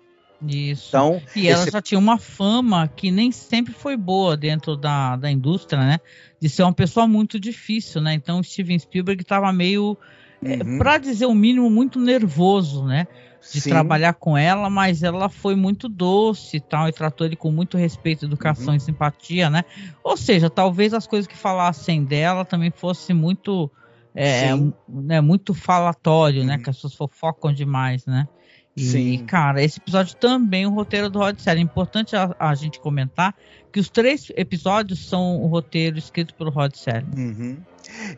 Isso. 0.46 0.88
Então, 0.88 1.22
e 1.34 1.48
ela 1.48 1.70
já 1.70 1.80
tinha 1.80 1.98
uma 1.98 2.18
fama 2.18 2.86
que 2.86 3.10
nem 3.10 3.32
sempre 3.32 3.72
foi 3.72 3.96
boa 3.96 4.36
dentro 4.36 4.76
da, 4.76 5.16
da 5.16 5.30
indústria, 5.30 5.80
né? 5.80 6.00
De 6.38 6.50
ser 6.50 6.64
uma 6.64 6.74
pessoa 6.74 7.06
muito 7.06 7.40
difícil, 7.40 8.02
né? 8.02 8.12
Então, 8.12 8.42
Steven 8.42 8.78
Spielberg 8.78 9.22
estava 9.22 9.50
meio, 9.50 9.96
uhum. 10.42 10.76
é, 10.76 10.78
para 10.78 10.98
dizer 10.98 11.26
o 11.26 11.34
mínimo, 11.34 11.70
muito 11.70 11.98
nervoso, 11.98 12.84
né? 12.84 13.06
de 13.50 13.60
Sim. 13.60 13.70
trabalhar 13.70 14.14
com 14.14 14.36
ela, 14.36 14.70
mas 14.70 15.02
ela 15.02 15.28
foi 15.28 15.56
muito 15.56 15.88
doce 15.88 16.58
e 16.58 16.60
tal, 16.60 16.88
e 16.88 16.92
tratou 16.92 17.26
ele 17.26 17.34
com 17.34 17.50
muito 17.50 17.76
respeito, 17.76 18.24
educação 18.24 18.68
uhum. 18.68 18.76
e 18.76 18.80
simpatia, 18.80 19.50
né? 19.50 19.64
Ou 20.04 20.16
seja, 20.16 20.48
talvez 20.48 20.94
as 20.94 21.06
coisas 21.06 21.26
que 21.26 21.36
falassem 21.36 22.04
dela 22.04 22.44
também 22.44 22.70
fossem 22.70 23.16
muito, 23.16 23.70
é, 24.14 24.50
né, 24.88 25.20
muito 25.20 25.54
falatório, 25.54 26.44
né? 26.44 26.52
uhum. 26.52 26.58
né? 26.58 26.62
Que 26.62 26.70
as 26.70 26.76
pessoas 26.76 26.94
fofocam 26.94 27.52
demais, 27.52 28.06
né? 28.06 28.28
E, 28.76 28.84
Sim. 28.84 29.24
cara, 29.26 29.62
esse 29.62 29.78
episódio 29.78 30.16
também, 30.16 30.64
o 30.64 30.70
roteiro 30.70 31.10
do 31.10 31.18
Rod 31.18 31.38
Serling. 31.38 31.60
É 31.60 31.64
importante 31.64 32.16
a, 32.16 32.34
a, 32.38 32.54
gente 32.54 32.80
comentar 32.80 33.34
que 33.70 33.78
os 33.78 33.90
três 33.90 34.32
episódios 34.34 35.06
são 35.06 35.42
o 35.42 35.46
roteiro 35.46 35.98
escrito 35.98 36.32
pelo 36.34 36.50
Rod 36.50 36.74
Serling. 36.74 37.14
Uhum. 37.14 37.56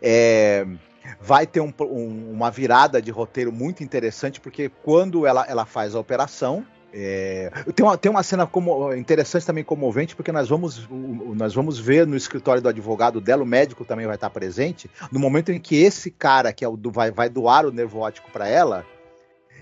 É 0.00 0.64
vai 1.20 1.46
ter 1.46 1.60
um, 1.60 1.72
um, 1.80 2.32
uma 2.32 2.50
virada 2.50 3.00
de 3.00 3.10
roteiro 3.10 3.52
muito 3.52 3.82
interessante, 3.82 4.40
porque 4.40 4.68
quando 4.68 5.26
ela, 5.26 5.44
ela 5.48 5.64
faz 5.64 5.94
a 5.94 6.00
operação, 6.00 6.64
é, 6.96 7.50
tem, 7.74 7.84
uma, 7.84 7.98
tem 7.98 8.08
uma 8.08 8.22
cena 8.22 8.46
como, 8.46 8.94
interessante 8.94 9.44
também 9.44 9.64
comovente, 9.64 10.14
porque 10.14 10.30
nós 10.30 10.48
vamos, 10.48 10.88
nós 10.88 11.52
vamos 11.52 11.76
ver 11.76 12.06
no 12.06 12.16
escritório 12.16 12.62
do 12.62 12.68
advogado 12.68 13.20
dela, 13.20 13.42
o 13.42 13.46
médico 13.46 13.84
também 13.84 14.06
vai 14.06 14.14
estar 14.14 14.30
presente, 14.30 14.88
no 15.10 15.18
momento 15.18 15.50
em 15.50 15.58
que 15.58 15.74
esse 15.74 16.08
cara, 16.10 16.52
que 16.52 16.64
é 16.64 16.68
o 16.68 16.78
vai, 16.92 17.10
vai 17.10 17.28
doar 17.28 17.66
o 17.66 17.72
nervo 17.72 17.98
óptico 17.98 18.30
para 18.30 18.46
ela, 18.46 18.86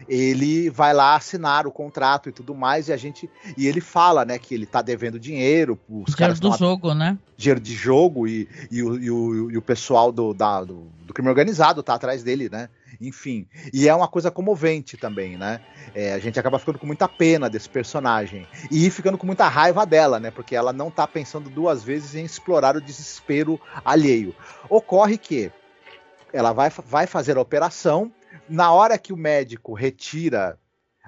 ele 0.09 0.71
vai 0.71 0.93
lá 0.93 1.15
assinar 1.15 1.67
o 1.67 1.73
contrato 1.73 2.29
e 2.29 2.33
tudo 2.33 2.55
mais, 2.55 2.89
e 2.89 2.93
a 2.93 2.97
gente. 2.97 3.29
E 3.57 3.67
ele 3.67 3.81
fala, 3.81 4.25
né, 4.25 4.39
que 4.39 4.55
ele 4.55 4.67
tá 4.67 4.83
devendo 4.83 5.19
dinheiro. 5.19 5.79
Os 5.89 6.15
dinheiro 6.15 6.39
do 6.41 6.57
jogo, 6.57 6.95
né? 6.95 7.19
Dinheiro 7.37 7.61
de 7.61 7.75
jogo, 7.75 8.27
e, 8.27 8.49
e, 8.71 8.83
o, 8.83 8.99
e, 8.99 9.11
o, 9.11 9.51
e 9.51 9.57
o 9.57 9.63
pessoal 9.63 10.13
do, 10.13 10.33
da, 10.33 10.63
do, 10.63 10.87
do, 11.05 11.13
crime 11.13 11.29
organizado 11.29 11.83
tá 11.83 11.95
atrás 11.95 12.23
dele, 12.23 12.49
né? 12.49 12.69
Enfim. 13.01 13.47
E 13.73 13.89
é 13.89 13.95
uma 13.95 14.07
coisa 14.07 14.31
comovente 14.31 14.97
também, 14.97 15.37
né? 15.37 15.61
É, 15.95 16.13
a 16.13 16.19
gente 16.19 16.39
acaba 16.39 16.59
ficando 16.59 16.79
com 16.79 16.87
muita 16.87 17.09
pena 17.09 17.51
desse 17.51 17.69
personagem. 17.69 18.47
E 18.71 18.89
ficando 18.91 19.19
com 19.19 19.27
muita 19.27 19.49
raiva 19.49 19.85
dela, 19.85 20.21
né? 20.21 20.31
Porque 20.31 20.55
ela 20.55 20.73
não 20.73 20.91
tá 20.91 21.07
pensando 21.07 21.51
duas 21.51 21.83
vezes 21.83 22.15
em 22.15 22.25
explorar 22.25 22.77
o 22.77 22.81
desespero 22.81 23.61
alheio. 23.85 24.35
Ocorre 24.69 25.19
que 25.19 25.51
ela 26.33 26.53
vai, 26.53 26.71
vai 26.71 27.07
fazer 27.07 27.37
a 27.37 27.41
operação 27.41 28.11
na 28.49 28.73
hora 28.73 28.99
que 28.99 29.13
o 29.13 29.17
médico 29.17 29.75
retira 29.75 30.59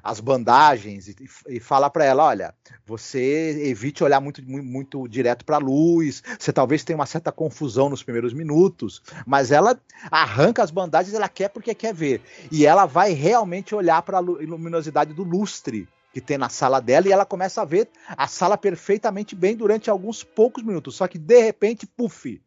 as 0.05 0.20
bandagens 0.20 1.09
e, 1.09 1.16
e 1.49 1.59
fala 1.59 1.89
para 1.89 2.05
ela, 2.05 2.25
olha, 2.25 2.55
você 2.85 3.68
evite 3.68 4.05
olhar 4.05 4.20
muito, 4.20 4.43
muito, 4.47 4.66
muito 4.66 5.09
direto 5.09 5.47
para 5.47 5.57
a 5.57 5.61
luz, 5.61 6.22
você 6.39 6.53
talvez 6.53 6.85
tenha 6.85 6.99
uma 6.99 7.07
certa 7.07 7.33
confusão 7.33 7.89
nos 7.89 8.03
primeiros 8.03 8.35
minutos, 8.35 9.03
mas 9.27 9.51
ela 9.51 9.81
arranca 10.11 10.62
as 10.62 10.70
bandagens, 10.70 11.14
ela 11.14 11.29
quer 11.29 11.49
porque 11.49 11.75
quer 11.75 11.95
ver, 11.95 12.20
e 12.53 12.66
ela 12.66 12.85
vai 12.85 13.12
realmente 13.12 13.75
olhar 13.75 14.03
para 14.03 14.18
a 14.18 14.20
luminosidade 14.20 15.14
do 15.14 15.22
lustre 15.22 15.89
que 16.12 16.20
tem 16.20 16.39
na 16.39 16.49
sala 16.49 16.81
dela 16.81 17.09
e 17.09 17.12
ela 17.12 17.27
começa 17.27 17.62
a 17.62 17.64
ver 17.64 17.89
a 18.09 18.29
sala 18.29 18.57
perfeitamente 18.57 19.35
bem 19.35 19.57
durante 19.57 19.91
alguns 19.91 20.22
poucos 20.22 20.62
minutos, 20.62 20.97
só 20.97 21.09
que 21.09 21.18
de 21.18 21.41
repente, 21.41 21.87
puf, 21.87 22.41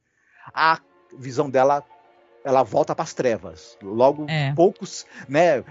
a 0.54 0.80
visão 1.18 1.50
dela 1.50 1.84
ela 2.48 2.64
volta 2.64 2.96
para 2.96 3.04
as 3.04 3.14
trevas. 3.14 3.78
Logo 3.84 4.26
é. 4.30 4.54
poucos, 4.54 5.06
né? 5.28 5.64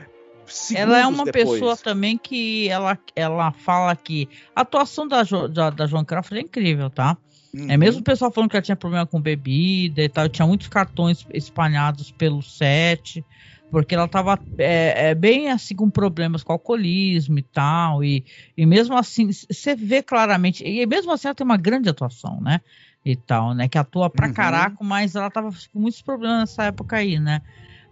ela 0.75 1.01
é 1.01 1.07
uma 1.07 1.25
depois. 1.25 1.49
pessoa 1.49 1.77
também 1.77 2.19
que 2.19 2.69
ela, 2.69 2.99
ela 3.17 3.51
fala 3.51 3.97
que 3.97 4.29
a 4.55 4.61
atuação 4.61 5.09
da, 5.09 5.25
jo, 5.25 5.49
da, 5.49 5.71
da 5.71 5.87
Joan 5.87 6.05
Crawford 6.05 6.39
é 6.39 6.43
incrível, 6.43 6.91
tá? 6.91 7.17
É 7.55 7.59
uhum. 7.59 7.71
É 7.71 7.77
mesmo 7.79 8.03
o 8.03 8.05
pessoal 8.05 8.31
falando 8.31 8.51
que 8.51 8.57
ela 8.57 8.63
tinha 8.63 8.77
problema 8.77 9.07
com 9.07 9.21
bebida 9.21 10.03
e 10.03 10.09
tal, 10.09 10.29
tinha 10.29 10.47
muitos 10.47 10.69
cartões 10.69 11.27
espalhados 11.33 12.13
pelo 12.13 12.43
set, 12.43 13.25
porque 13.71 13.95
ela 13.95 14.05
estava 14.05 14.39
é, 14.59 15.09
é, 15.09 15.15
bem 15.15 15.51
assim 15.51 15.75
com 15.75 15.89
problemas 15.89 16.43
com 16.43 16.53
alcoolismo 16.53 17.39
e 17.39 17.43
tal, 17.43 18.05
e, 18.05 18.23
e 18.55 18.67
mesmo 18.67 18.97
assim, 18.97 19.31
você 19.33 19.75
vê 19.75 20.03
claramente, 20.03 20.63
e 20.63 20.85
mesmo 20.87 21.11
assim 21.11 21.29
ela 21.29 21.35
tem 21.35 21.45
uma 21.45 21.57
grande 21.57 21.89
atuação, 21.89 22.39
né? 22.43 22.61
E 23.07 23.15
tal, 23.15 23.55
né? 23.55 23.69
Que 23.69 23.79
atua 23.79 24.11
pra 24.11 24.27
uhum. 24.27 24.35
caraca, 24.35 24.77
mas 24.83 25.15
ela 25.15 25.31
tava 25.31 25.51
com 25.73 25.79
muitos 25.79 26.03
problemas 26.03 26.41
nessa 26.41 26.65
época 26.65 26.97
aí, 26.97 27.21
né? 27.21 27.41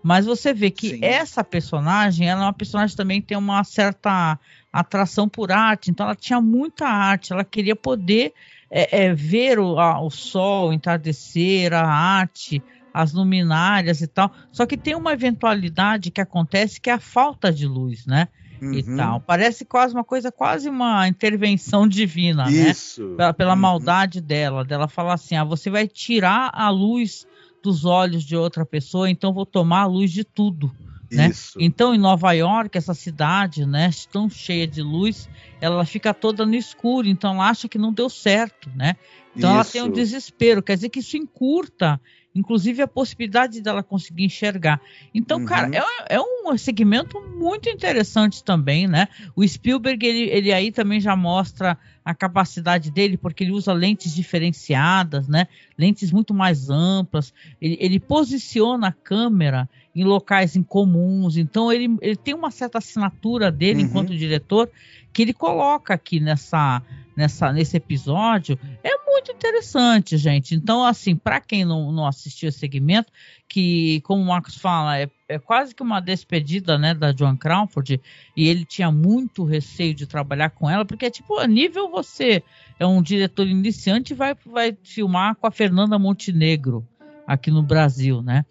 Mas 0.03 0.27
você 0.27 0.53
vê 0.53 0.73
que 0.73 0.91
Sim. 0.91 1.05
essa 1.05 1.45
personagem, 1.45 2.29
ela 2.29 2.43
é 2.43 2.45
uma 2.47 2.53
personagem 2.53 2.91
que 2.91 2.97
também 2.97 3.23
tem 3.23 3.39
uma 3.39 3.62
certa 3.62 4.37
atração 4.73 5.29
por 5.29 5.53
arte, 5.53 5.93
então 5.93 6.05
ela 6.05 6.17
tinha 6.17 6.41
muita 6.41 6.89
arte, 6.89 7.33
ela 7.33 7.45
queria 7.45 7.77
poder 7.77 8.35
é, 8.69 9.05
é, 9.05 9.15
ver 9.15 9.61
o, 9.61 9.79
a, 9.79 10.01
o 10.01 10.11
sol, 10.11 10.73
entardecer, 10.73 11.73
a 11.73 11.87
arte, 11.87 12.61
as 12.93 13.12
luminárias 13.12 14.01
e 14.01 14.09
tal. 14.09 14.33
Só 14.51 14.67
que 14.67 14.77
tem 14.77 14.97
uma 14.97 15.12
eventualidade 15.12 16.11
que 16.11 16.21
acontece 16.21 16.81
que 16.81 16.91
é 16.91 16.95
a 16.95 17.01
falta 17.01 17.53
de 17.53 17.69
luz, 17.69 18.05
né? 18.05 18.27
Uhum. 18.65 18.75
E 18.75 18.83
tal. 18.97 19.21
Parece 19.21 19.65
quase 19.65 19.95
uma 19.95 20.05
coisa, 20.05 20.33
quase 20.33 20.69
uma 20.69 21.07
intervenção 21.07 21.87
divina, 21.87 22.45
né? 22.45 22.71
Isso. 22.71 23.11
né? 23.11 23.17
Pela, 23.17 23.35
pela 23.35 23.55
uhum. 23.55 23.61
maldade 23.61 24.21
dela, 24.21 24.65
dela 24.65 24.89
falar 24.89 25.15
assim: 25.15 25.37
ah, 25.37 25.45
você 25.45 25.71
vai 25.71 25.87
tirar 25.87 26.51
a 26.53 26.71
luz 26.71 27.27
dos 27.62 27.85
olhos 27.85 28.25
de 28.25 28.37
outra 28.37 28.65
pessoa, 28.65 29.09
então 29.09 29.33
vou 29.33 29.47
tomar 29.47 29.83
a 29.83 29.87
luz 29.87 30.11
de 30.11 30.25
tudo. 30.25 30.75
Né? 31.11 31.31
Então, 31.59 31.95
em 31.95 31.99
Nova 31.99 32.33
York, 32.33 32.77
essa 32.77 32.93
cidade, 32.93 33.65
né, 33.65 33.91
tão 34.11 34.29
cheia 34.29 34.67
de 34.67 34.83
luz, 34.83 35.29
ela 35.61 35.85
fica 35.85 36.12
toda 36.12 36.45
no 36.45 36.55
escuro, 36.55 37.07
então 37.07 37.35
ela 37.35 37.49
acha 37.49 37.69
que 37.69 37.79
não 37.79 37.93
deu 37.93 38.11
certo, 38.11 38.71
né? 38.75 38.97
Então 39.37 39.51
isso. 39.51 39.57
ela 39.57 39.65
tem 39.65 39.83
um 39.83 39.95
desespero, 39.95 40.62
quer 40.62 40.75
dizer 40.75 40.89
que 40.89 41.01
isso 41.01 41.17
encurta 41.17 42.01
inclusive 42.35 42.82
a 42.82 42.89
possibilidade 42.89 43.61
dela 43.61 43.82
conseguir 43.82 44.24
enxergar. 44.24 44.80
Então, 45.14 45.39
uhum. 45.39 45.45
cara, 45.45 45.70
é, 45.74 46.16
é, 46.16 46.20
um 46.20 46.57
segmento 46.59 47.20
muito 47.20 47.68
interessante 47.68 48.43
também, 48.43 48.89
né? 48.89 49.09
O 49.37 49.47
Spielberg, 49.47 50.05
ele, 50.05 50.30
ele 50.30 50.53
aí 50.53 50.72
também 50.72 51.01
já 51.01 51.14
mostra 51.14 51.78
a 52.05 52.14
capacidade 52.14 52.91
dele, 52.91 53.16
porque 53.16 53.45
ele 53.45 53.53
usa 53.53 53.72
lentes 53.72 54.14
diferenciadas, 54.14 55.28
né? 55.28 55.47
Lentes 55.78 56.11
muito 56.11 56.35
mais 56.35 56.68
amplas. 56.68 57.32
Ele, 57.61 57.78
ele 57.80 58.01
posiciona 58.01 58.89
a 58.89 58.93
câmera 58.93 59.68
em 59.95 60.05
locais 60.05 60.57
incomuns. 60.57 61.36
Então, 61.36 61.72
ele, 61.72 61.97
ele 62.01 62.16
tem 62.16 62.34
uma 62.34 62.51
certa 62.51 62.78
assinatura 62.78 63.51
dele 63.51 63.82
uhum. 63.82 63.88
enquanto 63.88 64.16
diretor 64.16 64.70
que 65.12 65.22
ele 65.22 65.32
coloca 65.32 65.95
aqui 65.95 66.18
nessa 66.18 66.82
nessa, 67.16 67.53
nesse 67.53 67.76
episódio 67.76 68.59
é 68.82 68.90
muito 69.07 69.30
interessante, 69.30 70.16
gente. 70.16 70.55
Então, 70.55 70.84
assim, 70.84 71.14
para 71.14 71.40
quem 71.40 71.64
não, 71.64 71.92
não 71.92 72.07
assistiu 72.07 72.49
esse 72.49 72.59
segmento, 72.59 73.12
que, 73.49 74.01
como 74.01 74.22
o 74.22 74.26
Marcos 74.26 74.57
fala, 74.57 74.99
é, 74.99 75.09
é 75.28 75.38
quase 75.38 75.74
que 75.74 75.82
uma 75.82 76.01
despedida 76.01 76.76
né, 76.76 76.95
da 76.95 77.14
Joan 77.14 77.36
Crawford, 77.36 78.01
e 78.36 78.49
ele 78.49 78.64
tinha 78.64 78.90
muito 78.90 79.45
receio 79.45 79.95
de 79.95 80.07
trabalhar 80.07 80.51
com 80.51 80.68
ela, 80.68 80.84
porque 80.84 81.07
é 81.07 81.11
tipo, 81.11 81.38
a 81.38 81.47
nível 81.47 81.90
você 81.90 82.42
é 82.78 82.86
um 82.86 83.01
diretor 83.01 83.47
iniciante 83.47 84.12
e 84.12 84.16
vai, 84.16 84.34
vai 84.45 84.76
filmar 84.82 85.36
com 85.36 85.47
a 85.47 85.53
Fernanda 85.53 85.99
Montenegro 85.99 86.86
aqui 87.26 87.51
no 87.51 87.62
Brasil, 87.62 88.20
né? 88.20 88.45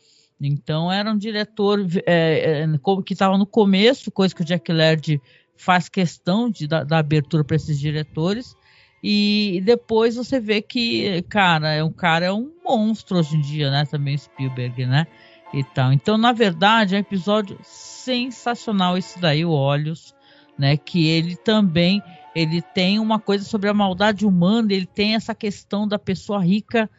Então 0.48 0.92
era 0.92 1.12
um 1.12 1.18
diretor 1.18 1.86
é, 2.06 2.64
é, 2.64 2.68
que 3.06 3.14
estava 3.14 3.38
no 3.38 3.46
começo, 3.46 4.12
coisa 4.12 4.34
que 4.34 4.42
o 4.42 4.46
Jack 4.46 4.72
Laird 4.72 5.22
faz 5.56 5.88
questão 5.88 6.50
de, 6.50 6.68
da, 6.68 6.84
da 6.84 6.98
abertura 6.98 7.44
para 7.44 7.56
esses 7.56 7.80
diretores. 7.80 8.56
E, 9.04 9.62
depois 9.66 10.16
você 10.16 10.40
vê 10.40 10.62
que, 10.62 11.22
cara, 11.24 11.74
é 11.74 11.84
um 11.84 11.92
cara 11.92 12.26
é 12.26 12.32
um 12.32 12.50
monstro 12.64 13.18
hoje 13.18 13.36
em 13.36 13.42
dia, 13.42 13.70
né? 13.70 13.86
Também 13.86 14.18
Spielberg, 14.18 14.86
né? 14.86 15.08
E 15.54 15.64
tal. 15.64 15.92
Então, 15.92 16.18
na 16.18 16.32
verdade, 16.32 16.96
é 16.96 16.98
um 16.98 17.02
episódio 17.02 17.60
sensacional 17.64 18.98
esse 18.98 19.20
daí, 19.20 19.44
o 19.44 19.52
Olhos, 19.52 20.16
né? 20.58 20.78
Que 20.78 21.08
ele 21.08 21.36
também 21.36 22.02
ele 22.34 22.62
tem 22.62 22.98
uma 22.98 23.20
coisa 23.20 23.44
sobre 23.44 23.70
a 23.70 23.74
maldade 23.74 24.26
humana, 24.26 24.74
ele 24.74 24.88
tem 24.88 25.16
essa 25.16 25.36
questão 25.36 25.88
da 25.88 26.00
pessoa 26.00 26.44
rica 26.44 26.90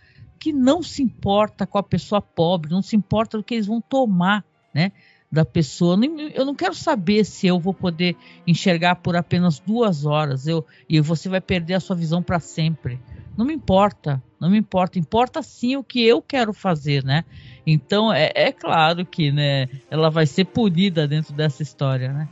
que 0.44 0.52
não 0.52 0.82
se 0.82 1.02
importa 1.02 1.66
com 1.66 1.78
a 1.78 1.82
pessoa 1.82 2.20
pobre, 2.20 2.70
não 2.70 2.82
se 2.82 2.94
importa 2.94 3.38
do 3.38 3.42
que 3.42 3.54
eles 3.54 3.66
vão 3.66 3.80
tomar, 3.80 4.44
né? 4.74 4.92
da 5.32 5.42
pessoa. 5.42 5.98
Eu 6.34 6.44
não 6.44 6.54
quero 6.54 6.74
saber 6.74 7.24
se 7.24 7.46
eu 7.46 7.58
vou 7.58 7.72
poder 7.72 8.14
enxergar 8.46 8.96
por 8.96 9.16
apenas 9.16 9.58
duas 9.58 10.04
horas 10.04 10.46
eu, 10.46 10.62
e 10.86 11.00
você 11.00 11.30
vai 11.30 11.40
perder 11.40 11.72
a 11.72 11.80
sua 11.80 11.96
visão 11.96 12.22
para 12.22 12.38
sempre. 12.40 13.00
Não 13.38 13.46
me 13.46 13.54
importa, 13.54 14.22
não 14.38 14.50
me 14.50 14.58
importa. 14.58 14.98
Importa 14.98 15.42
sim 15.42 15.76
o 15.76 15.82
que 15.82 16.06
eu 16.06 16.20
quero 16.20 16.52
fazer, 16.52 17.02
né? 17.02 17.24
Então 17.66 18.12
é, 18.12 18.30
é 18.34 18.52
claro 18.52 19.06
que 19.06 19.32
né, 19.32 19.70
ela 19.90 20.10
vai 20.10 20.26
ser 20.26 20.44
punida 20.44 21.08
dentro 21.08 21.32
dessa 21.32 21.62
história, 21.62 22.12
né? 22.12 22.28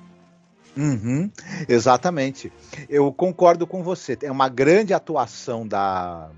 Uhum, 0.76 1.30
exatamente. 1.66 2.52
Eu 2.90 3.10
concordo 3.10 3.66
com 3.66 3.82
você. 3.82 4.18
É 4.22 4.30
uma 4.30 4.50
grande 4.50 4.92
atuação 4.92 5.66
da, 5.66 6.30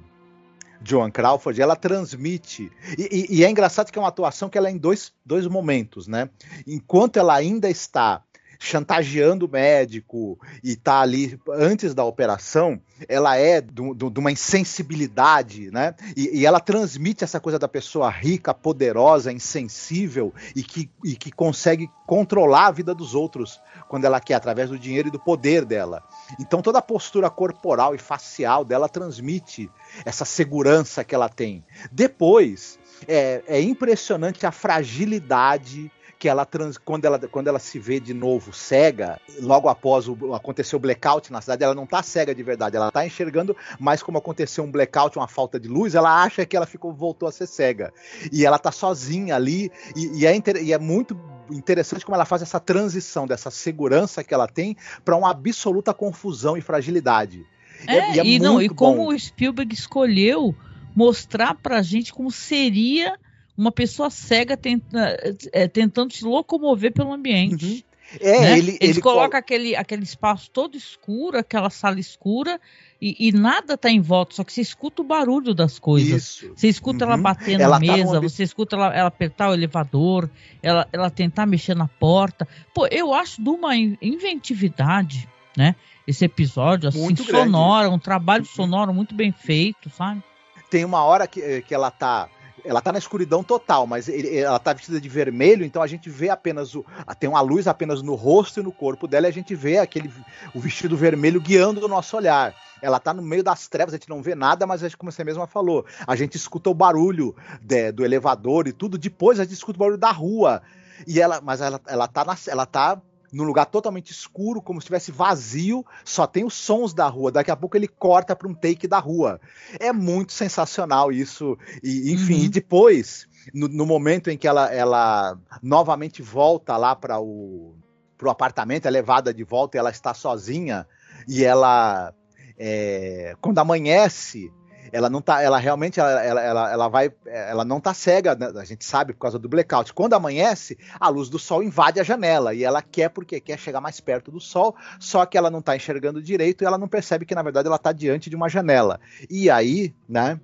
Joan 0.85 1.11
Crawford, 1.11 1.61
ela 1.61 1.77
transmite. 1.77 2.71
E, 2.99 3.27
e, 3.31 3.39
e, 3.39 3.45
é 3.45 3.51
engraçado 3.51 3.91
que 3.91 3.99
é 3.99 4.03
uma 4.03 4.09
atuação 4.09 4.49
que 4.49 4.59
ela 4.59 4.69
é 4.69 4.71
em 4.71 4.79
dois, 4.79 5.13
dois 5.25 5.47
momentos, 5.47 6.07
né? 6.07 6.29
Enquanto 6.67 7.17
ela 7.17 7.35
ainda 7.35 7.71
está 7.71 8.23
chantageando 8.65 9.45
o 9.45 9.49
médico 9.49 10.39
e 10.63 10.73
está 10.73 11.01
ali 11.01 11.39
antes 11.51 11.95
da 11.95 12.03
operação, 12.03 12.81
ela 13.07 13.37
é 13.37 13.61
de 13.61 14.19
uma 14.19 14.33
insensibilidade, 14.33 15.71
né? 15.71 15.95
E, 16.17 16.41
e, 16.41 16.47
ela 16.47 16.59
transmite 16.59 17.23
essa 17.23 17.39
coisa 17.39 17.59
da 17.59 17.69
pessoa 17.69 18.09
rica, 18.09 18.55
poderosa, 18.55 19.31
insensível 19.31 20.33
e 20.57 20.63
que, 20.63 20.91
e 21.05 21.15
que 21.15 21.31
consegue 21.31 21.91
controlar 22.07 22.69
a 22.69 22.71
vida 22.71 22.95
dos 22.95 23.15
outros 23.15 23.61
quando 23.87 24.07
ela 24.07 24.19
quer, 24.19 24.35
através 24.35 24.71
do 24.71 24.79
dinheiro 24.79 25.09
e 25.09 25.13
do 25.13 25.19
poder 25.19 25.67
dela. 25.67 26.03
Então 26.41 26.63
toda 26.63 26.79
a 26.79 26.83
postura 26.83 27.29
corporal 27.29 27.95
e 27.95 27.99
facial 27.99 28.65
dela 28.65 28.89
transmite 28.89 29.71
essa 30.07 30.25
segurança 30.25 31.05
que 31.05 31.15
ela 31.15 31.29
tem. 31.29 31.63
Depois, 31.93 32.79
é, 33.07 33.43
é 33.47 33.61
impressionante 33.61 34.47
a 34.47 34.53
fragilidade 34.53 35.91
que 36.19 36.29
ela 36.29 36.45
trans, 36.45 36.79
quando 36.79 37.05
ela 37.05 37.19
quando 37.19 37.49
ela 37.49 37.59
se 37.59 37.79
vê 37.79 38.01
de 38.01 38.15
novo 38.15 38.53
cega, 38.53 39.21
logo 39.41 39.69
após 39.69 40.09
o 40.09 40.35
aconteceu 40.35 40.79
o 40.79 40.81
blackout 40.81 41.33
na 41.33 41.41
cidade, 41.41 41.65
ela 41.65 41.75
não 41.75 41.87
tá 41.87 42.03
cega 42.03 42.35
de 42.35 42.43
verdade, 42.43 42.77
ela 42.77 42.91
tá 42.91 43.07
enxergando, 43.07 43.57
mas 43.79 44.03
como 44.03 44.19
aconteceu 44.19 44.65
um 44.65 44.71
blackout, 44.71 45.19
uma 45.19 45.29
falta 45.29 45.59
de 45.59 45.69
luz, 45.69 45.95
ela 45.95 46.23
acha 46.23 46.47
que 46.47 46.57
ela 46.57 46.67
ficou 46.67 46.93
voltou 46.93 47.29
a 47.29 47.33
ser 47.33 47.47
cega. 47.47 47.93
E 48.33 48.45
ela 48.45 48.59
tá 48.59 48.73
sozinha 48.73 49.37
ali 49.37 49.71
e, 49.95 50.21
e 50.21 50.27
é, 50.27 50.35
e 50.63 50.73
é 50.73 50.79
muito 50.79 51.19
interessante 51.51 52.05
como 52.05 52.15
ela 52.15 52.25
faz 52.25 52.43
essa 52.43 52.61
transição 52.61 53.27
dessa 53.27 53.51
segurança 53.51 54.25
que 54.25 54.33
ela 54.33 54.47
tem 54.47 54.77
para 55.05 55.17
uma 55.17 55.31
absoluta 55.31 55.93
confusão 55.93 56.57
e 56.57 56.61
fragilidade. 56.61 57.47
É, 57.87 57.97
é, 57.97 58.19
é 58.19 58.25
e, 58.25 58.39
não, 58.39 58.63
e 58.63 58.69
como 58.69 59.09
o 59.09 59.19
Spielberg 59.19 59.75
escolheu 59.75 60.55
mostrar 60.95 61.55
pra 61.55 61.83
gente 61.83 62.13
como 62.13 62.31
seria 62.31 63.19
uma 63.57 63.73
pessoa 63.73 64.11
cega 64.11 64.57
tenta, 64.57 65.17
é, 65.53 65.69
tentando 65.69 66.13
se 66.13 66.25
locomover 66.25 66.93
pelo 66.93 67.13
ambiente. 67.13 67.65
Uhum. 67.67 67.95
É, 68.21 68.41
né? 68.41 68.59
ele, 68.59 68.71
Eles 68.81 68.97
ele 68.97 69.01
colocam 69.01 69.31
col... 69.31 69.39
aquele, 69.39 69.75
aquele 69.77 70.03
espaço 70.03 70.51
todo 70.51 70.77
escuro, 70.77 71.39
aquela 71.39 71.71
sala 71.71 71.99
escura, 71.99 72.61
e, 73.01 73.29
e, 73.29 73.33
nada 73.33 73.77
tá 73.77 73.91
em 73.91 74.01
volta, 74.01 74.35
só 74.35 74.45
que 74.45 74.53
você 74.53 74.61
escuta 74.61 75.03
o 75.03 75.05
barulho 75.05 75.55
das 75.55 75.79
coisas. 75.79 76.23
Isso. 76.23 76.53
Você 76.55 76.69
escuta 76.69 77.05
uhum. 77.05 77.13
ela 77.13 77.21
bater 77.21 77.61
ela 77.61 77.79
na 77.79 77.87
tá 77.87 77.93
mesa, 77.93 78.15
numa... 78.15 78.21
você 78.21 78.43
escuta 78.43 78.77
ela, 78.77 78.95
ela, 78.95 79.09
apertar 79.09 79.51
o 79.51 79.55
elevador, 79.55 80.31
ela, 80.63 80.87
ela 80.93 81.11
tentar 81.11 81.47
mexer 81.47 81.75
na 81.75 81.89
porta. 81.89 82.47
Pô, 82.73 82.87
eu 82.87 83.13
acho 83.13 83.43
de 83.43 83.49
uma 83.49 83.77
inventividade, 83.77 85.29
né? 85.57 85.75
Esse 86.07 86.25
episódio, 86.25 86.89
assim, 86.89 87.01
muito 87.01 87.25
sonoro, 87.25 87.91
um 87.91 87.99
trabalho 87.99 88.45
uhum. 88.45 88.51
sonoro 88.55 88.95
muito 88.95 89.15
bem 89.15 89.33
feito, 89.33 89.91
sabe? 89.91 90.23
Tem 90.71 90.85
uma 90.85 91.03
hora 91.05 91.27
que, 91.27 91.63
que 91.63 91.75
ela 91.75 91.91
tá 91.91 92.29
ela 92.65 92.81
tá 92.81 92.91
na 92.91 92.99
escuridão 92.99 93.45
total, 93.45 93.87
mas 93.87 94.09
ele, 94.09 94.39
ela 94.39 94.59
tá 94.59 94.73
vestida 94.73 95.01
de 95.01 95.09
vermelho, 95.09 95.65
então 95.65 95.83
a 95.83 95.87
gente 95.87 96.09
vê 96.09 96.31
apenas 96.31 96.75
o. 96.75 96.85
Tem 97.19 97.29
uma 97.29 97.41
luz 97.41 97.67
apenas 97.67 98.01
no 98.01 98.15
rosto 98.15 98.61
e 98.61 98.63
no 98.63 98.73
corpo 98.73 99.07
dela, 99.07 99.27
e 99.27 99.31
a 99.31 99.33
gente 99.33 99.55
vê 99.55 99.79
aquele 99.79 100.11
o 100.55 100.61
vestido 100.61 100.97
vermelho 100.97 101.41
guiando 101.41 101.85
o 101.85 101.89
nosso 101.89 102.17
olhar. 102.17 102.55
Ela 102.81 102.99
tá 102.99 103.13
no 103.13 103.23
meio 103.23 103.43
das 103.43 103.69
trevas, 103.69 103.95
a 103.95 103.97
gente 103.97 104.09
não 104.09 104.23
vê 104.23 104.35
nada, 104.35 104.67
mas 104.67 104.95
como 104.95 105.13
você 105.13 105.23
mesma 105.25 105.47
falou, 105.47 105.85
a 106.07 106.17
gente 106.17 106.37
escuta 106.37 106.71
o 106.71 106.75
barulho 106.75 107.35
de, 107.61 107.93
do 107.93 108.05
elevador 108.05 108.67
e 108.67 108.73
tudo, 108.73 108.99
depois 108.99 109.39
a 109.39 109.45
gente 109.45 109.55
escuta 109.55 109.77
o 109.77 109.81
barulho 109.81 109.99
da 109.99 110.11
rua. 110.11 110.63
E 111.07 111.21
ela, 111.21 111.41
mas 111.41 111.61
ela, 111.61 111.81
ela 111.87 112.09
tá 112.09 112.25
na, 112.25 112.37
ela 112.47 112.67
tá 112.67 113.01
num 113.35 113.45
lugar 113.45 113.67
totalmente 113.67 114.11
escuro, 114.11 114.63
como 114.63 114.81
se 114.81 114.85
estivesse 114.85 115.11
vazio, 115.11 115.85
só 116.05 116.27
tem 116.27 116.45
os 116.45 116.55
sons 116.55 116.95
da 116.95 117.09
rua. 117.09 117.33
Daqui 117.33 117.51
a 117.51 117.57
pouco 117.57 117.77
ele 117.77 117.89
corta 117.89 118.37
para 118.37 118.49
um 118.49 118.55
take 118.55 118.87
da 118.87 119.01
rua. 119.01 119.41
É 119.81 119.93
muito 119.93 120.33
sensacional 120.33 121.11
isso. 121.11 121.59
E, 121.83 122.13
enfim, 122.13 122.35
uhum. 122.35 122.45
e 122.45 122.49
depois, 122.49 123.27
no, 123.53 123.67
no, 123.67 123.85
momento 123.85 124.31
em 124.31 124.39
que 124.39 124.47
ela, 124.47 124.73
ela 124.73 125.37
novamente 125.61 126.23
volta 126.23 126.77
lá 126.77 126.95
para 126.95 127.21
o 127.21 127.75
pro 128.17 128.31
apartamento, 128.31 128.87
é 128.87 128.91
levada 128.91 129.35
de 129.35 129.43
volta 129.43 129.77
e 129.77 129.81
ela 129.81 129.91
está 129.91 130.15
sozinha, 130.15 130.87
e 131.27 131.45
ela. 131.45 132.15
É, 132.57 133.35
quando 133.41 133.59
amanhece, 133.59 134.53
ela 134.95 135.11
não 135.11 135.21
tá, 135.21 135.43
ela 135.43 135.59
realmente, 135.59 135.99
ela, 135.99 136.23
ela, 136.23 136.41
ela, 136.41 136.73
ela 136.73 136.89
vai, 136.89 137.13
ela 137.27 137.65
não 137.65 137.81
tá 137.81 137.93
cega, 137.93 138.37
né? 138.37 138.53
a 138.55 138.65
gente 138.65 138.85
sabe 138.85 139.13
por 139.13 139.19
causa 139.19 139.41
do 139.41 139.49
blackout. 139.49 139.93
Quando 139.93 140.15
amanhece, 140.15 140.79
a 141.01 141.09
luz 141.09 141.29
do 141.29 141.37
sol 141.37 141.65
invade 141.65 141.99
a 141.99 142.05
janela 142.05 142.55
e 142.55 142.63
ela 142.63 142.81
quer 142.81 143.09
porque 143.09 143.41
quer 143.41 143.59
chegar 143.59 143.81
mais 143.81 143.99
perto 143.99 144.31
do 144.31 144.39
sol, 144.39 144.77
só 145.01 145.27
que 145.27 145.37
ela 145.37 145.51
não 145.51 145.61
tá 145.61 145.75
enxergando 145.75 146.23
direito 146.23 146.63
e 146.63 146.65
ela 146.65 146.79
não 146.79 146.87
percebe 146.87 147.27
que 147.27 147.35
na 147.35 147.43
verdade 147.43 147.67
ela 147.67 147.77
tá 147.77 147.91
diante 147.91 148.31
de 148.31 148.37
uma 148.37 148.49
janela. 148.49 149.01
E 149.29 149.51
aí, 149.51 149.93
né? 150.09 150.39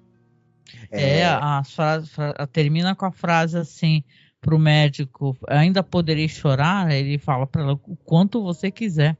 É, 0.90 1.20
é 1.20 1.26
a 1.26 1.62
frase, 1.62 2.10
termina 2.52 2.96
com 2.96 3.06
a 3.06 3.12
frase 3.12 3.56
assim 3.56 4.02
pro 4.40 4.58
médico, 4.58 5.38
ainda 5.46 5.80
poderei 5.80 6.28
chorar, 6.28 6.90
ele 6.90 7.18
fala 7.18 7.46
para 7.46 7.62
ela 7.62 7.74
o 7.74 7.96
quanto 8.04 8.42
você 8.42 8.68
quiser, 8.68 9.16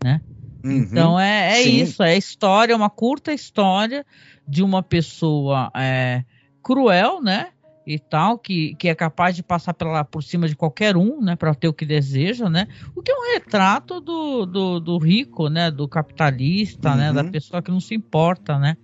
né? 0.00 0.20
Uhum, 0.64 0.72
então 0.72 1.18
é, 1.18 1.58
é 1.58 1.62
isso, 1.62 2.02
é 2.02 2.16
história, 2.16 2.76
uma 2.76 2.90
curta 2.90 3.32
história 3.32 4.04
de 4.46 4.62
uma 4.62 4.82
pessoa 4.82 5.70
é, 5.74 6.24
cruel, 6.62 7.22
né? 7.22 7.48
E 7.86 7.98
tal, 7.98 8.38
que, 8.38 8.74
que 8.76 8.88
é 8.88 8.94
capaz 8.94 9.34
de 9.34 9.42
passar 9.42 9.74
pela, 9.74 10.04
por 10.04 10.22
cima 10.22 10.46
de 10.46 10.54
qualquer 10.54 10.96
um, 10.96 11.20
né? 11.20 11.34
Para 11.34 11.54
ter 11.54 11.66
o 11.66 11.72
que 11.72 11.86
deseja, 11.86 12.48
né? 12.48 12.68
O 12.94 13.02
que 13.02 13.10
é 13.10 13.14
um 13.14 13.32
retrato 13.32 14.00
do, 14.00 14.44
do, 14.46 14.80
do 14.80 14.98
rico, 14.98 15.48
né? 15.48 15.70
Do 15.70 15.88
capitalista, 15.88 16.90
uhum. 16.90 16.96
né? 16.96 17.12
Da 17.12 17.22
uhum. 17.22 17.30
pessoa 17.30 17.62
que 17.62 17.70
não 17.70 17.80
se 17.80 17.94
importa, 17.94 18.58
né? 18.58 18.76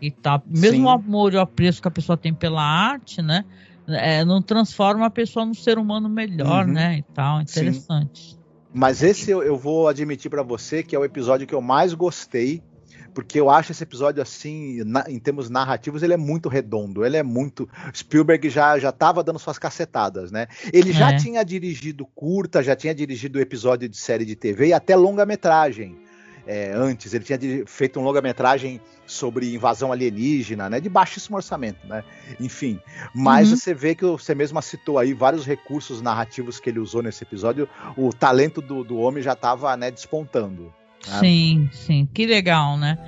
E 0.00 0.10
tal. 0.10 0.42
Mesmo 0.46 0.78
Sim. 0.78 0.84
o 0.84 0.88
amor 0.88 1.34
e 1.34 1.36
o 1.36 1.40
apreço 1.40 1.82
que 1.82 1.88
a 1.88 1.90
pessoa 1.90 2.16
tem 2.16 2.32
pela 2.32 2.62
arte, 2.62 3.20
né? 3.20 3.44
É, 3.88 4.24
não 4.24 4.40
transforma 4.40 5.06
a 5.06 5.10
pessoa 5.10 5.44
num 5.44 5.52
ser 5.52 5.76
humano 5.76 6.08
melhor, 6.08 6.66
uhum. 6.66 6.72
né? 6.72 6.98
E 6.98 7.02
tal. 7.02 7.40
Interessante. 7.40 8.30
Sim. 8.30 8.43
Mas 8.74 9.02
esse 9.02 9.30
eu, 9.30 9.42
eu 9.42 9.56
vou 9.56 9.86
admitir 9.88 10.28
para 10.28 10.42
você 10.42 10.82
que 10.82 10.96
é 10.96 10.98
o 10.98 11.04
episódio 11.04 11.46
que 11.46 11.54
eu 11.54 11.62
mais 11.62 11.94
gostei 11.94 12.62
porque 13.14 13.38
eu 13.38 13.48
acho 13.48 13.70
esse 13.70 13.82
episódio 13.82 14.20
assim, 14.20 14.82
na, 14.84 15.04
em 15.08 15.20
termos 15.20 15.48
narrativos, 15.48 16.02
ele 16.02 16.12
é 16.12 16.16
muito 16.16 16.48
redondo, 16.48 17.06
ele 17.06 17.16
é 17.16 17.22
muito. 17.22 17.68
Spielberg 17.94 18.50
já 18.50 18.76
já 18.78 18.88
estava 18.88 19.22
dando 19.22 19.38
suas 19.38 19.56
cacetadas, 19.56 20.32
né? 20.32 20.48
Ele 20.72 20.92
já 20.92 21.12
é. 21.12 21.16
tinha 21.16 21.44
dirigido 21.44 22.04
curta, 22.04 22.62
já 22.62 22.74
tinha 22.74 22.94
dirigido 22.94 23.40
episódio 23.40 23.88
de 23.88 23.96
série 23.96 24.24
de 24.24 24.34
TV 24.34 24.68
e 24.68 24.72
até 24.72 24.96
longa-metragem. 24.96 25.96
É, 26.46 26.72
antes, 26.74 27.14
ele 27.14 27.24
tinha 27.24 27.38
feito 27.66 27.98
um 27.98 28.02
longa-metragem 28.02 28.80
sobre 29.06 29.54
invasão 29.54 29.92
alienígena, 29.92 30.68
né, 30.68 30.80
de 30.80 30.88
baixíssimo 30.88 31.36
orçamento, 31.36 31.86
né, 31.86 32.04
enfim. 32.40 32.78
Mas 33.14 33.50
uhum. 33.50 33.56
você 33.56 33.74
vê 33.74 33.94
que 33.94 34.04
você 34.04 34.34
mesma 34.34 34.62
citou 34.62 34.98
aí 34.98 35.12
vários 35.12 35.46
recursos 35.46 36.00
narrativos 36.00 36.58
que 36.58 36.70
ele 36.70 36.78
usou 36.78 37.02
nesse 37.02 37.22
episódio, 37.22 37.68
o 37.96 38.12
talento 38.12 38.60
do, 38.60 38.84
do 38.84 38.98
homem 38.98 39.22
já 39.22 39.32
estava 39.32 39.76
né, 39.76 39.90
despontando. 39.90 40.72
Sim, 41.20 41.68
sim. 41.72 42.08
Que 42.12 42.26
legal, 42.26 42.78
né? 42.78 42.98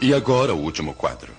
E 0.00 0.14
agora 0.14 0.54
o 0.54 0.58
último 0.58 0.94
quadro. 0.94 1.32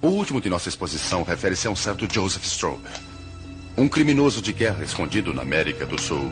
O 0.00 0.08
último 0.08 0.40
de 0.40 0.50
nossa 0.50 0.68
exposição 0.68 1.22
refere-se 1.22 1.68
a 1.68 1.70
um 1.70 1.76
certo 1.76 2.12
Joseph 2.12 2.44
Strobe. 2.44 3.11
Um 3.76 3.88
criminoso 3.88 4.42
de 4.42 4.52
guerra 4.52 4.84
escondido 4.84 5.32
na 5.32 5.42
América 5.42 5.86
do 5.86 5.98
Sul. 5.98 6.30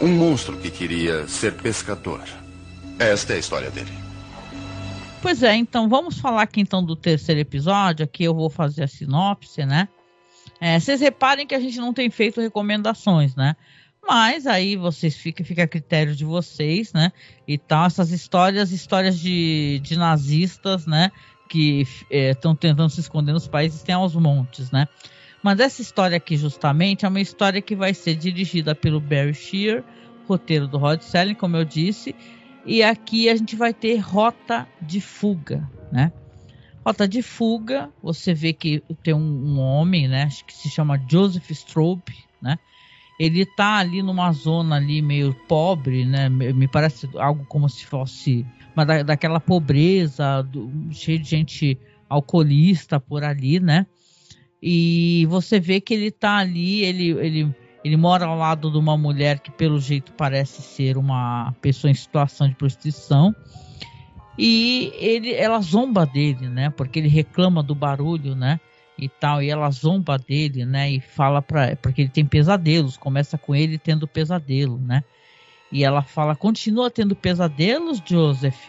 Um 0.00 0.08
monstro 0.08 0.56
que 0.56 0.70
queria 0.70 1.28
ser 1.28 1.54
pescador. 1.54 2.22
Esta 2.98 3.34
é 3.34 3.36
a 3.36 3.38
história 3.38 3.70
dele. 3.70 3.92
Pois 5.20 5.42
é, 5.42 5.54
então 5.54 5.88
vamos 5.88 6.18
falar 6.18 6.42
aqui 6.42 6.60
então 6.60 6.82
do 6.82 6.96
terceiro 6.96 7.40
episódio. 7.40 8.04
Aqui 8.04 8.24
eu 8.24 8.34
vou 8.34 8.48
fazer 8.48 8.84
a 8.84 8.88
sinopse, 8.88 9.66
né? 9.66 9.88
É, 10.60 10.78
vocês 10.80 11.00
reparem 11.00 11.46
que 11.46 11.54
a 11.54 11.60
gente 11.60 11.78
não 11.78 11.92
tem 11.92 12.08
feito 12.08 12.40
recomendações, 12.40 13.34
né? 13.34 13.54
Mas 14.06 14.46
aí 14.46 14.74
vocês 14.74 15.16
fica, 15.16 15.44
fica 15.44 15.64
a 15.64 15.68
critério 15.68 16.16
de 16.16 16.24
vocês, 16.24 16.92
né? 16.94 17.12
E 17.46 17.58
tal, 17.58 17.86
essas 17.86 18.10
histórias, 18.10 18.72
histórias 18.72 19.18
de, 19.18 19.80
de 19.82 19.98
nazistas, 19.98 20.86
né? 20.86 21.12
Que 21.46 21.86
estão 22.10 22.52
é, 22.52 22.56
tentando 22.56 22.88
se 22.88 23.00
esconder 23.00 23.32
nos 23.32 23.46
países, 23.46 23.82
tem 23.82 23.94
aos 23.94 24.14
montes, 24.14 24.70
né? 24.70 24.88
Mas 25.42 25.60
essa 25.60 25.80
história 25.80 26.16
aqui, 26.16 26.36
justamente, 26.36 27.04
é 27.04 27.08
uma 27.08 27.20
história 27.20 27.62
que 27.62 27.76
vai 27.76 27.94
ser 27.94 28.14
dirigida 28.14 28.74
pelo 28.74 29.00
Barry 29.00 29.34
Shear, 29.34 29.84
roteiro 30.26 30.66
do 30.66 30.78
Rod 30.78 31.00
Selling, 31.00 31.34
como 31.34 31.56
eu 31.56 31.64
disse, 31.64 32.14
e 32.66 32.82
aqui 32.82 33.28
a 33.28 33.36
gente 33.36 33.56
vai 33.56 33.72
ter 33.72 33.96
Rota 33.98 34.66
de 34.82 35.00
Fuga, 35.00 35.68
né? 35.90 36.12
Rota 36.84 37.06
de 37.06 37.20
fuga, 37.20 37.90
você 38.02 38.32
vê 38.32 38.52
que 38.52 38.82
tem 39.02 39.12
um, 39.12 39.18
um 39.18 39.60
homem, 39.60 40.08
né, 40.08 40.26
que 40.46 40.54
se 40.54 40.70
chama 40.70 40.98
Joseph 41.06 41.50
Strobe, 41.50 42.16
né? 42.40 42.58
Ele 43.20 43.44
tá 43.44 43.76
ali 43.76 44.02
numa 44.02 44.32
zona 44.32 44.76
ali 44.76 45.02
meio 45.02 45.34
pobre, 45.46 46.06
né? 46.06 46.30
Me 46.30 46.66
parece 46.66 47.06
algo 47.16 47.44
como 47.46 47.68
se 47.68 47.84
fosse 47.84 48.46
uma 48.74 48.86
da, 48.86 49.02
daquela 49.02 49.38
pobreza, 49.38 50.42
do, 50.42 50.70
cheio 50.92 51.18
de 51.18 51.28
gente 51.28 51.78
alcoolista 52.08 52.98
por 52.98 53.22
ali, 53.22 53.60
né? 53.60 53.86
E 54.62 55.26
você 55.28 55.60
vê 55.60 55.80
que 55.80 55.94
ele 55.94 56.10
tá 56.10 56.36
ali, 56.36 56.82
ele, 56.82 57.10
ele, 57.10 57.54
ele 57.84 57.96
mora 57.96 58.26
ao 58.26 58.36
lado 58.36 58.70
de 58.70 58.78
uma 58.78 58.96
mulher 58.96 59.38
que 59.38 59.50
pelo 59.52 59.78
jeito 59.80 60.12
parece 60.12 60.62
ser 60.62 60.96
uma 60.96 61.54
pessoa 61.60 61.90
em 61.90 61.94
situação 61.94 62.48
de 62.48 62.54
prostituição 62.56 63.34
e 64.38 64.92
ele, 64.94 65.32
ela 65.34 65.60
zomba 65.60 66.06
dele, 66.06 66.48
né? 66.48 66.70
Porque 66.70 67.00
ele 67.00 67.08
reclama 67.08 67.60
do 67.60 67.74
barulho, 67.74 68.36
né? 68.36 68.60
E 68.96 69.08
tal, 69.08 69.42
e 69.42 69.50
ela 69.50 69.68
zomba 69.70 70.16
dele, 70.16 70.64
né? 70.64 70.90
E 70.92 71.00
fala 71.00 71.42
para 71.42 71.74
porque 71.76 72.02
ele 72.02 72.08
tem 72.08 72.24
pesadelos, 72.24 72.96
começa 72.96 73.36
com 73.36 73.54
ele 73.54 73.78
tendo 73.78 74.06
pesadelo, 74.06 74.78
né? 74.78 75.02
E 75.72 75.84
ela 75.84 76.02
fala: 76.02 76.36
"Continua 76.36 76.88
tendo 76.88 77.16
pesadelos, 77.16 78.00
Joseph", 78.04 78.68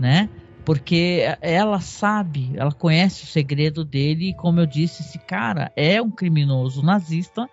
né? 0.00 0.30
Porque 0.66 1.22
ela 1.40 1.80
sabe, 1.80 2.50
ela 2.56 2.72
conhece 2.72 3.22
o 3.22 3.26
segredo 3.28 3.84
dele 3.84 4.30
e 4.30 4.34
como 4.34 4.58
eu 4.58 4.66
disse, 4.66 5.02
esse 5.02 5.16
cara 5.16 5.70
é 5.76 6.02
um 6.02 6.10
criminoso 6.10 6.82
nazista 6.82 7.48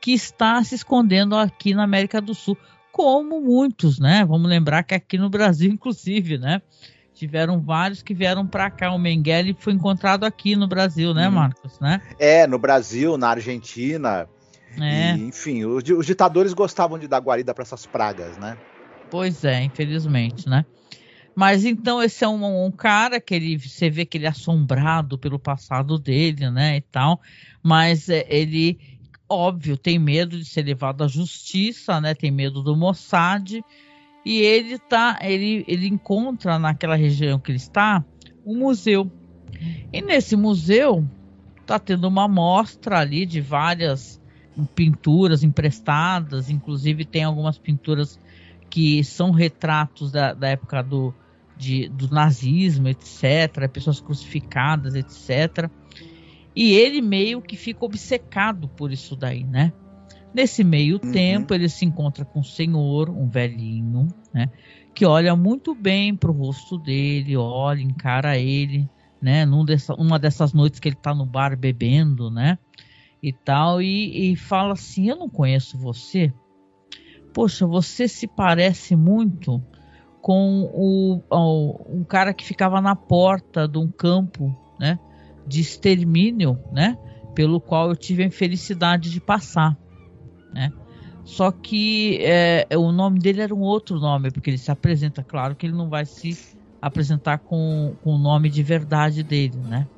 que 0.00 0.12
está 0.12 0.62
se 0.64 0.74
escondendo 0.74 1.36
aqui 1.36 1.72
na 1.72 1.84
América 1.84 2.20
do 2.20 2.34
Sul 2.34 2.58
como 2.90 3.40
muitos, 3.40 4.00
né? 4.00 4.24
Vamos 4.24 4.50
lembrar 4.50 4.82
que 4.82 4.92
aqui 4.92 5.16
no 5.16 5.30
Brasil, 5.30 5.70
inclusive, 5.72 6.36
né? 6.36 6.60
Tiveram 7.14 7.60
vários 7.60 8.02
que 8.02 8.12
vieram 8.12 8.44
para 8.44 8.68
cá. 8.72 8.90
O 8.92 8.98
Mengele 8.98 9.56
foi 9.56 9.72
encontrado 9.72 10.24
aqui 10.24 10.56
no 10.56 10.66
Brasil, 10.66 11.14
né, 11.14 11.28
hum. 11.28 11.32
Marcos? 11.32 11.78
Né? 11.78 12.02
É, 12.18 12.44
no 12.44 12.58
Brasil, 12.58 13.16
na 13.16 13.28
Argentina. 13.30 14.28
É. 14.80 15.14
E, 15.14 15.28
enfim, 15.28 15.64
os, 15.64 15.84
os 15.88 16.06
ditadores 16.06 16.52
gostavam 16.52 16.98
de 16.98 17.06
dar 17.06 17.20
guarida 17.20 17.54
para 17.54 17.62
essas 17.62 17.86
pragas, 17.86 18.36
né? 18.36 18.58
Pois 19.08 19.44
é, 19.44 19.62
infelizmente, 19.62 20.48
né? 20.48 20.64
Mas 21.38 21.64
então 21.64 22.02
esse 22.02 22.24
é 22.24 22.28
um, 22.28 22.66
um, 22.66 22.68
cara 22.68 23.20
que 23.20 23.32
ele, 23.32 23.56
você 23.56 23.88
vê 23.88 24.04
que 24.04 24.18
ele 24.18 24.26
é 24.26 24.28
assombrado 24.28 25.16
pelo 25.16 25.38
passado 25.38 25.96
dele, 25.96 26.50
né, 26.50 26.78
e 26.78 26.80
tal. 26.80 27.20
Mas 27.62 28.08
é, 28.08 28.26
ele 28.28 28.76
óbvio, 29.28 29.76
tem 29.76 30.00
medo 30.00 30.36
de 30.36 30.44
ser 30.44 30.62
levado 30.62 31.04
à 31.04 31.06
justiça, 31.06 32.00
né? 32.00 32.12
Tem 32.12 32.32
medo 32.32 32.60
do 32.60 32.74
Mossad. 32.74 33.62
E 34.24 34.40
ele 34.40 34.80
tá, 34.80 35.20
ele, 35.22 35.64
ele 35.68 35.86
encontra 35.86 36.58
naquela 36.58 36.96
região 36.96 37.38
que 37.38 37.52
ele 37.52 37.58
está 37.58 38.04
um 38.44 38.58
museu. 38.58 39.08
E 39.92 40.02
nesse 40.02 40.34
museu 40.34 41.06
tá 41.64 41.78
tendo 41.78 42.08
uma 42.08 42.26
mostra 42.26 42.98
ali 42.98 43.24
de 43.24 43.40
várias 43.40 44.20
pinturas 44.74 45.44
emprestadas, 45.44 46.50
inclusive 46.50 47.04
tem 47.04 47.22
algumas 47.22 47.58
pinturas 47.58 48.18
que 48.68 49.04
são 49.04 49.30
retratos 49.30 50.10
da, 50.10 50.34
da 50.34 50.48
época 50.48 50.82
do, 50.82 51.14
de, 51.58 51.88
do 51.88 52.08
nazismo, 52.08 52.88
etc., 52.88 53.68
pessoas 53.70 54.00
crucificadas, 54.00 54.94
etc. 54.94 55.68
E 56.54 56.72
ele 56.72 57.02
meio 57.02 57.42
que 57.42 57.56
fica 57.56 57.84
obcecado 57.84 58.68
por 58.68 58.92
isso 58.92 59.16
daí, 59.16 59.44
né? 59.44 59.72
Nesse 60.32 60.62
meio 60.62 61.00
uhum. 61.02 61.12
tempo, 61.12 61.54
ele 61.54 61.68
se 61.68 61.84
encontra 61.84 62.24
com 62.24 62.40
um 62.40 62.44
senhor, 62.44 63.10
um 63.10 63.28
velhinho, 63.28 64.08
né? 64.32 64.48
Que 64.94 65.04
olha 65.04 65.34
muito 65.34 65.74
bem 65.74 66.14
pro 66.14 66.32
rosto 66.32 66.78
dele, 66.78 67.36
olha, 67.36 67.80
encara 67.80 68.38
ele, 68.38 68.88
né? 69.20 69.44
Num 69.44 69.64
dessa, 69.64 69.94
uma 69.94 70.18
dessas 70.18 70.52
noites 70.52 70.78
que 70.78 70.88
ele 70.88 70.96
tá 70.96 71.14
no 71.14 71.26
bar 71.26 71.56
bebendo, 71.56 72.30
né? 72.30 72.58
E 73.22 73.32
tal, 73.32 73.82
e, 73.82 74.32
e 74.32 74.36
fala 74.36 74.74
assim: 74.74 75.08
Eu 75.08 75.16
não 75.16 75.28
conheço 75.28 75.76
você. 75.78 76.32
Poxa, 77.32 77.66
você 77.66 78.06
se 78.06 78.26
parece 78.26 78.94
muito 78.96 79.62
com 80.28 80.70
o, 80.74 81.22
o 81.30 81.86
um 81.88 82.04
cara 82.04 82.34
que 82.34 82.44
ficava 82.44 82.82
na 82.82 82.94
porta 82.94 83.66
de 83.66 83.78
um 83.78 83.88
campo, 83.88 84.54
né? 84.78 84.98
de 85.46 85.58
extermínio, 85.58 86.58
né? 86.70 86.98
pelo 87.34 87.58
qual 87.58 87.88
eu 87.88 87.96
tive 87.96 88.22
a 88.22 88.26
infelicidade 88.26 89.10
de 89.10 89.22
passar, 89.22 89.74
né? 90.52 90.70
Só 91.24 91.50
que 91.50 92.18
é, 92.20 92.66
o 92.76 92.92
nome 92.92 93.20
dele 93.20 93.40
era 93.40 93.54
um 93.54 93.60
outro 93.60 93.98
nome, 93.98 94.30
porque 94.30 94.50
ele 94.50 94.58
se 94.58 94.70
apresenta, 94.70 95.22
claro 95.22 95.56
que 95.56 95.64
ele 95.64 95.74
não 95.74 95.88
vai 95.88 96.04
se 96.04 96.36
apresentar 96.82 97.38
com, 97.38 97.94
com 98.04 98.10
o 98.10 98.18
nome 98.18 98.50
de 98.50 98.62
verdade 98.62 99.22
dele, 99.22 99.56
né? 99.56 99.88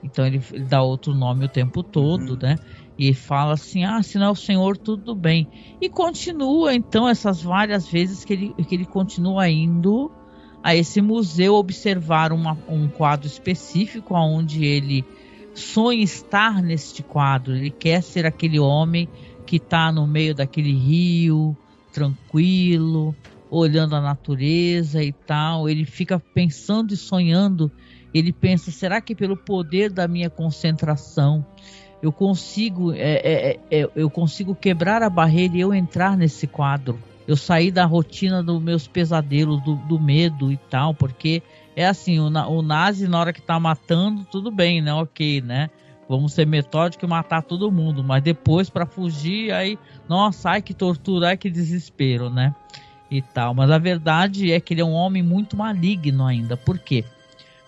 Então 0.00 0.24
ele, 0.24 0.40
ele 0.52 0.64
dá 0.64 0.80
outro 0.80 1.12
nome 1.12 1.44
o 1.44 1.48
tempo 1.48 1.82
todo, 1.82 2.34
uhum. 2.34 2.38
né? 2.40 2.56
E 2.98 3.12
fala 3.12 3.54
assim: 3.54 3.84
ah, 3.84 4.02
se 4.02 4.18
não 4.18 4.26
é 4.26 4.30
o 4.30 4.34
Senhor, 4.34 4.76
tudo 4.76 5.14
bem. 5.14 5.48
E 5.80 5.88
continua, 5.88 6.74
então, 6.74 7.08
essas 7.08 7.42
várias 7.42 7.86
vezes 7.88 8.24
que 8.24 8.32
ele, 8.32 8.54
que 8.66 8.74
ele 8.74 8.86
continua 8.86 9.48
indo 9.48 10.10
a 10.62 10.74
esse 10.74 11.00
museu 11.00 11.54
observar 11.54 12.32
uma, 12.32 12.58
um 12.68 12.88
quadro 12.88 13.26
específico 13.26 14.14
onde 14.14 14.64
ele 14.64 15.04
sonha 15.54 16.02
estar 16.02 16.62
neste 16.62 17.02
quadro. 17.02 17.54
Ele 17.54 17.70
quer 17.70 18.02
ser 18.02 18.26
aquele 18.26 18.58
homem 18.58 19.08
que 19.46 19.56
está 19.56 19.92
no 19.92 20.06
meio 20.06 20.34
daquele 20.34 20.72
rio, 20.72 21.56
tranquilo, 21.92 23.14
olhando 23.50 23.94
a 23.94 24.00
natureza 24.00 25.02
e 25.02 25.12
tal. 25.12 25.68
Ele 25.68 25.84
fica 25.84 26.18
pensando 26.18 26.92
e 26.92 26.96
sonhando. 26.96 27.70
Ele 28.12 28.32
pensa: 28.32 28.70
será 28.70 29.00
que 29.00 29.14
pelo 29.14 29.36
poder 29.36 29.92
da 29.92 30.08
minha 30.08 30.28
concentração 30.28 31.46
eu 32.02 32.12
consigo, 32.12 32.92
é, 32.92 32.98
é, 32.98 33.60
é, 33.70 33.80
é 33.82 33.90
eu 33.96 34.10
consigo 34.10 34.54
quebrar 34.54 35.02
a 35.02 35.10
barreira 35.10 35.56
e 35.56 35.60
eu 35.60 35.74
entrar 35.74 36.16
nesse 36.16 36.46
quadro? 36.46 36.98
Eu 37.26 37.36
sair 37.36 37.72
da 37.72 37.84
rotina 37.84 38.42
dos 38.42 38.62
meus 38.62 38.86
pesadelos, 38.86 39.62
do, 39.62 39.74
do 39.74 39.98
medo 39.98 40.52
e 40.52 40.56
tal, 40.56 40.94
porque 40.94 41.42
é 41.74 41.86
assim, 41.86 42.20
o, 42.20 42.26
o 42.26 42.62
nazi 42.62 43.08
na 43.08 43.18
hora 43.18 43.32
que 43.32 43.42
tá 43.42 43.58
matando, 43.58 44.24
tudo 44.30 44.50
bem, 44.50 44.80
né? 44.80 44.94
Ok, 44.94 45.40
né? 45.40 45.70
vamos 46.08 46.32
ser 46.32 46.46
metódicos 46.46 47.06
e 47.06 47.10
matar 47.10 47.42
todo 47.42 47.70
mundo, 47.70 48.02
mas 48.02 48.22
depois 48.22 48.70
para 48.70 48.86
fugir 48.86 49.52
aí, 49.52 49.78
nossa, 50.08 50.50
ai 50.50 50.62
que 50.62 50.74
tortura, 50.74 51.28
ai 51.28 51.36
que 51.36 51.50
desespero, 51.50 52.30
né? 52.30 52.54
E 53.10 53.22
tal, 53.22 53.54
mas 53.54 53.70
a 53.70 53.78
verdade 53.78 54.50
é 54.50 54.58
que 54.58 54.74
ele 54.74 54.80
é 54.80 54.84
um 54.84 54.92
homem 54.92 55.22
muito 55.22 55.56
maligno 55.56 56.24
ainda. 56.24 56.56
Por 56.56 56.78
quê? 56.78 57.04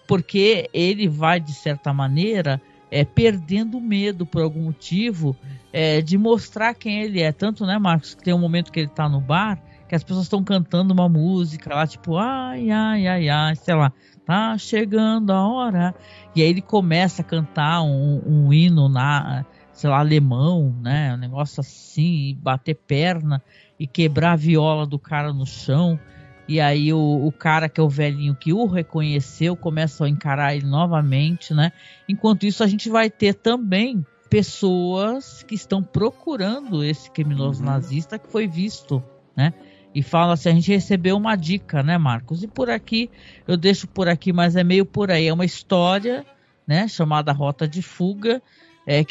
Porque 0.06 0.68
ele 0.72 1.06
vai 1.06 1.38
de 1.38 1.52
certa 1.52 1.92
maneira 1.92 2.60
é 2.90 3.04
perdendo 3.04 3.80
medo 3.80 4.24
por 4.24 4.42
algum 4.42 4.62
motivo 4.62 5.36
é, 5.72 6.00
de 6.00 6.16
mostrar 6.16 6.74
quem 6.74 7.02
ele 7.02 7.20
é. 7.20 7.32
Tanto, 7.32 7.66
né, 7.66 7.78
Marcos, 7.78 8.14
que 8.14 8.22
tem 8.22 8.34
um 8.34 8.38
momento 8.38 8.72
que 8.72 8.80
ele 8.80 8.88
tá 8.88 9.08
no 9.08 9.20
bar 9.20 9.62
que 9.88 9.94
as 9.94 10.04
pessoas 10.04 10.26
estão 10.26 10.44
cantando 10.44 10.92
uma 10.92 11.08
música 11.08 11.74
lá, 11.74 11.86
tipo, 11.86 12.18
ai, 12.18 12.70
ai, 12.70 13.06
ai, 13.06 13.28
ai, 13.28 13.56
sei 13.56 13.74
lá, 13.74 13.90
tá 14.24 14.56
chegando 14.58 15.32
a 15.32 15.48
hora. 15.48 15.94
E 16.36 16.42
aí 16.42 16.48
ele 16.48 16.60
começa 16.60 17.22
a 17.22 17.24
cantar 17.24 17.82
um, 17.82 18.22
um 18.26 18.52
hino 18.52 18.88
na, 18.88 19.46
sei 19.72 19.88
lá, 19.88 20.00
alemão, 20.00 20.76
né? 20.82 21.14
Um 21.14 21.16
negócio 21.16 21.60
assim, 21.60 22.38
bater 22.42 22.74
perna 22.74 23.42
e 23.80 23.86
quebrar 23.86 24.32
a 24.32 24.36
viola 24.36 24.86
do 24.86 24.98
cara 24.98 25.32
no 25.32 25.46
chão. 25.46 25.98
E 26.48 26.60
aí 26.60 26.92
o, 26.92 27.26
o, 27.26 27.30
cara 27.30 27.68
que 27.68 27.78
é 27.78 27.84
o 27.84 27.88
velhinho 27.88 28.34
que 28.34 28.52
o 28.52 28.66
reconheceu 28.66 29.54
começa 29.54 30.06
a 30.06 30.08
encarar 30.08 30.56
ele 30.56 30.66
novamente, 30.66 31.52
né? 31.52 31.72
Enquanto 32.08 32.46
isso 32.46 32.64
a 32.64 32.66
gente 32.66 32.88
vai 32.88 33.10
ter 33.10 33.34
também 33.34 34.04
pessoas 34.30 35.42
que 35.42 35.54
estão 35.54 35.82
procurando 35.82 36.82
esse 36.82 37.10
criminoso 37.10 37.60
uhum. 37.60 37.66
nazista 37.66 38.18
que 38.18 38.30
foi 38.30 38.46
visto, 38.46 39.02
né? 39.36 39.52
e 39.94 40.02
fala 40.02 40.34
assim: 40.34 40.50
a 40.50 40.52
gente 40.52 40.70
recebeu 40.70 41.16
uma 41.16 41.34
dica, 41.36 41.82
né, 41.82 41.98
Marcos? 41.98 42.42
E 42.42 42.46
por 42.46 42.70
aqui, 42.70 43.10
eu 43.46 43.56
deixo 43.56 43.86
por 43.88 44.08
aqui, 44.08 44.32
mas 44.32 44.56
é 44.56 44.62
meio 44.62 44.86
por 44.86 45.10
aí. 45.10 45.26
É 45.26 45.32
uma 45.32 45.44
história, 45.44 46.24
né, 46.66 46.86
chamada 46.86 47.32
Rota 47.32 47.66
de 47.66 47.82
Fuga, 47.82 48.42
é, 48.86 49.02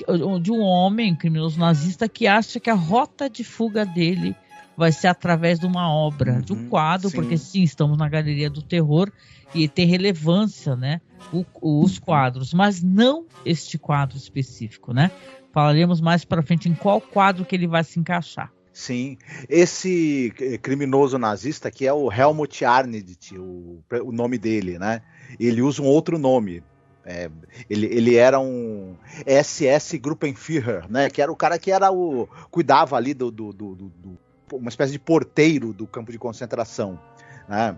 de 0.42 0.52
um 0.52 0.62
homem, 0.62 1.16
criminoso 1.16 1.60
nazista, 1.60 2.08
que 2.08 2.26
acha 2.26 2.60
que 2.60 2.70
a 2.70 2.74
rota 2.74 3.30
de 3.30 3.44
fuga 3.44 3.86
dele 3.86 4.36
vai 4.78 4.92
ser 4.92 5.08
através 5.08 5.60
de 5.60 5.66
uma 5.66 5.92
obra, 5.92 6.34
uhum, 6.34 6.42
de 6.42 6.54
um 6.54 6.58
uhum, 6.58 6.70
quadro, 6.70 7.10
sim. 7.10 7.16
porque 7.16 7.36
sim, 7.36 7.64
estamos 7.64 7.98
na 7.98 8.08
Galeria 8.08 8.48
do 8.48 8.62
Terror 8.62 9.12
e 9.56 9.68
tem 9.68 9.88
relevância, 9.88 10.76
né, 10.76 11.02
o, 11.34 11.44
os 11.60 11.98
quadros, 11.98 12.54
mas 12.54 12.84
não 12.84 13.26
este 13.44 13.80
quadro 13.80 14.16
específico, 14.16 14.94
né? 14.94 15.10
Falaremos 15.52 16.00
mais 16.00 16.24
para 16.24 16.44
frente 16.44 16.70
em 16.70 16.76
qual 16.76 17.02
quadro 17.02 17.44
que 17.44 17.56
ele 17.56 17.66
vai 17.66 17.84
se 17.84 18.00
encaixar. 18.00 18.54
Sim, 18.72 19.18
esse 19.50 20.32
criminoso 20.62 21.18
nazista 21.18 21.72
que 21.72 21.88
é 21.88 21.92
o 21.92 22.12
Helmut 22.12 22.64
Arndt, 22.64 23.36
o, 23.36 23.84
o 24.04 24.12
nome 24.12 24.38
dele, 24.38 24.78
né? 24.78 25.02
Ele 25.40 25.64
usa 25.64 25.82
um 25.82 25.86
outro 25.86 26.20
nome. 26.20 26.64
É, 27.04 27.32
ele, 27.70 27.88
ele 27.88 28.16
era 28.16 28.40
um 28.40 28.96
SS 29.26 29.98
Gruppenführer, 29.98 30.86
né? 30.92 31.10
Que 31.10 31.24
era 31.24 31.32
o 31.32 31.36
cara 31.36 31.58
que 31.58 31.72
era 31.72 31.92
o 31.92 32.28
cuidava 32.52 32.96
ali 32.98 33.16
do, 33.16 33.32
do, 33.32 33.52
do, 33.52 33.76
do 33.76 34.20
uma 34.54 34.70
espécie 34.70 34.92
de 34.92 35.00
porteiro 35.00 35.74
do 35.74 35.86
campo 35.88 36.12
de 36.12 36.18
concentração, 36.18 37.00
né? 37.48 37.78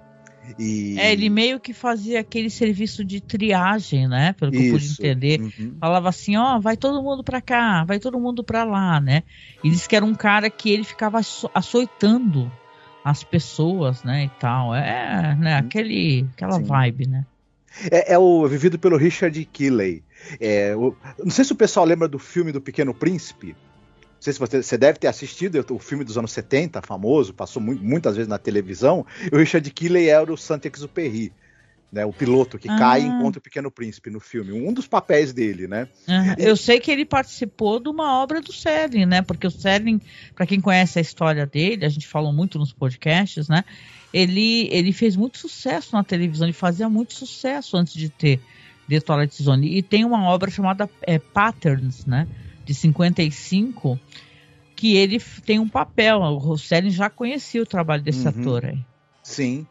E... 0.58 0.98
É, 0.98 1.12
ele 1.12 1.30
meio 1.30 1.60
que 1.60 1.74
fazia 1.74 2.20
aquele 2.20 2.50
serviço 2.50 3.04
de 3.04 3.22
triagem, 3.22 4.08
né? 4.08 4.34
Pelo 4.34 4.52
que 4.52 4.58
Isso. 4.58 4.68
eu 4.68 4.80
pude 4.80 4.94
entender. 4.94 5.42
Uhum. 5.42 5.76
Falava 5.80 6.10
assim, 6.10 6.38
ó, 6.38 6.56
oh, 6.56 6.62
vai 6.62 6.78
todo 6.78 7.04
mundo 7.04 7.24
para 7.24 7.42
cá, 7.42 7.84
vai 7.84 8.00
todo 8.00 8.20
mundo 8.20 8.44
para 8.44 8.64
lá, 8.64 9.00
né? 9.00 9.24
E 9.64 9.70
disse 9.70 9.88
que 9.88 9.96
era 9.96 10.06
um 10.06 10.16
cara 10.16 10.50
que 10.50 10.72
ele 10.72 10.84
ficava 10.84 11.20
açoitando 11.54 12.52
as 13.04 13.24
pessoas, 13.24 14.04
né, 14.04 14.26
e 14.26 14.30
tal. 14.40 14.74
É, 14.74 15.36
né, 15.36 15.54
uhum. 15.54 15.60
aquele, 15.60 16.28
aquela 16.34 16.54
Sim. 16.54 16.64
vibe, 16.64 17.08
né? 17.08 17.26
É, 17.92 18.14
é, 18.14 18.18
o 18.18 18.48
vivido 18.48 18.80
pelo 18.80 18.98
Richard 18.98 19.46
Keeley. 19.46 20.04
É, 20.40 20.76
o, 20.76 20.96
não 21.20 21.32
sei 21.32 21.46
se 21.46 21.54
o 21.54 21.56
pessoal 21.56 21.86
lembra 21.86 22.08
do 22.08 22.20
filme 22.20 22.52
do 22.52 22.60
Pequeno 22.60 22.94
Príncipe. 22.94 23.56
Não 24.20 24.24
sei 24.24 24.34
se 24.34 24.40
você, 24.40 24.62
você 24.62 24.78
deve 24.78 25.00
ter 25.00 25.08
assistido 25.08 25.66
o 25.70 25.80
filme 25.80 26.04
dos 26.04 26.18
anos 26.18 26.34
70, 26.34 26.82
famoso, 26.82 27.34
passou 27.34 27.62
mu 27.62 27.74
muitas 27.76 28.18
vezes 28.18 28.28
na 28.28 28.38
televisão. 28.38 29.06
E 29.32 29.34
o 29.34 29.40
Richard 29.40 29.72
Keeley 29.72 30.10
era 30.10 30.32
o 30.32 30.38
Saint-Exupéry. 30.38 31.32
Né, 31.92 32.06
o 32.06 32.14
piloto 32.14 32.60
que 32.60 32.70
ah. 32.70 32.78
cai 32.78 33.02
e 33.02 33.06
encontra 33.06 33.40
o 33.40 33.42
Pequeno 33.42 33.72
Príncipe 33.72 34.12
no 34.12 34.20
filme, 34.20 34.52
um 34.52 34.72
dos 34.72 34.88
papéis 34.88 35.34
dele, 35.34 35.68
né? 35.68 35.88
Uhum. 36.08 36.36
Eu 36.38 36.56
sei 36.56 36.80
que 36.80 36.92
ele 36.92 37.04
participou 37.04 37.80
de 37.80 37.90
uma 37.90 38.22
obra 38.22 38.40
do 38.42 38.54
Serling, 38.54 39.08
né? 39.08 39.24
Porque 39.24 39.48
o 39.48 39.50
Serling, 39.50 40.00
para 40.36 40.46
quem 40.46 40.62
conhece 40.62 41.00
a 41.00 41.02
história 41.02 41.48
dele, 41.48 41.84
a 41.84 41.90
gente 41.90 42.06
falou 42.06 42.32
muito 42.32 42.60
nos 42.60 42.72
podcasts, 42.72 43.50
né? 43.50 43.66
Ele, 44.14 44.70
ele 44.72 44.94
fez 44.94 45.16
muito 45.16 45.40
sucesso 45.40 45.96
na 45.96 46.04
televisão, 46.04 46.46
ele 46.46 46.54
fazia 46.54 46.88
muito 46.88 47.16
sucesso 47.16 47.76
antes 47.76 47.96
de 47.96 48.08
ter 48.08 48.40
The 48.88 49.00
Twilight 49.00 49.42
Zone. 49.42 49.76
E 49.76 49.82
tem 49.82 50.06
uma 50.06 50.30
obra 50.30 50.52
chamada 50.52 50.88
é, 51.02 51.18
Patterns, 51.18 52.06
né? 52.06 52.28
De 52.70 52.76
55, 52.76 54.00
que 54.76 54.96
ele 54.96 55.20
tem 55.44 55.58
um 55.58 55.68
papel. 55.68 56.20
O 56.20 56.38
Rosselli 56.38 56.92
já 56.92 57.10
conhecia 57.10 57.64
o 57.64 57.66
trabalho 57.66 58.04
desse 58.04 58.28
uhum. 58.28 58.42
ator 58.42 58.66
aí. 58.66 58.78
Sim. 59.24 59.66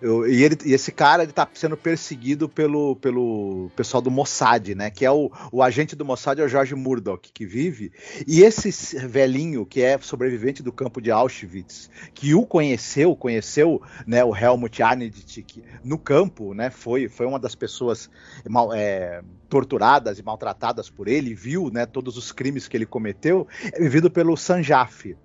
Eu, 0.00 0.26
e, 0.26 0.42
ele, 0.42 0.56
e, 0.64 0.72
esse 0.72 0.92
cara 0.92 1.22
ele 1.22 1.32
tá 1.32 1.48
sendo 1.54 1.76
perseguido 1.76 2.48
pelo, 2.48 2.96
pelo 2.96 3.70
pessoal 3.76 4.00
do 4.00 4.10
Mossad, 4.10 4.74
né? 4.74 4.90
Que 4.90 5.04
é 5.04 5.10
o, 5.10 5.30
o 5.52 5.62
agente 5.62 5.96
do 5.96 6.04
Mossad, 6.04 6.40
é 6.40 6.44
o 6.44 6.48
George 6.48 6.74
Murdoch, 6.74 7.30
que 7.32 7.46
vive. 7.46 7.92
E 8.26 8.42
esse 8.42 8.98
velhinho, 9.06 9.66
que 9.66 9.80
é 9.80 9.98
sobrevivente 9.98 10.62
do 10.62 10.72
campo 10.72 11.00
de 11.00 11.10
Auschwitz, 11.10 11.90
que 12.14 12.34
o 12.34 12.44
conheceu, 12.44 13.14
conheceu 13.16 13.80
né, 14.06 14.24
o 14.24 14.34
Helmut 14.34 14.82
Arndt 14.82 15.44
no 15.84 15.98
campo, 15.98 16.54
né? 16.54 16.70
Foi, 16.70 17.08
foi 17.08 17.26
uma 17.26 17.38
das 17.38 17.54
pessoas 17.54 18.10
mal, 18.48 18.72
é, 18.72 19.22
torturadas 19.48 20.18
e 20.18 20.22
maltratadas 20.22 20.90
por 20.90 21.08
ele, 21.08 21.34
viu 21.34 21.70
né, 21.70 21.86
todos 21.86 22.16
os 22.16 22.32
crimes 22.32 22.68
que 22.68 22.76
ele 22.76 22.86
cometeu, 22.86 23.46
é 23.72 23.80
vivido 23.80 24.10
pelo 24.10 24.36
Sanjaf. 24.36 25.16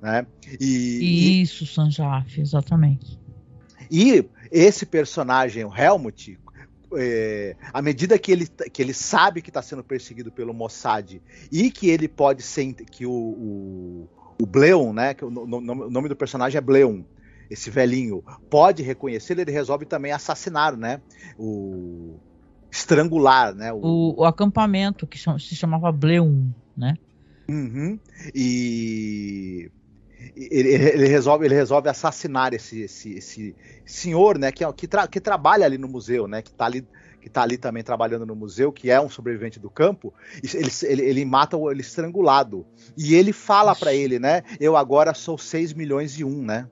Né? 0.00 0.26
E, 0.58 1.42
Isso, 1.42 1.66
Sanjaf, 1.66 2.40
exatamente. 2.40 3.19
E 3.90 4.24
esse 4.50 4.86
personagem, 4.86 5.64
o 5.64 5.74
Helmut, 5.74 6.38
é, 6.96 7.56
à 7.72 7.80
medida 7.80 8.18
que 8.18 8.32
ele, 8.32 8.46
que 8.46 8.82
ele 8.82 8.94
sabe 8.94 9.42
que 9.42 9.50
está 9.50 9.62
sendo 9.62 9.82
perseguido 9.82 10.30
pelo 10.30 10.52
Mossad 10.52 11.20
e 11.50 11.70
que 11.70 11.88
ele 11.88 12.08
pode 12.08 12.42
ser 12.42 12.72
que 12.74 13.06
o, 13.06 13.12
o, 13.12 14.08
o 14.40 14.46
Bleon, 14.46 14.92
né, 14.92 15.14
que 15.14 15.24
o, 15.24 15.28
o, 15.28 15.90
nome 15.90 16.08
do 16.08 16.16
personagem 16.16 16.58
é 16.58 16.60
Bleon, 16.60 17.02
esse 17.50 17.70
velhinho, 17.70 18.22
pode 18.48 18.82
reconhecer, 18.82 19.38
ele 19.38 19.50
resolve 19.50 19.84
também 19.84 20.12
assassinar, 20.12 20.76
né, 20.76 21.00
o 21.38 22.16
estrangular, 22.70 23.54
né, 23.54 23.72
o, 23.72 24.14
o 24.20 24.24
acampamento 24.24 25.06
que 25.06 25.18
se 25.18 25.56
chamava 25.56 25.90
Bleon, 25.90 26.46
né? 26.76 26.94
Uhum. 27.48 27.98
E 28.32 29.68
ele, 30.36 30.68
ele, 30.68 31.08
resolve, 31.08 31.44
ele 31.44 31.54
resolve 31.54 31.88
assassinar 31.88 32.52
esse, 32.54 32.82
esse, 32.82 33.14
esse 33.14 33.56
senhor, 33.84 34.38
né, 34.38 34.52
que, 34.52 34.64
é 34.64 34.72
que, 34.72 34.86
tra, 34.86 35.06
que 35.06 35.20
trabalha 35.20 35.64
ali 35.64 35.78
no 35.78 35.88
museu, 35.88 36.26
né, 36.26 36.42
que 36.42 36.50
está 36.50 36.66
ali 36.66 36.86
que 37.20 37.28
tá 37.28 37.42
ali 37.42 37.58
também 37.58 37.82
trabalhando 37.82 38.24
no 38.24 38.34
museu, 38.34 38.72
que 38.72 38.90
é 38.90 38.98
um 38.98 39.10
sobrevivente 39.10 39.60
do 39.60 39.68
campo, 39.68 40.14
ele, 40.42 40.70
ele, 40.84 41.02
ele 41.02 41.24
mata 41.26 41.54
ele 41.70 41.82
estrangulado. 41.82 42.64
E 42.96 43.14
ele 43.14 43.30
fala 43.30 43.76
para 43.76 43.92
ele, 43.92 44.18
né? 44.18 44.42
Eu 44.58 44.74
agora 44.74 45.12
sou 45.12 45.36
6 45.36 45.74
milhões 45.74 46.18
e 46.18 46.24
um, 46.24 46.42
né? 46.42 46.66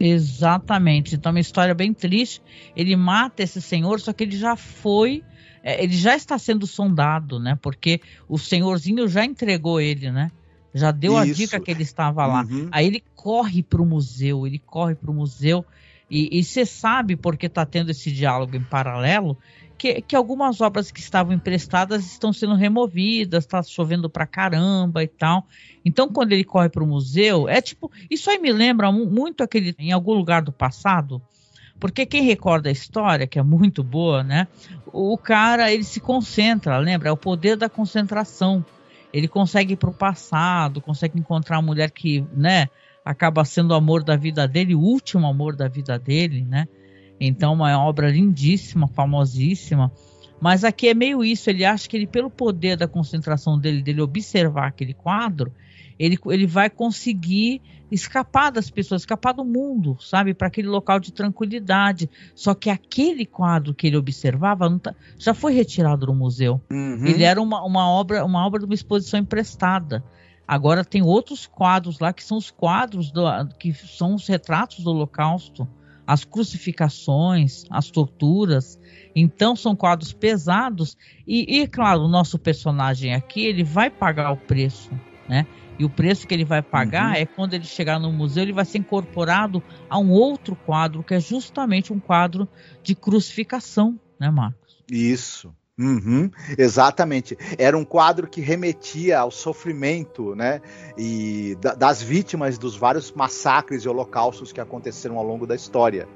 Exatamente. 0.00 1.14
Então, 1.14 1.30
é 1.30 1.34
uma 1.34 1.40
história 1.40 1.72
bem 1.72 1.94
triste. 1.94 2.42
Ele 2.74 2.96
mata 2.96 3.44
esse 3.44 3.62
senhor, 3.62 4.00
só 4.00 4.12
que 4.12 4.24
ele 4.24 4.36
já 4.36 4.56
foi 4.56 5.22
é, 5.62 5.82
ele 5.82 5.94
já 5.94 6.16
está 6.16 6.38
sendo 6.38 6.66
sondado, 6.66 7.38
né? 7.38 7.58
Porque 7.60 8.00
o 8.28 8.38
senhorzinho 8.38 9.06
já 9.08 9.24
entregou 9.24 9.80
ele, 9.80 10.10
né? 10.10 10.30
Já 10.74 10.90
deu 10.90 11.12
Isso. 11.12 11.20
a 11.20 11.34
dica 11.34 11.60
que 11.60 11.70
ele 11.70 11.82
estava 11.82 12.26
lá. 12.26 12.42
Uhum. 12.42 12.68
Aí 12.70 12.86
ele 12.86 13.02
corre 13.14 13.62
para 13.62 13.82
o 13.82 13.86
museu, 13.86 14.46
ele 14.46 14.58
corre 14.58 14.94
para 14.94 15.10
o 15.10 15.14
museu 15.14 15.64
e 16.10 16.42
você 16.42 16.66
sabe 16.66 17.14
porque 17.14 17.46
está 17.46 17.64
tendo 17.64 17.90
esse 17.90 18.10
diálogo 18.10 18.56
em 18.56 18.64
paralelo 18.64 19.38
que, 19.80 20.02
que, 20.02 20.14
algumas 20.14 20.60
obras 20.60 20.90
que 20.90 21.00
estavam 21.00 21.32
emprestadas 21.32 22.04
estão 22.04 22.34
sendo 22.34 22.54
removidas, 22.54 23.44
está 23.44 23.62
chovendo 23.62 24.10
pra 24.10 24.26
caramba 24.26 25.02
e 25.02 25.08
tal. 25.08 25.46
Então, 25.82 26.06
quando 26.08 26.32
ele 26.32 26.44
corre 26.44 26.68
para 26.68 26.84
o 26.84 26.86
museu, 26.86 27.48
é 27.48 27.62
tipo. 27.62 27.90
Isso 28.10 28.28
aí 28.28 28.38
me 28.38 28.52
lembra 28.52 28.92
muito 28.92 29.42
aquele. 29.42 29.74
em 29.78 29.90
algum 29.90 30.12
lugar 30.12 30.42
do 30.42 30.52
passado. 30.52 31.22
Porque 31.78 32.04
quem 32.04 32.22
recorda 32.22 32.68
a 32.68 32.72
história, 32.72 33.26
que 33.26 33.38
é 33.38 33.42
muito 33.42 33.82
boa, 33.82 34.22
né? 34.22 34.48
O 34.92 35.16
cara, 35.16 35.72
ele 35.72 35.84
se 35.84 35.98
concentra, 35.98 36.76
lembra? 36.76 37.08
É 37.08 37.12
o 37.12 37.16
poder 37.16 37.56
da 37.56 37.70
concentração. 37.70 38.62
Ele 39.12 39.28
consegue 39.28 39.74
ir 39.74 39.76
para 39.76 39.90
o 39.90 39.94
passado, 39.94 40.80
consegue 40.80 41.18
encontrar 41.18 41.58
a 41.58 41.62
mulher 41.62 41.90
que, 41.90 42.24
né? 42.34 42.68
Acaba 43.04 43.44
sendo 43.44 43.70
o 43.72 43.74
amor 43.74 44.04
da 44.04 44.16
vida 44.16 44.46
dele, 44.46 44.74
o 44.74 44.80
último 44.80 45.26
amor 45.26 45.56
da 45.56 45.68
vida 45.68 45.98
dele, 45.98 46.44
né? 46.44 46.68
Então, 47.20 47.52
uma 47.52 47.76
obra 47.84 48.10
lindíssima, 48.10 48.88
famosíssima. 48.88 49.92
Mas 50.40 50.64
aqui 50.64 50.88
é 50.88 50.94
meio 50.94 51.22
isso, 51.22 51.50
ele 51.50 51.64
acha 51.64 51.88
que 51.88 51.96
ele, 51.96 52.06
pelo 52.06 52.30
poder 52.30 52.76
da 52.76 52.88
concentração 52.88 53.58
dele, 53.58 53.82
dele 53.82 54.00
observar 54.00 54.68
aquele 54.68 54.94
quadro, 54.94 55.52
ele, 56.00 56.18
ele 56.28 56.46
vai 56.46 56.70
conseguir 56.70 57.60
escapar 57.92 58.50
das 58.50 58.70
pessoas, 58.70 59.02
escapar 59.02 59.34
do 59.34 59.44
mundo, 59.44 59.98
sabe? 60.00 60.32
Para 60.32 60.46
aquele 60.46 60.68
local 60.68 60.98
de 60.98 61.12
tranquilidade. 61.12 62.08
Só 62.34 62.54
que 62.54 62.70
aquele 62.70 63.26
quadro 63.26 63.74
que 63.74 63.86
ele 63.86 63.98
observava 63.98 64.78
tá, 64.78 64.94
já 65.18 65.34
foi 65.34 65.52
retirado 65.52 66.06
do 66.06 66.14
museu. 66.14 66.58
Uhum. 66.70 67.04
Ele 67.04 67.22
era 67.22 67.40
uma, 67.42 67.62
uma, 67.62 67.86
obra, 67.86 68.24
uma 68.24 68.46
obra 68.46 68.60
de 68.60 68.64
uma 68.64 68.74
exposição 68.74 69.20
emprestada. 69.20 70.02
Agora 70.48 70.82
tem 70.84 71.02
outros 71.02 71.46
quadros 71.46 72.00
lá 72.00 72.14
que 72.14 72.24
são 72.24 72.38
os 72.38 72.50
quadros 72.50 73.10
do, 73.10 73.22
que 73.58 73.74
são 73.74 74.14
os 74.14 74.26
retratos 74.26 74.82
do 74.82 74.90
Holocausto 74.90 75.68
as 76.06 76.24
crucificações, 76.24 77.64
as 77.70 77.88
torturas. 77.88 78.80
Então 79.14 79.54
são 79.54 79.76
quadros 79.76 80.12
pesados 80.12 80.98
e, 81.24 81.60
e, 81.60 81.68
claro, 81.68 82.00
o 82.00 82.08
nosso 82.08 82.36
personagem 82.36 83.14
aqui 83.14 83.42
ele 83.42 83.62
vai 83.62 83.88
pagar 83.88 84.32
o 84.32 84.36
preço, 84.36 84.90
né? 85.28 85.46
E 85.80 85.84
o 85.86 85.88
preço 85.88 86.26
que 86.26 86.34
ele 86.34 86.44
vai 86.44 86.60
pagar 86.60 87.12
uhum. 87.12 87.22
é 87.22 87.24
quando 87.24 87.54
ele 87.54 87.64
chegar 87.64 87.98
no 87.98 88.12
museu, 88.12 88.42
ele 88.42 88.52
vai 88.52 88.66
ser 88.66 88.76
incorporado 88.76 89.62
a 89.88 89.98
um 89.98 90.10
outro 90.10 90.54
quadro 90.54 91.02
que 91.02 91.14
é 91.14 91.20
justamente 91.20 91.90
um 91.90 91.98
quadro 91.98 92.46
de 92.82 92.94
crucificação, 92.94 93.98
né, 94.20 94.30
Marcos? 94.30 94.84
Isso. 94.92 95.50
Uhum, 95.78 96.30
exatamente. 96.58 97.34
Era 97.56 97.78
um 97.78 97.84
quadro 97.86 98.28
que 98.28 98.42
remetia 98.42 99.20
ao 99.20 99.30
sofrimento, 99.30 100.34
né? 100.34 100.60
E 100.98 101.56
das 101.78 102.02
vítimas 102.02 102.58
dos 102.58 102.76
vários 102.76 103.10
massacres 103.12 103.82
e 103.84 103.88
holocaustos 103.88 104.52
que 104.52 104.60
aconteceram 104.60 105.16
ao 105.16 105.24
longo 105.24 105.46
da 105.46 105.54
história. 105.54 106.06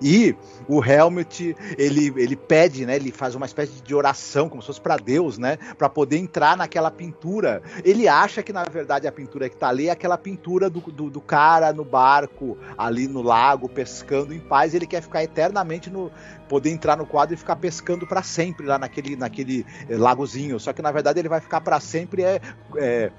E 0.00 0.34
o 0.68 0.84
Helmut, 0.84 1.56
ele, 1.78 2.12
ele 2.16 2.36
pede, 2.36 2.86
né? 2.86 2.96
Ele 2.96 3.12
faz 3.12 3.34
uma 3.34 3.46
espécie 3.46 3.82
de 3.82 3.94
oração, 3.94 4.48
como 4.48 4.62
se 4.62 4.66
fosse 4.66 4.80
para 4.80 4.96
Deus, 4.96 5.38
né? 5.38 5.58
Para 5.78 5.88
poder 5.88 6.18
entrar 6.18 6.56
naquela 6.56 6.90
pintura. 6.90 7.62
Ele 7.84 8.08
acha 8.08 8.42
que, 8.42 8.52
na 8.52 8.64
verdade, 8.64 9.06
a 9.06 9.12
pintura 9.12 9.48
que 9.48 9.56
tá 9.56 9.68
ali 9.68 9.88
é 9.88 9.92
aquela 9.92 10.18
pintura 10.18 10.68
do, 10.68 10.80
do, 10.80 11.10
do 11.10 11.20
cara 11.20 11.72
no 11.72 11.84
barco, 11.84 12.58
ali 12.76 13.06
no 13.06 13.22
lago, 13.22 13.68
pescando 13.68 14.34
em 14.34 14.40
paz. 14.40 14.74
Ele 14.74 14.86
quer 14.86 15.02
ficar 15.02 15.22
eternamente 15.22 15.90
no. 15.90 16.10
poder 16.48 16.70
entrar 16.70 16.96
no 16.96 17.06
quadro 17.06 17.34
e 17.34 17.38
ficar 17.38 17.56
pescando 17.56 18.06
para 18.06 18.22
sempre 18.22 18.66
lá 18.66 18.78
naquele, 18.78 19.16
naquele 19.16 19.66
eh, 19.88 19.96
lagozinho. 19.96 20.58
Só 20.58 20.72
que, 20.72 20.82
na 20.82 20.90
verdade, 20.90 21.18
ele 21.18 21.28
vai 21.28 21.40
ficar 21.40 21.60
para 21.60 21.80
sempre 21.80 22.22
é, 22.22 22.40
é 22.76 23.12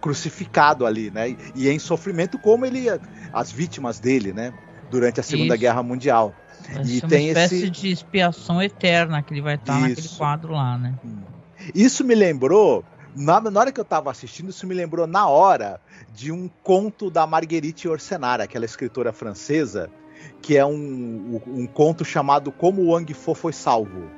crucificado 0.00 0.86
ali, 0.86 1.10
né? 1.10 1.36
E 1.54 1.68
em 1.68 1.78
sofrimento 1.78 2.38
como 2.38 2.64
ele 2.64 2.86
as 3.32 3.50
vítimas 3.50 3.98
dele, 3.98 4.32
né? 4.32 4.52
Durante 4.90 5.20
a 5.20 5.22
Segunda 5.22 5.54
Isso. 5.54 5.60
Guerra 5.60 5.82
Mundial. 5.82 6.34
E 6.84 7.00
tem 7.00 7.26
uma 7.26 7.28
espécie 7.28 7.54
esse... 7.56 7.70
de 7.70 7.90
expiação 7.90 8.62
eterna 8.62 9.22
que 9.22 9.32
ele 9.32 9.40
vai 9.40 9.54
estar 9.54 9.74
Isso. 9.74 9.88
naquele 9.88 10.08
quadro 10.16 10.52
lá, 10.52 10.76
né? 10.76 10.94
Hum. 11.04 11.18
Isso 11.74 12.04
me 12.04 12.14
lembrou, 12.14 12.84
na, 13.14 13.40
na 13.40 13.60
hora 13.60 13.72
que 13.72 13.80
eu 13.80 13.82
estava 13.82 14.10
assistindo, 14.10 14.50
isso 14.50 14.66
me 14.66 14.74
lembrou 14.74 15.06
na 15.06 15.26
hora 15.26 15.80
de 16.14 16.30
um 16.30 16.48
conto 16.62 17.10
da 17.10 17.26
Marguerite 17.26 17.88
Orsenar, 17.88 18.40
aquela 18.40 18.64
escritora 18.64 19.12
francesa, 19.12 19.90
que 20.40 20.56
é 20.56 20.64
um, 20.64 21.40
um, 21.46 21.66
conto 21.66 22.04
chamado 22.04 22.52
Como 22.52 22.82
o 22.82 22.92
Wang 22.92 23.12
Fo 23.14 23.34
foi 23.34 23.52
salvo. 23.52 24.08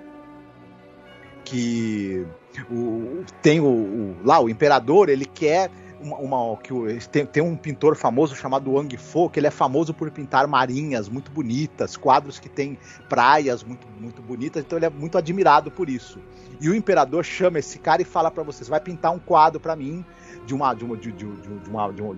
Que 1.45 2.27
o, 2.71 3.25
tem 3.43 3.61
o, 3.61 3.67
o, 3.67 4.17
lá 4.25 4.41
o 4.41 4.49
imperador, 4.49 5.09
ele 5.09 5.25
quer 5.25 5.71
uma, 6.01 6.17
uma 6.17 6.57
que 6.57 6.73
tem, 7.09 7.27
tem, 7.27 7.43
um 7.43 7.57
pintor 7.57 7.95
famoso 7.95 8.35
chamado 8.35 8.73
Wang 8.73 8.97
Fo, 8.97 9.29
que 9.29 9.39
ele 9.39 9.47
é 9.47 9.51
famoso 9.51 9.93
por 9.93 10.11
pintar 10.11 10.47
marinhas 10.47 11.09
muito 11.09 11.31
bonitas, 11.31 11.97
quadros 11.97 12.39
que 12.39 12.49
tem 12.49 12.79
praias 13.09 13.63
muito, 13.63 13.87
muito 13.99 14.23
bonitas, 14.23 14.65
então 14.65 14.79
ele 14.79 14.87
é 14.87 14.91
muito 14.91 15.19
admirado 15.19 15.71
por 15.71 15.89
isso. 15.89 16.19
E 16.61 16.69
o 16.69 16.75
imperador 16.75 17.25
chama 17.25 17.59
esse 17.59 17.79
cara 17.79 18.03
e 18.03 18.05
fala 18.05 18.31
para 18.31 18.43
vocês, 18.43 18.69
vai 18.69 18.81
pintar 18.81 19.13
um 19.13 19.19
quadro 19.19 19.61
para 19.61 19.77
mim 19.77 20.05
de 20.47 20.55
uma 20.55 20.75
de 20.75 20.85
uma 20.85 20.97
de, 20.97 21.13
de, 21.13 21.27
de 21.27 21.71
uma 21.71 21.93
de, 21.93 22.03
um, 22.03 22.15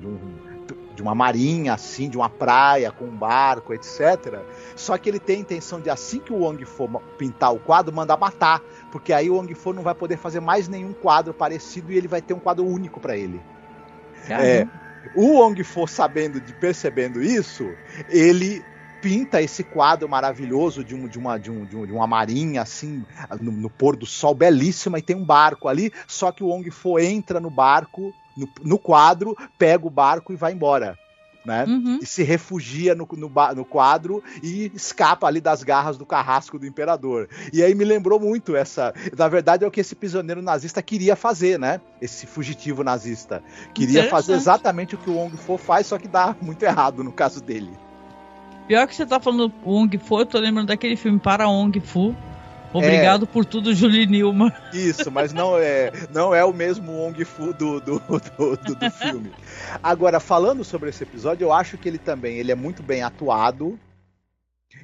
de 0.94 1.02
uma 1.02 1.14
marinha 1.14 1.74
assim, 1.74 2.08
de 2.08 2.16
uma 2.16 2.28
praia 2.28 2.90
com 2.90 3.04
um 3.04 3.16
barco, 3.16 3.72
etc. 3.74 4.40
Só 4.76 4.96
que 4.96 5.08
ele 5.08 5.18
tem 5.18 5.36
a 5.36 5.40
intenção 5.40 5.80
de 5.80 5.90
assim 5.90 6.18
que 6.18 6.32
o 6.32 6.44
Wang 6.44 6.64
Fo 6.64 6.88
pintar 7.18 7.52
o 7.54 7.58
quadro, 7.58 7.94
mandar 7.94 8.16
matar, 8.16 8.60
porque 8.90 9.12
aí 9.12 9.30
o 9.30 9.36
Wang 9.36 9.54
Fo 9.54 9.72
não 9.72 9.82
vai 9.82 9.94
poder 9.94 10.16
fazer 10.16 10.40
mais 10.40 10.68
nenhum 10.68 10.92
quadro 10.92 11.34
parecido 11.34 11.92
e 11.92 11.96
ele 11.96 12.08
vai 12.08 12.22
ter 12.22 12.34
um 12.34 12.38
quadro 12.38 12.64
único 12.64 13.00
para 13.00 13.16
ele. 13.16 13.40
É, 14.28 14.66
o 15.14 15.38
Wong 15.38 15.62
Fo 15.64 15.86
sabendo 15.86 16.40
de 16.40 16.52
percebendo 16.52 17.22
isso, 17.22 17.74
ele 18.08 18.64
pinta 19.00 19.42
esse 19.42 19.64
quadro 19.64 20.08
maravilhoso 20.08 20.84
de, 20.84 20.94
um, 20.94 21.08
de, 21.08 21.18
uma, 21.18 21.36
de, 21.38 21.50
um, 21.50 21.64
de, 21.64 21.76
uma 21.76 22.06
marinha 22.06 22.62
assim 22.62 23.04
no, 23.40 23.50
no, 23.50 23.68
pôr 23.68 23.96
do 23.96 24.06
sol 24.06 24.32
belíssima 24.32 24.98
e 24.98 25.02
tem 25.02 25.16
um 25.16 25.24
barco 25.24 25.66
ali, 25.66 25.92
só 26.06 26.30
que 26.30 26.44
o 26.44 26.48
Wong 26.48 26.70
Fo 26.70 27.00
entra 27.00 27.40
no 27.40 27.50
barco 27.50 28.14
no, 28.36 28.48
no 28.62 28.78
quadro, 28.78 29.36
pega 29.58 29.86
o 29.86 29.90
barco 29.90 30.32
e 30.32 30.36
vai 30.36 30.52
embora 30.52 30.96
né? 31.44 31.64
Uhum. 31.64 31.98
E 32.00 32.06
se 32.06 32.22
refugia 32.22 32.94
no, 32.94 33.08
no, 33.12 33.30
no, 33.54 33.64
quadro 33.64 34.22
e 34.42 34.70
escapa 34.74 35.26
ali 35.26 35.40
das 35.40 35.62
garras 35.62 35.96
do 35.96 36.06
carrasco 36.06 36.58
do 36.58 36.66
imperador. 36.66 37.28
E 37.52 37.62
aí 37.62 37.74
me 37.74 37.84
lembrou 37.84 38.20
muito 38.20 38.54
essa. 38.56 38.94
Na 39.16 39.28
verdade, 39.28 39.64
é 39.64 39.66
o 39.66 39.70
que 39.70 39.80
esse 39.80 39.94
prisioneiro 39.94 40.42
nazista 40.42 40.82
queria 40.82 41.16
fazer, 41.16 41.58
né? 41.58 41.80
Esse 42.00 42.26
fugitivo 42.26 42.84
nazista. 42.84 43.42
Queria 43.74 44.08
fazer 44.08 44.34
exatamente 44.34 44.94
o 44.94 44.98
que 44.98 45.10
o 45.10 45.14
Wong 45.14 45.36
Fo 45.36 45.56
faz, 45.56 45.86
só 45.86 45.98
que 45.98 46.08
dá 46.08 46.34
muito 46.40 46.62
errado 46.62 47.02
no 47.02 47.12
caso 47.12 47.42
dele. 47.42 47.70
Pior 48.66 48.86
que 48.86 48.94
você 48.94 49.04
tá 49.04 49.18
falando 49.18 49.52
Wong 49.64 49.98
Fo, 49.98 50.20
eu 50.20 50.26
tô 50.26 50.38
lembrando 50.38 50.68
daquele 50.68 50.96
filme 50.96 51.18
Para 51.18 51.48
Wong 51.48 51.80
Fu, 51.80 52.14
Obrigado 52.72 53.24
é, 53.24 53.26
por 53.26 53.44
tudo, 53.44 53.74
Julie 53.74 54.06
Nilma. 54.06 54.54
Isso, 54.72 55.10
mas 55.10 55.32
não 55.32 55.58
é, 55.58 55.92
não 56.12 56.34
é 56.34 56.44
o 56.44 56.52
mesmo 56.52 56.92
Wong 56.92 57.24
Fu 57.24 57.52
do, 57.52 57.80
do, 57.80 57.98
do, 57.98 58.56
do, 58.56 58.74
do 58.74 58.90
filme. 58.90 59.30
Agora, 59.82 60.18
falando 60.18 60.64
sobre 60.64 60.88
esse 60.90 61.02
episódio, 61.02 61.44
eu 61.44 61.52
acho 61.52 61.76
que 61.76 61.88
ele 61.88 61.98
também 61.98 62.38
ele 62.38 62.50
é 62.50 62.54
muito 62.54 62.82
bem 62.82 63.02
atuado. 63.02 63.78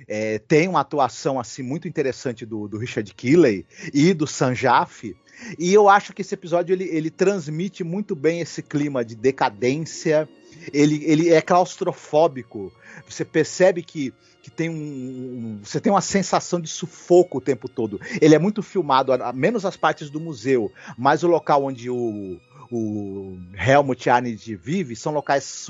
É, 0.07 0.39
tem 0.39 0.68
uma 0.68 0.80
atuação 0.80 1.41
assim 1.41 1.62
muito 1.62 1.89
interessante 1.89 2.45
do, 2.45 2.68
do 2.68 2.78
Richard 2.78 3.12
Keeley 3.14 3.66
e 3.93 4.12
do 4.12 4.26
Sanjaf. 4.26 5.16
E 5.59 5.72
eu 5.72 5.89
acho 5.89 6.12
que 6.12 6.22
esse 6.22 6.34
episódio 6.34 6.72
ele, 6.72 6.84
ele 6.84 7.11
transmite 7.11 7.84
muito 7.84 8.14
bem 8.14 8.41
esse 8.41 8.62
clima 8.62 9.05
de 9.05 9.14
decadência. 9.14 10.28
Ele, 10.72 11.03
ele 11.05 11.30
é 11.30 11.41
claustrofóbico. 11.41 12.72
Você 13.09 13.24
percebe 13.24 13.82
que 13.82 14.12
que 14.49 14.57
tem 14.57 14.70
um, 14.70 15.61
Você 15.62 15.80
tem 15.80 15.92
uma 15.92 16.01
sensação 16.01 16.61
de 16.61 16.68
sufoco 16.68 17.38
o 17.38 17.40
tempo 17.40 17.68
todo. 17.68 18.01
Ele 18.20 18.34
é 18.34 18.38
muito 18.38 18.62
filmado, 18.62 19.12
a, 19.12 19.28
a 19.28 19.32
menos 19.32 19.64
as 19.64 19.76
partes 19.76 20.09
do 20.09 20.18
museu, 20.18 20.72
mas 20.96 21.22
o 21.22 21.28
local 21.28 21.64
onde 21.64 21.90
o, 21.90 22.40
o 22.70 23.38
Helmut 23.55 24.09
Arndt 24.09 24.57
vive 24.57 24.96
são 24.96 25.12
locais 25.12 25.68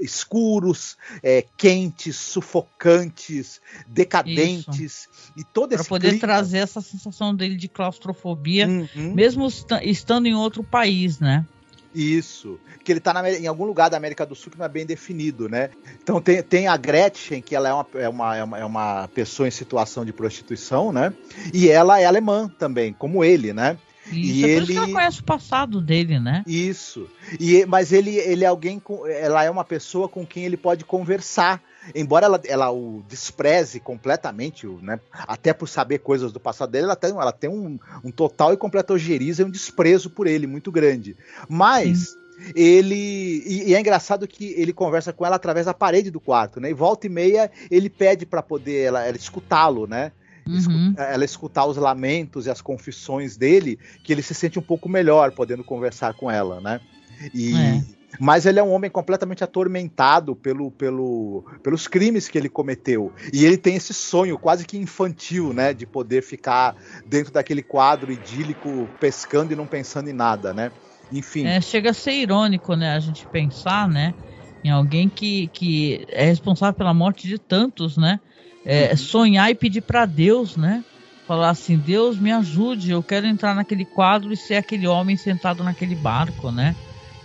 escuros, 0.00 0.96
é, 1.22 1.44
quentes, 1.56 2.16
sufocantes, 2.16 3.60
decadentes 3.86 4.80
Isso. 4.80 5.32
e 5.36 5.44
todo 5.44 5.72
esse 5.72 5.84
Para 5.84 5.88
poder 5.88 6.08
clima. 6.08 6.20
trazer 6.20 6.58
essa 6.58 6.80
sensação 6.80 7.34
dele 7.34 7.56
de 7.56 7.68
claustrofobia, 7.68 8.66
uhum. 8.66 9.14
mesmo 9.14 9.46
estando 9.82 10.26
em 10.26 10.34
outro 10.34 10.64
país, 10.64 11.20
né? 11.20 11.46
Isso. 11.94 12.58
Que 12.82 12.92
ele 12.92 13.00
tá 13.00 13.12
na, 13.12 13.30
em 13.30 13.46
algum 13.46 13.64
lugar 13.64 13.90
da 13.90 13.96
América 13.96 14.24
do 14.24 14.34
Sul 14.34 14.52
que 14.52 14.58
não 14.58 14.64
é 14.64 14.68
bem 14.68 14.86
definido, 14.86 15.48
né? 15.48 15.70
Então 16.02 16.20
tem, 16.20 16.42
tem 16.42 16.68
a 16.68 16.76
Gretchen, 16.76 17.42
que 17.42 17.54
ela 17.54 17.68
é 17.68 17.72
uma, 17.72 17.86
é, 17.94 18.08
uma, 18.08 18.36
é, 18.36 18.44
uma, 18.44 18.58
é 18.58 18.64
uma 18.64 19.08
pessoa 19.08 19.46
em 19.46 19.50
situação 19.50 20.04
de 20.04 20.12
prostituição, 20.12 20.92
né? 20.92 21.12
E 21.52 21.68
ela 21.68 22.00
é 22.00 22.04
alemã 22.04 22.48
também, 22.58 22.92
como 22.92 23.24
ele, 23.24 23.52
né? 23.52 23.78
Isso, 24.06 24.16
e 24.16 24.44
é 24.44 24.48
ele 24.48 24.76
ela 24.76 24.88
conhece 24.88 25.20
o 25.20 25.24
passado 25.24 25.80
dele, 25.80 26.18
né? 26.18 26.42
Isso. 26.46 27.08
E 27.38 27.64
mas 27.66 27.92
ele 27.92 28.16
ele 28.16 28.44
é 28.44 28.48
alguém 28.48 28.80
com 28.80 29.06
ela 29.06 29.44
é 29.44 29.50
uma 29.50 29.64
pessoa 29.64 30.08
com 30.08 30.26
quem 30.26 30.44
ele 30.44 30.56
pode 30.56 30.84
conversar 30.84 31.62
embora 31.94 32.26
ela, 32.26 32.40
ela 32.46 32.70
o 32.70 33.02
despreze 33.08 33.80
completamente, 33.80 34.66
né, 34.80 35.00
até 35.12 35.52
por 35.52 35.68
saber 35.68 35.98
coisas 35.98 36.32
do 36.32 36.40
passado 36.40 36.70
dele, 36.70 36.84
ela 36.84 36.96
tem, 36.96 37.10
ela 37.10 37.32
tem 37.32 37.50
um, 37.50 37.78
um 38.04 38.10
total 38.10 38.52
e 38.52 38.56
completo 38.56 38.92
ojeriza 38.92 39.42
e 39.42 39.44
um 39.44 39.50
desprezo 39.50 40.10
por 40.10 40.26
ele 40.26 40.46
muito 40.46 40.70
grande. 40.70 41.16
Mas 41.48 42.16
ele 42.54 43.42
e, 43.46 43.70
e, 43.70 43.74
é 43.74 43.80
engraçado 43.80 44.26
que 44.26 44.54
ele 44.56 44.72
conversa 44.72 45.12
com 45.12 45.24
ela 45.24 45.36
através 45.36 45.66
da 45.66 45.74
parede 45.74 46.10
do 46.10 46.20
quarto, 46.20 46.60
né? 46.60 46.70
E 46.70 46.74
volta 46.74 47.06
e 47.06 47.10
meia 47.10 47.50
ele 47.70 47.88
pede 47.88 48.26
para 48.26 48.42
poder 48.42 48.84
ela, 48.84 49.04
ela 49.06 49.16
escutá-lo, 49.16 49.86
né? 49.86 50.12
Uhum. 50.46 50.94
Ela 50.96 51.24
escutar 51.24 51.66
os 51.66 51.76
lamentos 51.76 52.46
e 52.46 52.50
as 52.50 52.60
confissões 52.60 53.36
dele, 53.36 53.78
que 54.02 54.12
ele 54.12 54.22
se 54.22 54.34
sente 54.34 54.58
um 54.58 54.62
pouco 54.62 54.88
melhor 54.88 55.30
podendo 55.32 55.62
conversar 55.62 56.14
com 56.14 56.30
ela, 56.30 56.60
né? 56.60 56.80
E, 57.32 57.54
é. 57.54 57.82
Mas 58.20 58.46
ele 58.46 58.58
é 58.58 58.62
um 58.62 58.70
homem 58.70 58.90
completamente 58.90 59.42
atormentado 59.42 60.36
pelo, 60.36 60.70
pelo, 60.70 61.44
pelos 61.62 61.88
crimes 61.88 62.28
que 62.28 62.36
ele 62.36 62.48
cometeu. 62.48 63.12
E 63.32 63.44
ele 63.44 63.56
tem 63.56 63.76
esse 63.76 63.94
sonho 63.94 64.38
quase 64.38 64.66
que 64.66 64.76
infantil, 64.76 65.52
né? 65.52 65.72
De 65.72 65.86
poder 65.86 66.22
ficar 66.22 66.76
dentro 67.06 67.32
daquele 67.32 67.62
quadro 67.62 68.12
idílico, 68.12 68.88
pescando 69.00 69.52
e 69.52 69.56
não 69.56 69.66
pensando 69.66 70.08
em 70.08 70.12
nada, 70.12 70.52
né? 70.52 70.70
Enfim. 71.10 71.46
É, 71.46 71.60
chega 71.60 71.90
a 71.90 71.94
ser 71.94 72.12
irônico, 72.12 72.74
né? 72.74 72.94
A 72.94 73.00
gente 73.00 73.26
pensar, 73.26 73.88
né? 73.88 74.14
Em 74.64 74.70
alguém 74.70 75.08
que, 75.08 75.48
que 75.48 76.06
é 76.08 76.24
responsável 76.24 76.74
pela 76.74 76.94
morte 76.94 77.26
de 77.26 77.38
tantos, 77.38 77.96
né? 77.96 78.20
É, 78.64 78.90
uhum. 78.90 78.96
Sonhar 78.96 79.50
e 79.50 79.54
pedir 79.54 79.80
para 79.80 80.06
Deus, 80.06 80.56
né? 80.56 80.84
Falar 81.26 81.50
assim, 81.50 81.76
Deus 81.78 82.18
me 82.18 82.30
ajude, 82.30 82.90
eu 82.90 83.02
quero 83.02 83.26
entrar 83.26 83.54
naquele 83.54 83.84
quadro 83.84 84.32
e 84.32 84.36
ser 84.36 84.56
aquele 84.56 84.86
homem 84.86 85.16
sentado 85.16 85.64
naquele 85.64 85.94
barco, 85.94 86.50
né? 86.50 86.76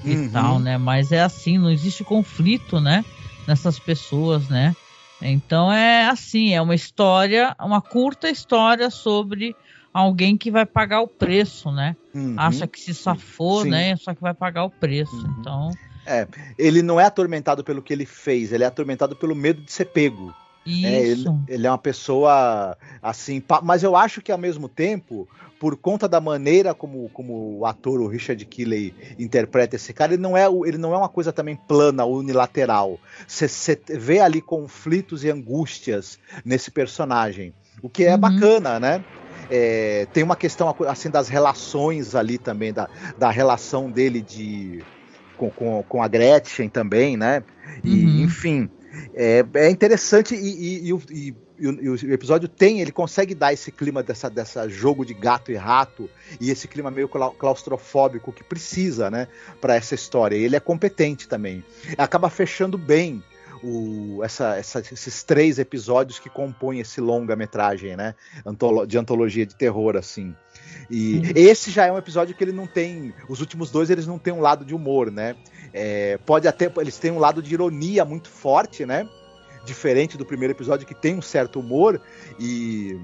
E 0.03 0.15
uhum. 0.15 0.29
tal, 0.29 0.59
né? 0.59 0.77
Mas 0.77 1.11
é 1.11 1.21
assim, 1.21 1.57
não 1.57 1.69
existe 1.69 2.03
conflito, 2.03 2.79
né? 2.79 3.03
Nessas 3.47 3.79
pessoas, 3.79 4.47
né? 4.49 4.75
Então 5.21 5.71
é 5.71 6.07
assim, 6.07 6.53
é 6.53 6.61
uma 6.61 6.75
história, 6.75 7.55
uma 7.59 7.81
curta 7.81 8.29
história 8.29 8.89
sobre 8.89 9.55
alguém 9.93 10.37
que 10.37 10.51
vai 10.51 10.65
pagar 10.65 11.01
o 11.01 11.07
preço, 11.07 11.71
né? 11.71 11.95
Uhum. 12.13 12.35
Acha 12.37 12.67
que 12.67 12.79
se 12.79 12.93
safou, 12.93 13.63
Sim. 13.63 13.69
né? 13.69 13.95
Só 13.95 14.13
que 14.13 14.21
vai 14.21 14.33
pagar 14.33 14.63
o 14.63 14.69
preço. 14.69 15.15
Uhum. 15.15 15.35
Então. 15.39 15.71
É, 16.05 16.27
ele 16.57 16.81
não 16.81 16.99
é 16.99 17.05
atormentado 17.05 17.63
pelo 17.63 17.81
que 17.81 17.91
ele 17.91 18.05
fez, 18.05 18.53
ele 18.53 18.63
é 18.63 18.67
atormentado 18.67 19.15
pelo 19.15 19.35
medo 19.35 19.61
de 19.61 19.71
ser 19.71 19.85
pego. 19.85 20.33
É, 20.86 21.01
ele, 21.01 21.26
ele, 21.47 21.68
é 21.68 21.72
uma 21.72 21.78
pessoa 21.78 22.78
assim, 23.01 23.41
mas 23.63 23.84
eu 23.84 23.95
acho 23.95 24.22
que 24.22 24.32
ao 24.32 24.38
mesmo 24.38 24.68
tempo, 24.68 25.28
por 25.59 25.78
conta 25.78 26.07
da 26.07 26.20
maneira 26.20 26.74
como, 26.74 27.09
como 27.09 27.59
o 27.59 27.65
ator, 27.65 28.01
o 28.01 28.07
Richard 28.07 28.43
Keeley, 28.45 28.93
interpreta 29.18 29.76
esse 29.76 29.93
cara, 29.93 30.13
ele 30.13 30.22
não 30.22 30.36
é, 30.36 30.45
ele 30.65 30.78
não 30.78 30.93
é 30.93 30.97
uma 30.97 31.09
coisa 31.09 31.32
também 31.32 31.55
plana, 31.55 32.05
unilateral. 32.05 32.99
Você 33.28 33.80
vê 33.89 34.20
ali 34.20 34.41
conflitos 34.41 35.24
e 35.24 35.30
angústias 35.30 36.20
nesse 36.43 36.70
personagem, 36.70 37.53
o 37.82 37.89
que 37.89 38.03
é 38.03 38.13
uhum. 38.13 38.20
bacana, 38.20 38.80
né? 38.80 39.03
É, 39.49 40.05
tem 40.11 40.24
uma 40.24 40.36
questão 40.36 40.76
assim 40.88 41.09
das 41.09 41.30
relações 41.30 42.15
ali 42.15 42.38
também, 42.38 42.74
da, 42.74 42.89
da 43.18 43.32
relação 43.32 43.89
dele 43.89 44.22
de 44.22 44.84
com, 45.38 45.49
com, 45.49 45.84
com 45.84 46.03
a 46.03 46.07
Gretchen 46.07 46.68
também, 46.68 47.15
né? 47.15 47.43
E, 47.84 48.05
uhum. 48.05 48.24
Enfim, 48.24 48.70
é, 49.13 49.45
é 49.55 49.69
interessante 49.69 50.35
e, 50.35 50.89
e, 50.89 50.93
e, 51.09 51.35
e, 51.59 51.69
o, 51.89 52.13
episódio 52.13 52.47
tem, 52.47 52.81
ele 52.81 52.91
consegue 52.91 53.33
dar 53.33 53.53
esse 53.53 53.71
clima 53.71 54.03
dessa, 54.03 54.29
dessa 54.29 54.67
jogo 54.67 55.05
de 55.05 55.13
gato 55.13 55.51
e 55.51 55.55
rato 55.55 56.09
e 56.39 56.49
esse 56.51 56.67
clima 56.67 56.91
meio 56.91 57.07
claustrofóbico 57.09 58.31
que 58.31 58.43
precisa, 58.43 59.09
né, 59.09 59.27
para 59.59 59.75
essa 59.75 59.95
história. 59.95 60.35
Ele 60.35 60.55
é 60.55 60.59
competente 60.59 61.27
também. 61.27 61.63
Acaba 61.97 62.29
fechando 62.29 62.77
bem 62.77 63.23
o, 63.63 64.23
essa, 64.23 64.55
essa, 64.55 64.79
esses 64.79 65.23
três 65.23 65.59
episódios 65.59 66.19
que 66.19 66.29
compõem 66.29 66.79
esse 66.79 67.01
longa-metragem, 67.01 67.95
né? 67.95 68.15
De 68.87 68.97
antologia 68.97 69.45
de 69.45 69.55
terror, 69.55 69.95
assim. 69.95 70.35
E 70.89 71.26
Sim. 71.26 71.34
esse 71.36 71.72
já 71.72 71.86
é 71.86 71.91
um 71.91 71.97
episódio 71.97 72.36
que 72.36 72.43
ele 72.43 72.51
não 72.51 72.68
tem. 72.68 73.13
Os 73.28 73.39
últimos 73.39 73.72
dois 73.72 73.89
eles 73.89 74.07
não 74.07 74.18
têm 74.18 74.34
um 74.34 74.41
lado 74.41 74.63
de 74.63 74.74
humor, 74.74 75.11
né? 75.11 75.36
É, 75.74 76.18
pode 76.26 76.47
até. 76.47 76.72
Eles 76.78 76.97
têm 76.97 77.11
um 77.11 77.20
lado 77.20 77.41
de 77.41 77.53
ironia 77.53 78.05
muito 78.05 78.30
forte, 78.30 78.86
né? 78.86 79.07
Diferente 79.65 80.18
do 80.18 80.26
primeiro 80.26 80.53
episódio, 80.53 80.88
que 80.88 80.95
tem 80.95 81.15
um 81.15 81.22
certo 81.22 81.59
humor. 81.59 82.01
E. 82.39 82.99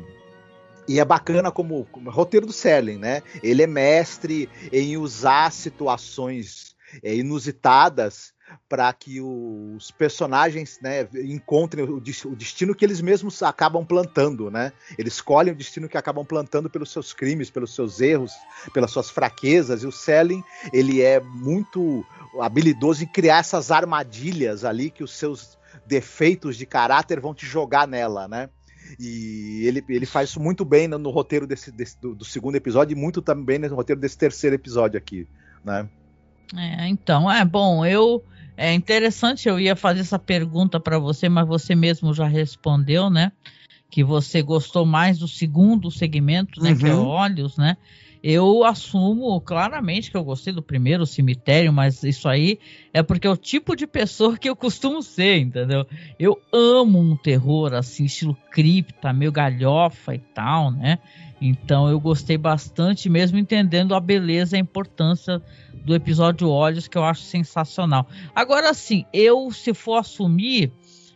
E 0.86 1.00
é 1.00 1.06
bacana 1.06 1.50
como, 1.50 1.88
como 1.92 2.12
roteiro 2.12 2.46
do 2.46 2.52
Serling, 2.52 2.98
né? 2.98 3.24
Ele 3.42 3.64
é 3.64 3.68
mestre 3.68 4.50
em 4.70 4.98
usar 4.98 5.50
situações 5.50 6.76
é, 7.02 7.16
inusitadas 7.16 8.33
para 8.68 8.92
que 8.94 9.22
os 9.22 9.92
personagens 9.92 10.80
né, 10.82 11.08
encontrem 11.14 11.86
o, 11.86 12.00
destino 12.00 12.74
que 12.74 12.84
eles 12.84 13.02
mesmos 13.02 13.42
acabam 13.44 13.86
plantando, 13.86 14.50
né? 14.50 14.72
Eles 14.98 15.14
escolhem 15.14 15.54
o 15.54 15.56
destino 15.56 15.88
que 15.88 15.98
acabam 15.98 16.26
plantando 16.26 16.70
pelos 16.70 16.92
seus 16.92 17.14
crimes, 17.14 17.50
pelos 17.50 17.74
seus 17.76 18.02
erros, 18.02 18.34
pelas 18.74 18.92
suas 18.92 19.10
fraquezas. 19.10 19.84
E 19.84 19.88
o 19.88 19.92
Selling 19.92 20.44
ele 20.72 21.02
é 21.02 21.20
muito 21.20 22.06
habilidoso 22.40 23.04
em 23.04 23.08
criar 23.08 23.40
essas 23.40 23.72
armadilhas 23.72 24.66
ali 24.66 24.90
que 24.90 25.04
os 25.04 25.12
seus 25.12 25.58
defeitos 25.86 26.58
de 26.58 26.66
caráter 26.66 27.20
vão 27.20 27.34
te 27.34 27.46
jogar 27.46 27.88
nela, 27.88 28.28
né? 28.28 28.50
E 29.00 29.66
ele, 29.66 29.84
ele 29.90 30.06
faz 30.06 30.30
isso 30.30 30.40
muito 30.40 30.64
bem 30.64 30.88
no, 30.88 30.98
no 30.98 31.10
roteiro 31.10 31.48
desse, 31.48 31.72
desse 31.72 32.00
do, 32.00 32.14
do, 32.14 32.26
segundo 32.26 32.56
episódio 32.56 32.96
e 32.96 33.00
muito 33.00 33.22
também 33.22 33.58
no 33.58 33.76
roteiro 33.76 34.00
desse 34.00 34.18
terceiro 34.18 34.56
episódio 34.56 34.98
aqui, 34.98 35.28
né? 35.64 35.88
É, 36.56 36.88
então, 36.88 37.32
é 37.32 37.44
bom, 37.44 37.86
eu 37.86 38.24
é 38.56 38.74
interessante, 38.74 39.48
eu 39.48 39.60
ia 39.60 39.76
fazer 39.76 40.02
essa 40.02 40.20
pergunta 40.20 40.80
para 40.80 41.00
você, 41.00 41.28
mas 41.28 41.48
você 41.48 41.76
mesmo 41.76 42.14
já 42.14 42.28
respondeu, 42.28 43.10
né? 43.10 43.32
Que 43.90 44.04
você 44.04 44.42
gostou 44.42 44.86
mais 44.86 45.20
do 45.20 45.28
segundo 45.28 45.90
segmento, 45.92 46.62
né? 46.62 46.72
Uhum. 46.72 46.78
Que 46.78 46.88
é 46.88 46.94
uhum. 46.94 47.06
Olhos, 47.06 47.58
né? 47.58 47.78
Eu 48.24 48.64
assumo 48.64 49.42
claramente 49.42 50.10
que 50.10 50.16
eu 50.16 50.24
gostei 50.24 50.54
do 50.54 50.62
primeiro 50.62 51.06
cemitério, 51.06 51.74
mas 51.74 52.04
isso 52.04 52.30
aí 52.30 52.58
é 52.94 53.04
porque 53.04 53.28
é 53.28 53.30
o 53.30 53.36
tipo 53.36 53.76
de 53.76 53.86
pessoa 53.86 54.38
que 54.38 54.48
eu 54.48 54.56
costumo 54.56 55.04
ser, 55.04 55.40
entendeu? 55.40 55.86
Eu 56.18 56.40
amo 56.54 57.00
um 57.00 57.18
terror 57.18 57.74
assim, 57.74 58.06
estilo 58.06 58.38
cripta, 58.50 59.12
meio 59.12 59.30
galhofa 59.30 60.16
e 60.16 60.20
tal, 60.20 60.72
né? 60.72 61.00
Então 61.42 61.90
eu 61.90 62.00
gostei 62.00 62.38
bastante, 62.38 63.10
mesmo 63.10 63.38
entendendo 63.38 63.94
a 63.94 64.00
beleza 64.00 64.56
e 64.56 64.58
a 64.58 64.62
importância 64.62 65.42
do 65.84 65.94
episódio 65.94 66.50
Olhos, 66.50 66.88
que 66.88 66.98
eu 66.98 67.04
acho 67.04 67.22
sensacional. 67.22 68.08
Agora 68.34 68.74
sim, 68.74 69.06
eu, 69.12 69.52
se 69.52 69.74
for 69.74 69.98
assumir, 69.98 70.72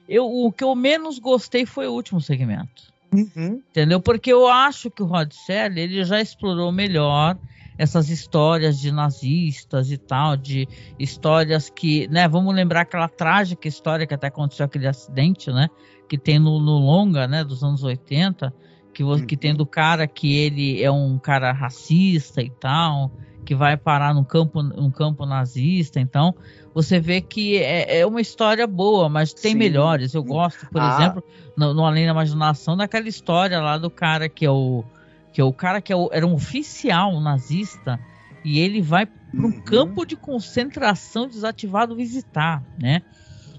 eu, 0.08 0.26
o 0.26 0.52
que 0.52 0.64
eu 0.64 0.76
menos 0.76 1.20
gostei 1.20 1.66
foi 1.66 1.88
o 1.88 1.94
último 1.94 2.22
segmento. 2.22 2.94
Uhum. 3.12 3.62
Entendeu? 3.70 4.02
Porque 4.02 4.32
eu 4.32 4.48
acho 4.48 4.92
que 4.92 5.02
o 5.02 5.06
Rod 5.06 5.32
Serling, 5.32 5.82
ele 5.82 6.04
já 6.04 6.20
explorou 6.20 6.72
melhor 6.72 7.38
essas 7.78 8.10
histórias 8.10 8.80
de 8.80 8.92
nazistas 8.92 9.92
e 9.92 9.98
tal, 9.98 10.36
de 10.36 10.68
histórias 10.98 11.70
que, 11.70 12.08
né, 12.08 12.28
vamos 12.28 12.54
lembrar 12.56 12.82
aquela 12.82 13.08
trágica 13.08 13.68
história 13.68 14.08
que 14.08 14.14
até 14.14 14.28
aconteceu 14.28 14.66
aquele 14.66 14.88
acidente, 14.88 15.52
né, 15.52 15.70
que 16.10 16.18
tem 16.18 16.40
no, 16.40 16.60
no 16.60 16.80
longa, 16.80 17.28
né, 17.28 17.44
dos 17.44 17.64
anos 17.64 17.84
80, 17.84 18.52
que, 18.98 19.26
que 19.28 19.38
tem 19.38 19.54
do 19.54 19.66
cara 19.66 20.08
que 20.08 20.36
ele 20.36 20.82
é 20.82 20.90
um 20.90 21.20
cara 21.20 21.52
racista 21.52 22.42
e 22.42 22.50
tal, 22.50 23.12
que 23.46 23.54
vai 23.54 23.78
parar 23.78 24.12
no 24.12 24.26
campo, 24.26 24.64
no 24.64 24.92
campo 24.92 25.24
nazista. 25.24 26.00
Então, 26.00 26.34
você 26.74 27.00
vê 27.00 27.22
que 27.22 27.58
é, 27.58 28.00
é 28.00 28.06
uma 28.08 28.20
história 28.20 28.66
boa, 28.66 29.08
mas 29.08 29.34
tem 29.34 29.52
Sim. 29.52 29.58
melhores. 29.58 30.16
Eu 30.16 30.24
gosto, 30.24 30.68
por 30.72 30.82
ah. 30.82 30.96
exemplo, 30.96 31.24
no, 31.56 31.76
no, 31.76 31.86
Além 31.86 32.06
da 32.06 32.12
Imaginação, 32.12 32.76
daquela 32.76 33.08
história 33.08 33.62
lá 33.62 33.78
do 33.78 33.92
cara 33.92 34.28
que 34.28 34.44
é 34.44 34.50
o. 34.50 34.84
Que 35.32 35.42
é 35.42 35.44
o 35.44 35.54
cara 35.54 35.80
que 35.80 35.94
é 35.94 35.96
o, 35.96 36.10
era 36.12 36.26
um 36.26 36.34
oficial 36.34 37.22
nazista 37.22 38.00
e 38.44 38.60
ele 38.60 38.82
vai 38.82 39.06
para 39.06 39.16
um 39.36 39.44
uhum. 39.44 39.62
campo 39.62 40.06
de 40.08 40.16
concentração 40.16 41.28
desativado 41.28 41.96
visitar, 41.96 42.64
né? 42.82 43.04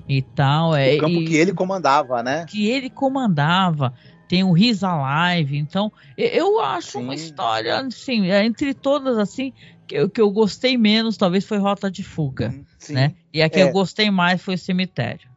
E 0.08 0.20
tal. 0.20 0.74
É, 0.74 0.96
o 0.96 0.98
campo 0.98 1.12
e, 1.12 1.24
que 1.26 1.36
ele 1.36 1.52
comandava, 1.52 2.24
né? 2.24 2.44
Que 2.48 2.68
ele 2.68 2.90
comandava 2.90 3.94
tem 4.28 4.44
o 4.44 4.52
Riz 4.52 4.82
Alive, 4.84 5.56
então 5.56 5.90
eu 6.16 6.60
acho 6.60 6.92
Sim. 6.92 7.04
uma 7.04 7.14
história, 7.14 7.78
assim, 7.78 8.30
entre 8.30 8.74
todas, 8.74 9.18
assim, 9.18 9.52
que, 9.86 10.08
que 10.08 10.20
eu 10.20 10.30
gostei 10.30 10.76
menos 10.76 11.16
talvez 11.16 11.44
foi 11.44 11.58
Rota 11.58 11.90
de 11.90 12.04
Fuga, 12.04 12.48
uhum, 12.48 12.64
Sim. 12.78 12.92
né? 12.92 13.14
E 13.32 13.42
a 13.42 13.48
que 13.48 13.58
é. 13.58 13.62
eu 13.62 13.72
gostei 13.72 14.10
mais 14.10 14.42
foi 14.42 14.56
Cemitério. 14.56 15.28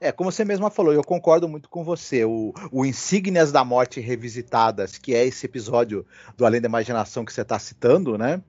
É, 0.00 0.12
como 0.12 0.30
você 0.30 0.44
mesma 0.44 0.70
falou, 0.70 0.92
eu 0.92 1.02
concordo 1.02 1.48
muito 1.48 1.68
com 1.68 1.82
você. 1.82 2.24
O, 2.24 2.52
o 2.70 2.84
Insígnias 2.84 3.50
da 3.50 3.64
Morte 3.64 4.00
Revisitadas, 4.00 4.98
que 4.98 5.14
é 5.14 5.24
esse 5.24 5.46
episódio 5.46 6.04
do 6.36 6.44
Além 6.44 6.60
da 6.60 6.68
Imaginação 6.68 7.24
que 7.24 7.32
você 7.32 7.40
está 7.40 7.58
citando, 7.58 8.18
né? 8.18 8.42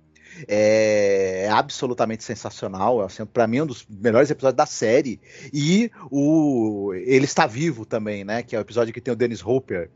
É, 0.48 1.46
é 1.46 1.50
absolutamente 1.50 2.24
sensacional. 2.24 3.02
Assim, 3.02 3.26
para 3.26 3.48
mim, 3.48 3.58
é 3.58 3.64
um 3.64 3.68
dos 3.68 3.86
melhores 3.90 4.30
episódios 4.30 4.58
da 4.58 4.66
série. 4.66 5.20
E 5.54 5.92
o 6.12 6.94
Ele 6.94 7.26
Está 7.26 7.48
Vivo 7.48 7.86
também, 7.86 8.24
né? 8.24 8.44
Que 8.44 8.56
é 8.56 8.60
o 8.60 8.62
episódio 8.62 8.94
que 8.94 9.02
tem 9.02 9.14
o 9.14 9.18
Dennis 9.18 9.46
Hopper 9.46 9.90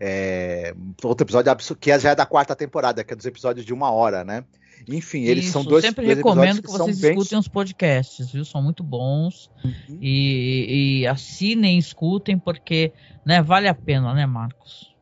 É, 0.00 0.74
outro 1.02 1.24
episódio 1.24 1.52
que 1.76 1.98
já 1.98 2.10
é 2.10 2.14
da 2.14 2.26
quarta 2.26 2.54
temporada, 2.54 3.02
que 3.02 3.12
é 3.12 3.16
dos 3.16 3.26
episódios 3.26 3.64
de 3.66 3.72
uma 3.72 3.90
hora, 3.90 4.24
né? 4.24 4.44
Enfim, 4.86 5.24
eles 5.24 5.44
Isso, 5.44 5.54
são 5.54 5.64
dois. 5.64 5.82
Eu 5.82 5.90
sempre 5.90 6.04
dois 6.04 6.16
recomendo 6.18 6.62
que, 6.62 6.62
que 6.62 6.70
vocês 6.70 7.00
bem... 7.00 7.12
escutem 7.12 7.38
os 7.38 7.48
podcasts, 7.48 8.30
viu? 8.30 8.44
São 8.44 8.62
muito 8.62 8.82
bons. 8.82 9.50
Uhum. 9.64 9.98
E, 10.00 11.00
e 11.00 11.06
assinem, 11.06 11.78
escutem, 11.78 12.38
porque 12.38 12.92
né, 13.24 13.42
vale 13.42 13.68
a 13.68 13.74
pena, 13.74 14.14
né, 14.14 14.26
Marcos? 14.26 14.94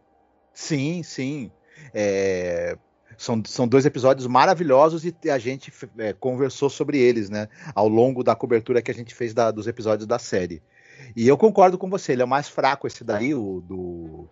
Sim, 0.55 1.03
sim. 1.03 1.51
É, 1.93 2.77
são, 3.17 3.43
são 3.47 3.67
dois 3.67 3.87
episódios 3.87 4.27
maravilhosos 4.27 5.05
e 5.05 5.15
a 5.31 5.39
gente 5.39 5.73
é, 5.99 6.13
conversou 6.13 6.69
sobre 6.69 6.99
eles, 6.99 7.31
né? 7.31 7.49
Ao 7.75 7.89
longo 7.89 8.23
da 8.23 8.35
cobertura 8.35 8.83
que 8.83 8.91
a 8.91 8.95
gente 8.95 9.15
fez 9.15 9.33
da, 9.33 9.51
dos 9.51 9.67
episódios 9.67 10.07
da 10.07 10.19
série. 10.19 10.63
E 11.15 11.27
eu 11.27 11.37
concordo 11.37 11.79
com 11.79 11.89
você, 11.89 12.13
ele 12.13 12.23
é 12.23 12.25
o 12.25 12.29
mais 12.29 12.49
fraco 12.49 12.87
esse 12.87 13.05
daí, 13.05 13.35
o 13.35 13.61
do 13.61 14.29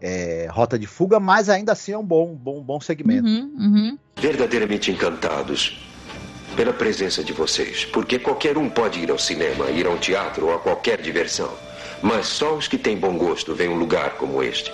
é, 0.00 0.48
Rota 0.50 0.78
de 0.78 0.86
Fuga, 0.86 1.18
mas 1.18 1.48
ainda 1.48 1.72
assim 1.72 1.92
é 1.92 1.98
um 1.98 2.04
bom, 2.04 2.34
bom, 2.34 2.62
bom 2.62 2.80
segmento. 2.80 3.26
Uhum, 3.26 3.52
uhum. 3.58 3.98
Verdadeiramente 4.16 4.90
encantados 4.90 5.84
pela 6.56 6.72
presença 6.72 7.22
de 7.22 7.32
vocês, 7.32 7.84
porque 7.84 8.18
qualquer 8.18 8.58
um 8.58 8.68
pode 8.68 9.00
ir 9.00 9.10
ao 9.10 9.18
cinema, 9.18 9.70
ir 9.70 9.86
a 9.86 9.90
um 9.90 9.98
teatro 9.98 10.46
ou 10.46 10.54
a 10.54 10.58
qualquer 10.58 11.00
diversão, 11.00 11.52
mas 12.02 12.26
só 12.26 12.56
os 12.56 12.66
que 12.66 12.78
têm 12.78 12.98
bom 12.98 13.16
gosto 13.16 13.54
vêm 13.54 13.68
a 13.68 13.70
um 13.70 13.76
lugar 13.76 14.16
como 14.16 14.42
este. 14.42 14.72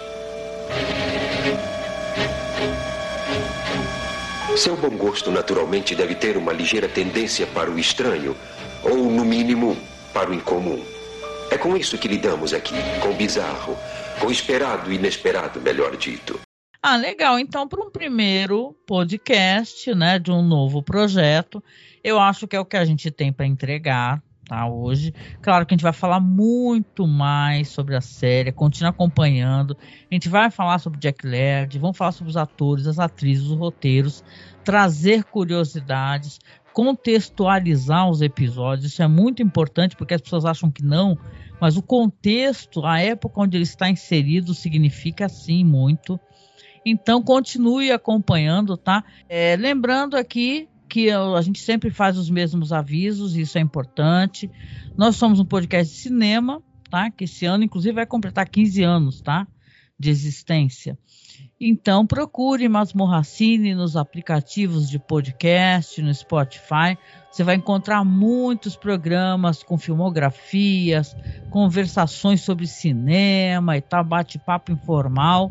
Seu 4.57 4.77
bom 4.77 4.97
gosto 4.97 5.33
naturalmente 5.33 5.97
deve 5.97 6.15
ter 6.15 6.37
uma 6.37 6.53
ligeira 6.53 6.89
tendência 6.89 7.45
para 7.45 7.71
o 7.71 7.79
estranho, 7.79 8.37
ou 8.85 9.11
no 9.11 9.25
mínimo 9.25 9.77
para 10.13 10.31
o 10.31 10.35
incomum. 10.35 10.81
É 11.51 11.59
com 11.59 11.77
isso 11.77 11.99
que 11.99 12.07
lidamos 12.07 12.55
aqui, 12.55 12.77
com 13.03 13.11
o 13.11 13.15
bizarro, 13.15 13.77
com 14.21 14.29
o 14.29 14.31
esperado 14.31 14.93
e 14.93 14.95
inesperado, 14.95 15.61
melhor 15.61 15.97
dito. 15.97 16.41
Ah, 16.81 16.97
legal. 16.97 17.39
Então, 17.39 17.67
para 17.67 17.81
um 17.81 17.91
primeiro 17.91 18.77
podcast, 18.87 19.93
né, 19.93 20.21
de 20.21 20.31
um 20.31 20.43
novo 20.43 20.83
projeto, 20.83 21.63
eu 22.03 22.21
acho 22.21 22.47
que 22.47 22.55
é 22.55 22.61
o 22.61 22.65
que 22.65 22.77
a 22.77 22.85
gente 22.85 23.11
tem 23.11 23.33
para 23.33 23.47
entregar, 23.47 24.23
tá? 24.45 24.67
Hoje, 24.67 25.15
claro 25.41 25.65
que 25.67 25.75
a 25.75 25.77
gente 25.77 25.83
vai 25.83 25.93
falar 25.93 26.21
muito 26.21 27.07
mais 27.07 27.69
sobre 27.69 27.97
a 27.97 28.01
série, 28.01 28.53
continua 28.53 28.91
acompanhando. 28.91 29.77
A 30.11 30.15
gente 30.15 30.29
vai 30.29 30.51
falar 30.51 30.79
sobre 30.79 30.99
Jack 30.99 31.27
Laird, 31.27 31.79
vamos 31.79 31.97
falar 31.97 32.13
sobre 32.13 32.31
os 32.31 32.37
atores, 32.37 32.87
as 32.87 32.99
atrizes, 32.99 33.47
os 33.47 33.57
roteiros, 33.57 34.23
trazer 34.65 35.25
curiosidades, 35.25 36.39
contextualizar 36.73 38.09
os 38.11 38.21
episódios. 38.21 38.93
Isso 38.93 39.03
é 39.03 39.09
muito 39.09 39.43
importante 39.43 39.97
porque 39.97 40.15
as 40.15 40.21
pessoas 40.21 40.45
acham 40.45 40.71
que 40.71 40.85
não, 40.85 41.17
mas 41.61 41.77
o 41.77 41.83
contexto, 41.83 42.85
a 42.85 43.01
época 43.01 43.41
onde 43.41 43.57
ele 43.57 43.65
está 43.65 43.89
inserido, 43.89 44.53
significa 44.53 45.29
sim 45.29 45.65
muito. 45.65 46.19
Então 46.85 47.23
continue 47.23 47.91
acompanhando, 47.91 48.77
tá? 48.77 49.03
É, 49.29 49.57
lembrando 49.57 50.17
aqui 50.17 50.69
que 50.89 51.11
a 51.11 51.41
gente 51.41 51.61
sempre 51.61 51.91
faz 51.91 52.17
os 52.17 52.31
mesmos 52.31 52.73
avisos, 52.73 53.37
isso 53.37 53.59
é 53.59 53.61
importante. 53.61 54.51
Nós 54.97 55.17
somos 55.17 55.41
um 55.41 55.45
podcast 55.45 55.93
de 55.93 56.01
cinema, 56.01 56.63
tá? 56.91 57.11
Que 57.11 57.25
esse 57.25 57.47
ano, 57.47 57.65
inclusive, 57.65 57.95
vai 57.95 58.07
completar 58.07 58.49
15 58.49 58.83
anos, 58.83 59.21
tá? 59.21 59.47
De 59.99 60.11
existência. 60.11 60.99
Então, 61.61 62.07
procure 62.07 62.69
Masmorracine 62.69 63.75
nos 63.75 63.97
aplicativos 63.97 64.89
de 64.89 64.99
podcast, 64.99 66.03
no 66.03 66.13
Spotify. 66.13 66.99
Você 67.31 67.43
vai 67.43 67.57
encontrar 67.57 68.05
muitos 68.05 68.77
programas 68.77 69.63
com 69.63 69.79
filmografias, 69.79 71.17
conversações 71.51 72.43
sobre 72.43 72.67
cinema 72.67 73.77
e 73.77 73.81
tal, 73.81 74.05
bate-papo 74.05 74.73
informal 74.73 75.51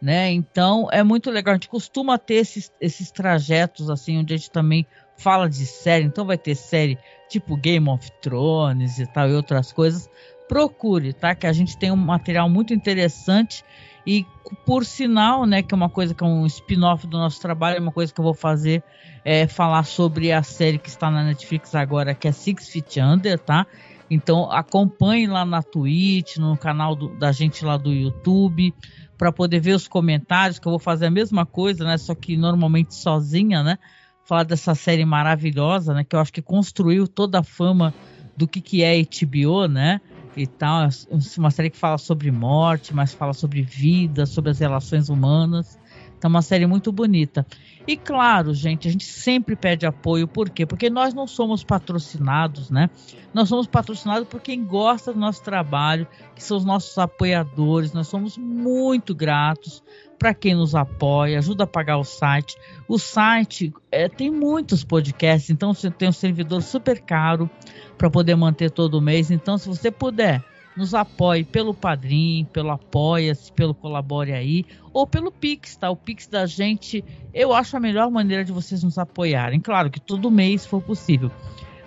né? 0.00 0.30
Então 0.30 0.88
é 0.90 1.02
muito 1.02 1.30
legal. 1.30 1.52
A 1.52 1.56
gente 1.56 1.68
costuma 1.68 2.18
ter 2.18 2.34
esses, 2.34 2.72
esses 2.80 3.10
trajetos 3.10 3.90
assim, 3.90 4.18
onde 4.18 4.34
a 4.34 4.36
gente 4.36 4.50
também 4.50 4.86
fala 5.16 5.48
de 5.48 5.66
série. 5.66 6.04
Então 6.04 6.24
vai 6.24 6.38
ter 6.38 6.54
série 6.54 6.98
tipo 7.28 7.56
Game 7.56 7.88
of 7.88 8.10
Thrones 8.20 8.98
e 8.98 9.06
tal 9.06 9.28
e 9.28 9.34
outras 9.34 9.72
coisas. 9.72 10.08
Procure, 10.48 11.12
tá? 11.12 11.34
Que 11.34 11.46
a 11.46 11.52
gente 11.52 11.76
tem 11.76 11.92
um 11.92 11.96
material 11.96 12.48
muito 12.48 12.74
interessante 12.74 13.64
e 14.06 14.26
por 14.64 14.84
sinal, 14.84 15.44
né, 15.44 15.62
que 15.62 15.74
é 15.74 15.76
uma 15.76 15.90
coisa 15.90 16.14
que 16.14 16.24
é 16.24 16.26
um 16.26 16.46
spin-off 16.46 17.06
do 17.06 17.18
nosso 17.18 17.40
trabalho, 17.40 17.76
é 17.76 17.80
uma 17.80 17.92
coisa 17.92 18.12
que 18.12 18.18
eu 18.18 18.24
vou 18.24 18.34
fazer 18.34 18.82
é 19.24 19.46
falar 19.46 19.82
sobre 19.84 20.32
a 20.32 20.42
série 20.42 20.78
que 20.78 20.88
está 20.88 21.10
na 21.10 21.22
Netflix 21.22 21.74
agora, 21.74 22.14
que 22.14 22.26
é 22.26 22.32
Six 22.32 22.68
Feet 22.70 22.96
Under, 22.98 23.38
tá? 23.38 23.66
Então 24.10 24.50
acompanhe 24.50 25.26
lá 25.26 25.44
na 25.44 25.62
Twitch, 25.62 26.38
no 26.38 26.56
canal 26.56 26.96
do, 26.96 27.16
da 27.18 27.30
gente 27.30 27.64
lá 27.64 27.76
do 27.76 27.92
YouTube 27.92 28.74
para 29.20 29.30
poder 29.30 29.60
ver 29.60 29.74
os 29.74 29.86
comentários, 29.86 30.58
que 30.58 30.66
eu 30.66 30.70
vou 30.70 30.78
fazer 30.78 31.04
a 31.04 31.10
mesma 31.10 31.44
coisa, 31.44 31.84
né? 31.84 31.98
Só 31.98 32.14
que 32.14 32.38
normalmente 32.38 32.94
sozinha, 32.94 33.62
né? 33.62 33.76
Falar 34.24 34.44
dessa 34.44 34.74
série 34.74 35.04
maravilhosa, 35.04 35.92
né? 35.92 36.02
Que 36.04 36.16
eu 36.16 36.20
acho 36.20 36.32
que 36.32 36.40
construiu 36.40 37.06
toda 37.06 37.40
a 37.40 37.42
fama 37.42 37.92
do 38.34 38.48
que, 38.48 38.62
que 38.62 38.82
é 38.82 38.98
HBO, 38.98 39.68
né? 39.68 40.00
E 40.34 40.46
tal. 40.46 40.88
Uma 41.36 41.50
série 41.50 41.68
que 41.68 41.76
fala 41.76 41.98
sobre 41.98 42.30
morte, 42.30 42.94
mas 42.94 43.12
fala 43.12 43.34
sobre 43.34 43.60
vida, 43.60 44.24
sobre 44.24 44.52
as 44.52 44.58
relações 44.58 45.10
humanas. 45.10 45.78
Então, 46.20 46.28
uma 46.28 46.42
série 46.42 46.66
muito 46.66 46.92
bonita. 46.92 47.46
E 47.86 47.96
claro, 47.96 48.52
gente, 48.52 48.86
a 48.86 48.90
gente 48.90 49.06
sempre 49.06 49.56
pede 49.56 49.86
apoio, 49.86 50.28
por 50.28 50.50
quê? 50.50 50.66
Porque 50.66 50.90
nós 50.90 51.14
não 51.14 51.26
somos 51.26 51.64
patrocinados, 51.64 52.70
né? 52.70 52.90
Nós 53.32 53.48
somos 53.48 53.66
patrocinados 53.66 54.28
por 54.28 54.38
quem 54.38 54.62
gosta 54.62 55.14
do 55.14 55.18
nosso 55.18 55.42
trabalho, 55.42 56.06
que 56.36 56.42
são 56.42 56.58
os 56.58 56.64
nossos 56.64 56.98
apoiadores. 56.98 57.94
Nós 57.94 58.06
somos 58.06 58.36
muito 58.36 59.14
gratos 59.14 59.82
para 60.18 60.34
quem 60.34 60.54
nos 60.54 60.74
apoia, 60.74 61.38
ajuda 61.38 61.64
a 61.64 61.66
pagar 61.66 61.96
o 61.96 62.04
site. 62.04 62.54
O 62.86 62.98
site 62.98 63.72
é, 63.90 64.06
tem 64.06 64.30
muitos 64.30 64.84
podcasts, 64.84 65.48
então 65.48 65.72
você 65.72 65.90
tem 65.90 66.10
um 66.10 66.12
servidor 66.12 66.60
super 66.60 67.00
caro 67.00 67.48
para 67.96 68.10
poder 68.10 68.36
manter 68.36 68.70
todo 68.70 69.00
mês. 69.00 69.30
Então, 69.30 69.56
se 69.56 69.66
você 69.66 69.90
puder 69.90 70.44
nos 70.76 70.94
apoie 70.94 71.44
pelo 71.44 71.74
Padrim, 71.74 72.46
pelo 72.52 72.70
Apoia-se, 72.70 73.52
pelo 73.52 73.74
Colabore 73.74 74.32
aí, 74.32 74.64
ou 74.92 75.06
pelo 75.06 75.30
Pix, 75.30 75.76
tá? 75.76 75.90
O 75.90 75.96
Pix 75.96 76.26
da 76.26 76.46
gente, 76.46 77.04
eu 77.34 77.52
acho 77.52 77.76
a 77.76 77.80
melhor 77.80 78.10
maneira 78.10 78.44
de 78.44 78.52
vocês 78.52 78.82
nos 78.82 78.98
apoiarem. 78.98 79.60
Claro 79.60 79.90
que 79.90 80.00
todo 80.00 80.30
mês 80.30 80.64
for 80.64 80.80
possível. 80.80 81.30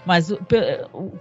Mas 0.05 0.31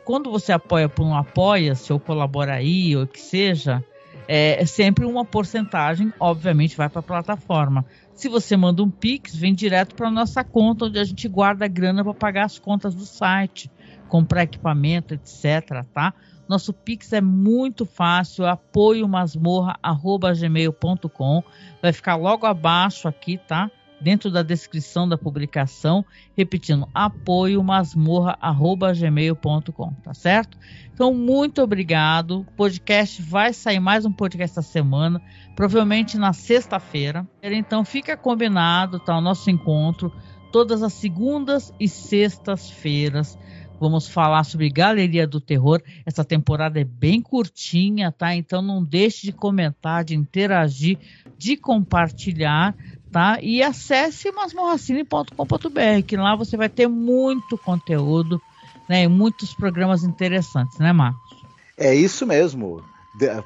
quando 0.04 0.30
você 0.30 0.52
apoia 0.52 0.88
por 0.88 1.04
um 1.04 1.14
Apoia-se, 1.14 1.92
ou 1.92 2.00
Colabora 2.00 2.54
aí, 2.54 2.96
ou 2.96 3.06
que 3.06 3.20
seja, 3.20 3.82
é, 4.26 4.60
é 4.60 4.66
sempre 4.66 5.04
uma 5.04 5.24
porcentagem, 5.24 6.12
obviamente, 6.18 6.76
vai 6.76 6.88
para 6.88 7.00
a 7.00 7.02
plataforma. 7.02 7.84
Se 8.14 8.28
você 8.28 8.56
manda 8.56 8.82
um 8.82 8.90
Pix, 8.90 9.34
vem 9.34 9.54
direto 9.54 9.94
para 9.94 10.10
nossa 10.10 10.44
conta, 10.44 10.86
onde 10.86 10.98
a 10.98 11.04
gente 11.04 11.28
guarda 11.28 11.64
a 11.64 11.68
grana 11.68 12.02
para 12.02 12.14
pagar 12.14 12.44
as 12.44 12.58
contas 12.58 12.94
do 12.94 13.04
site, 13.04 13.70
comprar 14.08 14.42
equipamento, 14.42 15.14
etc, 15.14 15.84
tá? 15.92 16.12
Nosso 16.48 16.72
Pix 16.72 17.12
é 17.12 17.20
muito 17.20 17.84
fácil, 17.86 18.46
apoio 18.46 19.08
masmorra@gmail.com. 19.08 21.42
Vai 21.80 21.92
ficar 21.92 22.16
logo 22.16 22.44
abaixo 22.46 23.06
aqui, 23.08 23.38
tá? 23.38 23.70
Dentro 24.00 24.30
da 24.30 24.42
descrição 24.42 25.08
da 25.08 25.16
publicação, 25.16 26.04
repetindo, 26.36 26.88
apoio 26.92 27.62
masmorra@gmail.com, 27.62 29.92
tá 30.02 30.12
certo? 30.12 30.58
Então, 30.92 31.14
muito 31.14 31.62
obrigado. 31.62 32.40
O 32.40 32.44
podcast 32.56 33.22
vai 33.22 33.52
sair 33.52 33.78
mais 33.78 34.04
um 34.04 34.10
podcast 34.12 34.58
essa 34.58 34.68
semana, 34.68 35.22
provavelmente 35.54 36.18
na 36.18 36.32
sexta-feira. 36.32 37.24
Então, 37.42 37.84
fica 37.84 38.16
combinado, 38.16 38.98
tá? 38.98 39.16
O 39.16 39.20
nosso 39.20 39.48
encontro 39.50 40.12
todas 40.52 40.82
as 40.82 40.92
segundas 40.92 41.72
e 41.80 41.88
sextas-feiras 41.88 43.38
Vamos 43.82 44.06
falar 44.06 44.44
sobre 44.44 44.70
Galeria 44.70 45.26
do 45.26 45.40
Terror. 45.40 45.82
Essa 46.06 46.24
temporada 46.24 46.80
é 46.80 46.84
bem 46.84 47.20
curtinha, 47.20 48.12
tá? 48.12 48.32
Então 48.32 48.62
não 48.62 48.80
deixe 48.80 49.26
de 49.26 49.32
comentar, 49.32 50.04
de 50.04 50.14
interagir, 50.14 50.96
de 51.36 51.56
compartilhar, 51.56 52.76
tá? 53.10 53.40
E 53.42 53.60
acesse 53.60 54.30
masmorracine.com.br, 54.30 56.06
que 56.06 56.16
lá 56.16 56.36
você 56.36 56.56
vai 56.56 56.68
ter 56.68 56.86
muito 56.86 57.58
conteúdo, 57.58 58.40
né? 58.88 59.02
E 59.02 59.08
muitos 59.08 59.52
programas 59.52 60.04
interessantes, 60.04 60.78
né, 60.78 60.92
Marcos? 60.92 61.42
É 61.76 61.92
isso 61.92 62.24
mesmo 62.24 62.84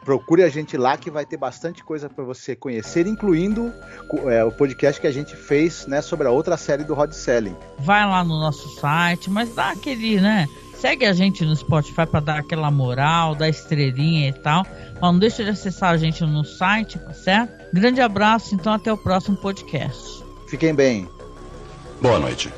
procure 0.05 0.43
a 0.43 0.49
gente 0.49 0.77
lá 0.77 0.97
que 0.97 1.11
vai 1.11 1.27
ter 1.27 1.37
bastante 1.37 1.83
coisa 1.83 2.09
para 2.09 2.25
você 2.25 2.55
conhecer, 2.55 3.07
incluindo 3.07 3.73
é, 4.31 4.45
o 4.45 4.53
podcast 4.53 5.01
que 5.01 5.07
a 5.07 5.13
gente 5.13 5.35
fez 5.35 5.87
né, 5.87 6.01
sobre 6.01 6.27
a 6.27 6.31
outra 6.31 6.57
série 6.57 6.85
do 6.85 6.95
Rod 6.95 7.13
Selling. 7.13 7.57
Vai 7.79 8.07
lá 8.07 8.23
no 8.23 8.39
nosso 8.39 8.69
site, 8.81 9.29
mas 9.31 9.55
dá 9.55 9.71
aquele, 9.71 10.21
né? 10.21 10.47
Segue 10.79 11.07
a 11.07 11.13
gente 11.13 11.45
no 11.45 11.57
Spotify 11.57 12.07
para 12.07 12.21
dar 12.21 12.39
aquela 12.39 12.71
moral, 12.71 13.35
dar 13.35 13.49
estrelinha 13.49 14.29
e 14.29 14.33
tal. 14.33 14.65
Mas 14.95 15.01
não 15.01 15.19
deixa 15.19 15.43
de 15.43 15.51
acessar 15.51 15.91
a 15.91 15.97
gente 15.97 16.23
no 16.23 16.45
site, 16.45 16.99
tá 16.99 17.15
certo? 17.15 17.53
Grande 17.73 18.01
abraço, 18.01 18.55
então 18.55 18.73
até 18.73 18.93
o 18.93 18.97
próximo 18.97 19.37
podcast. 19.37 20.23
Fiquem 20.49 20.75
bem. 20.75 21.09
Boa 22.01 22.19
noite. 22.19 22.53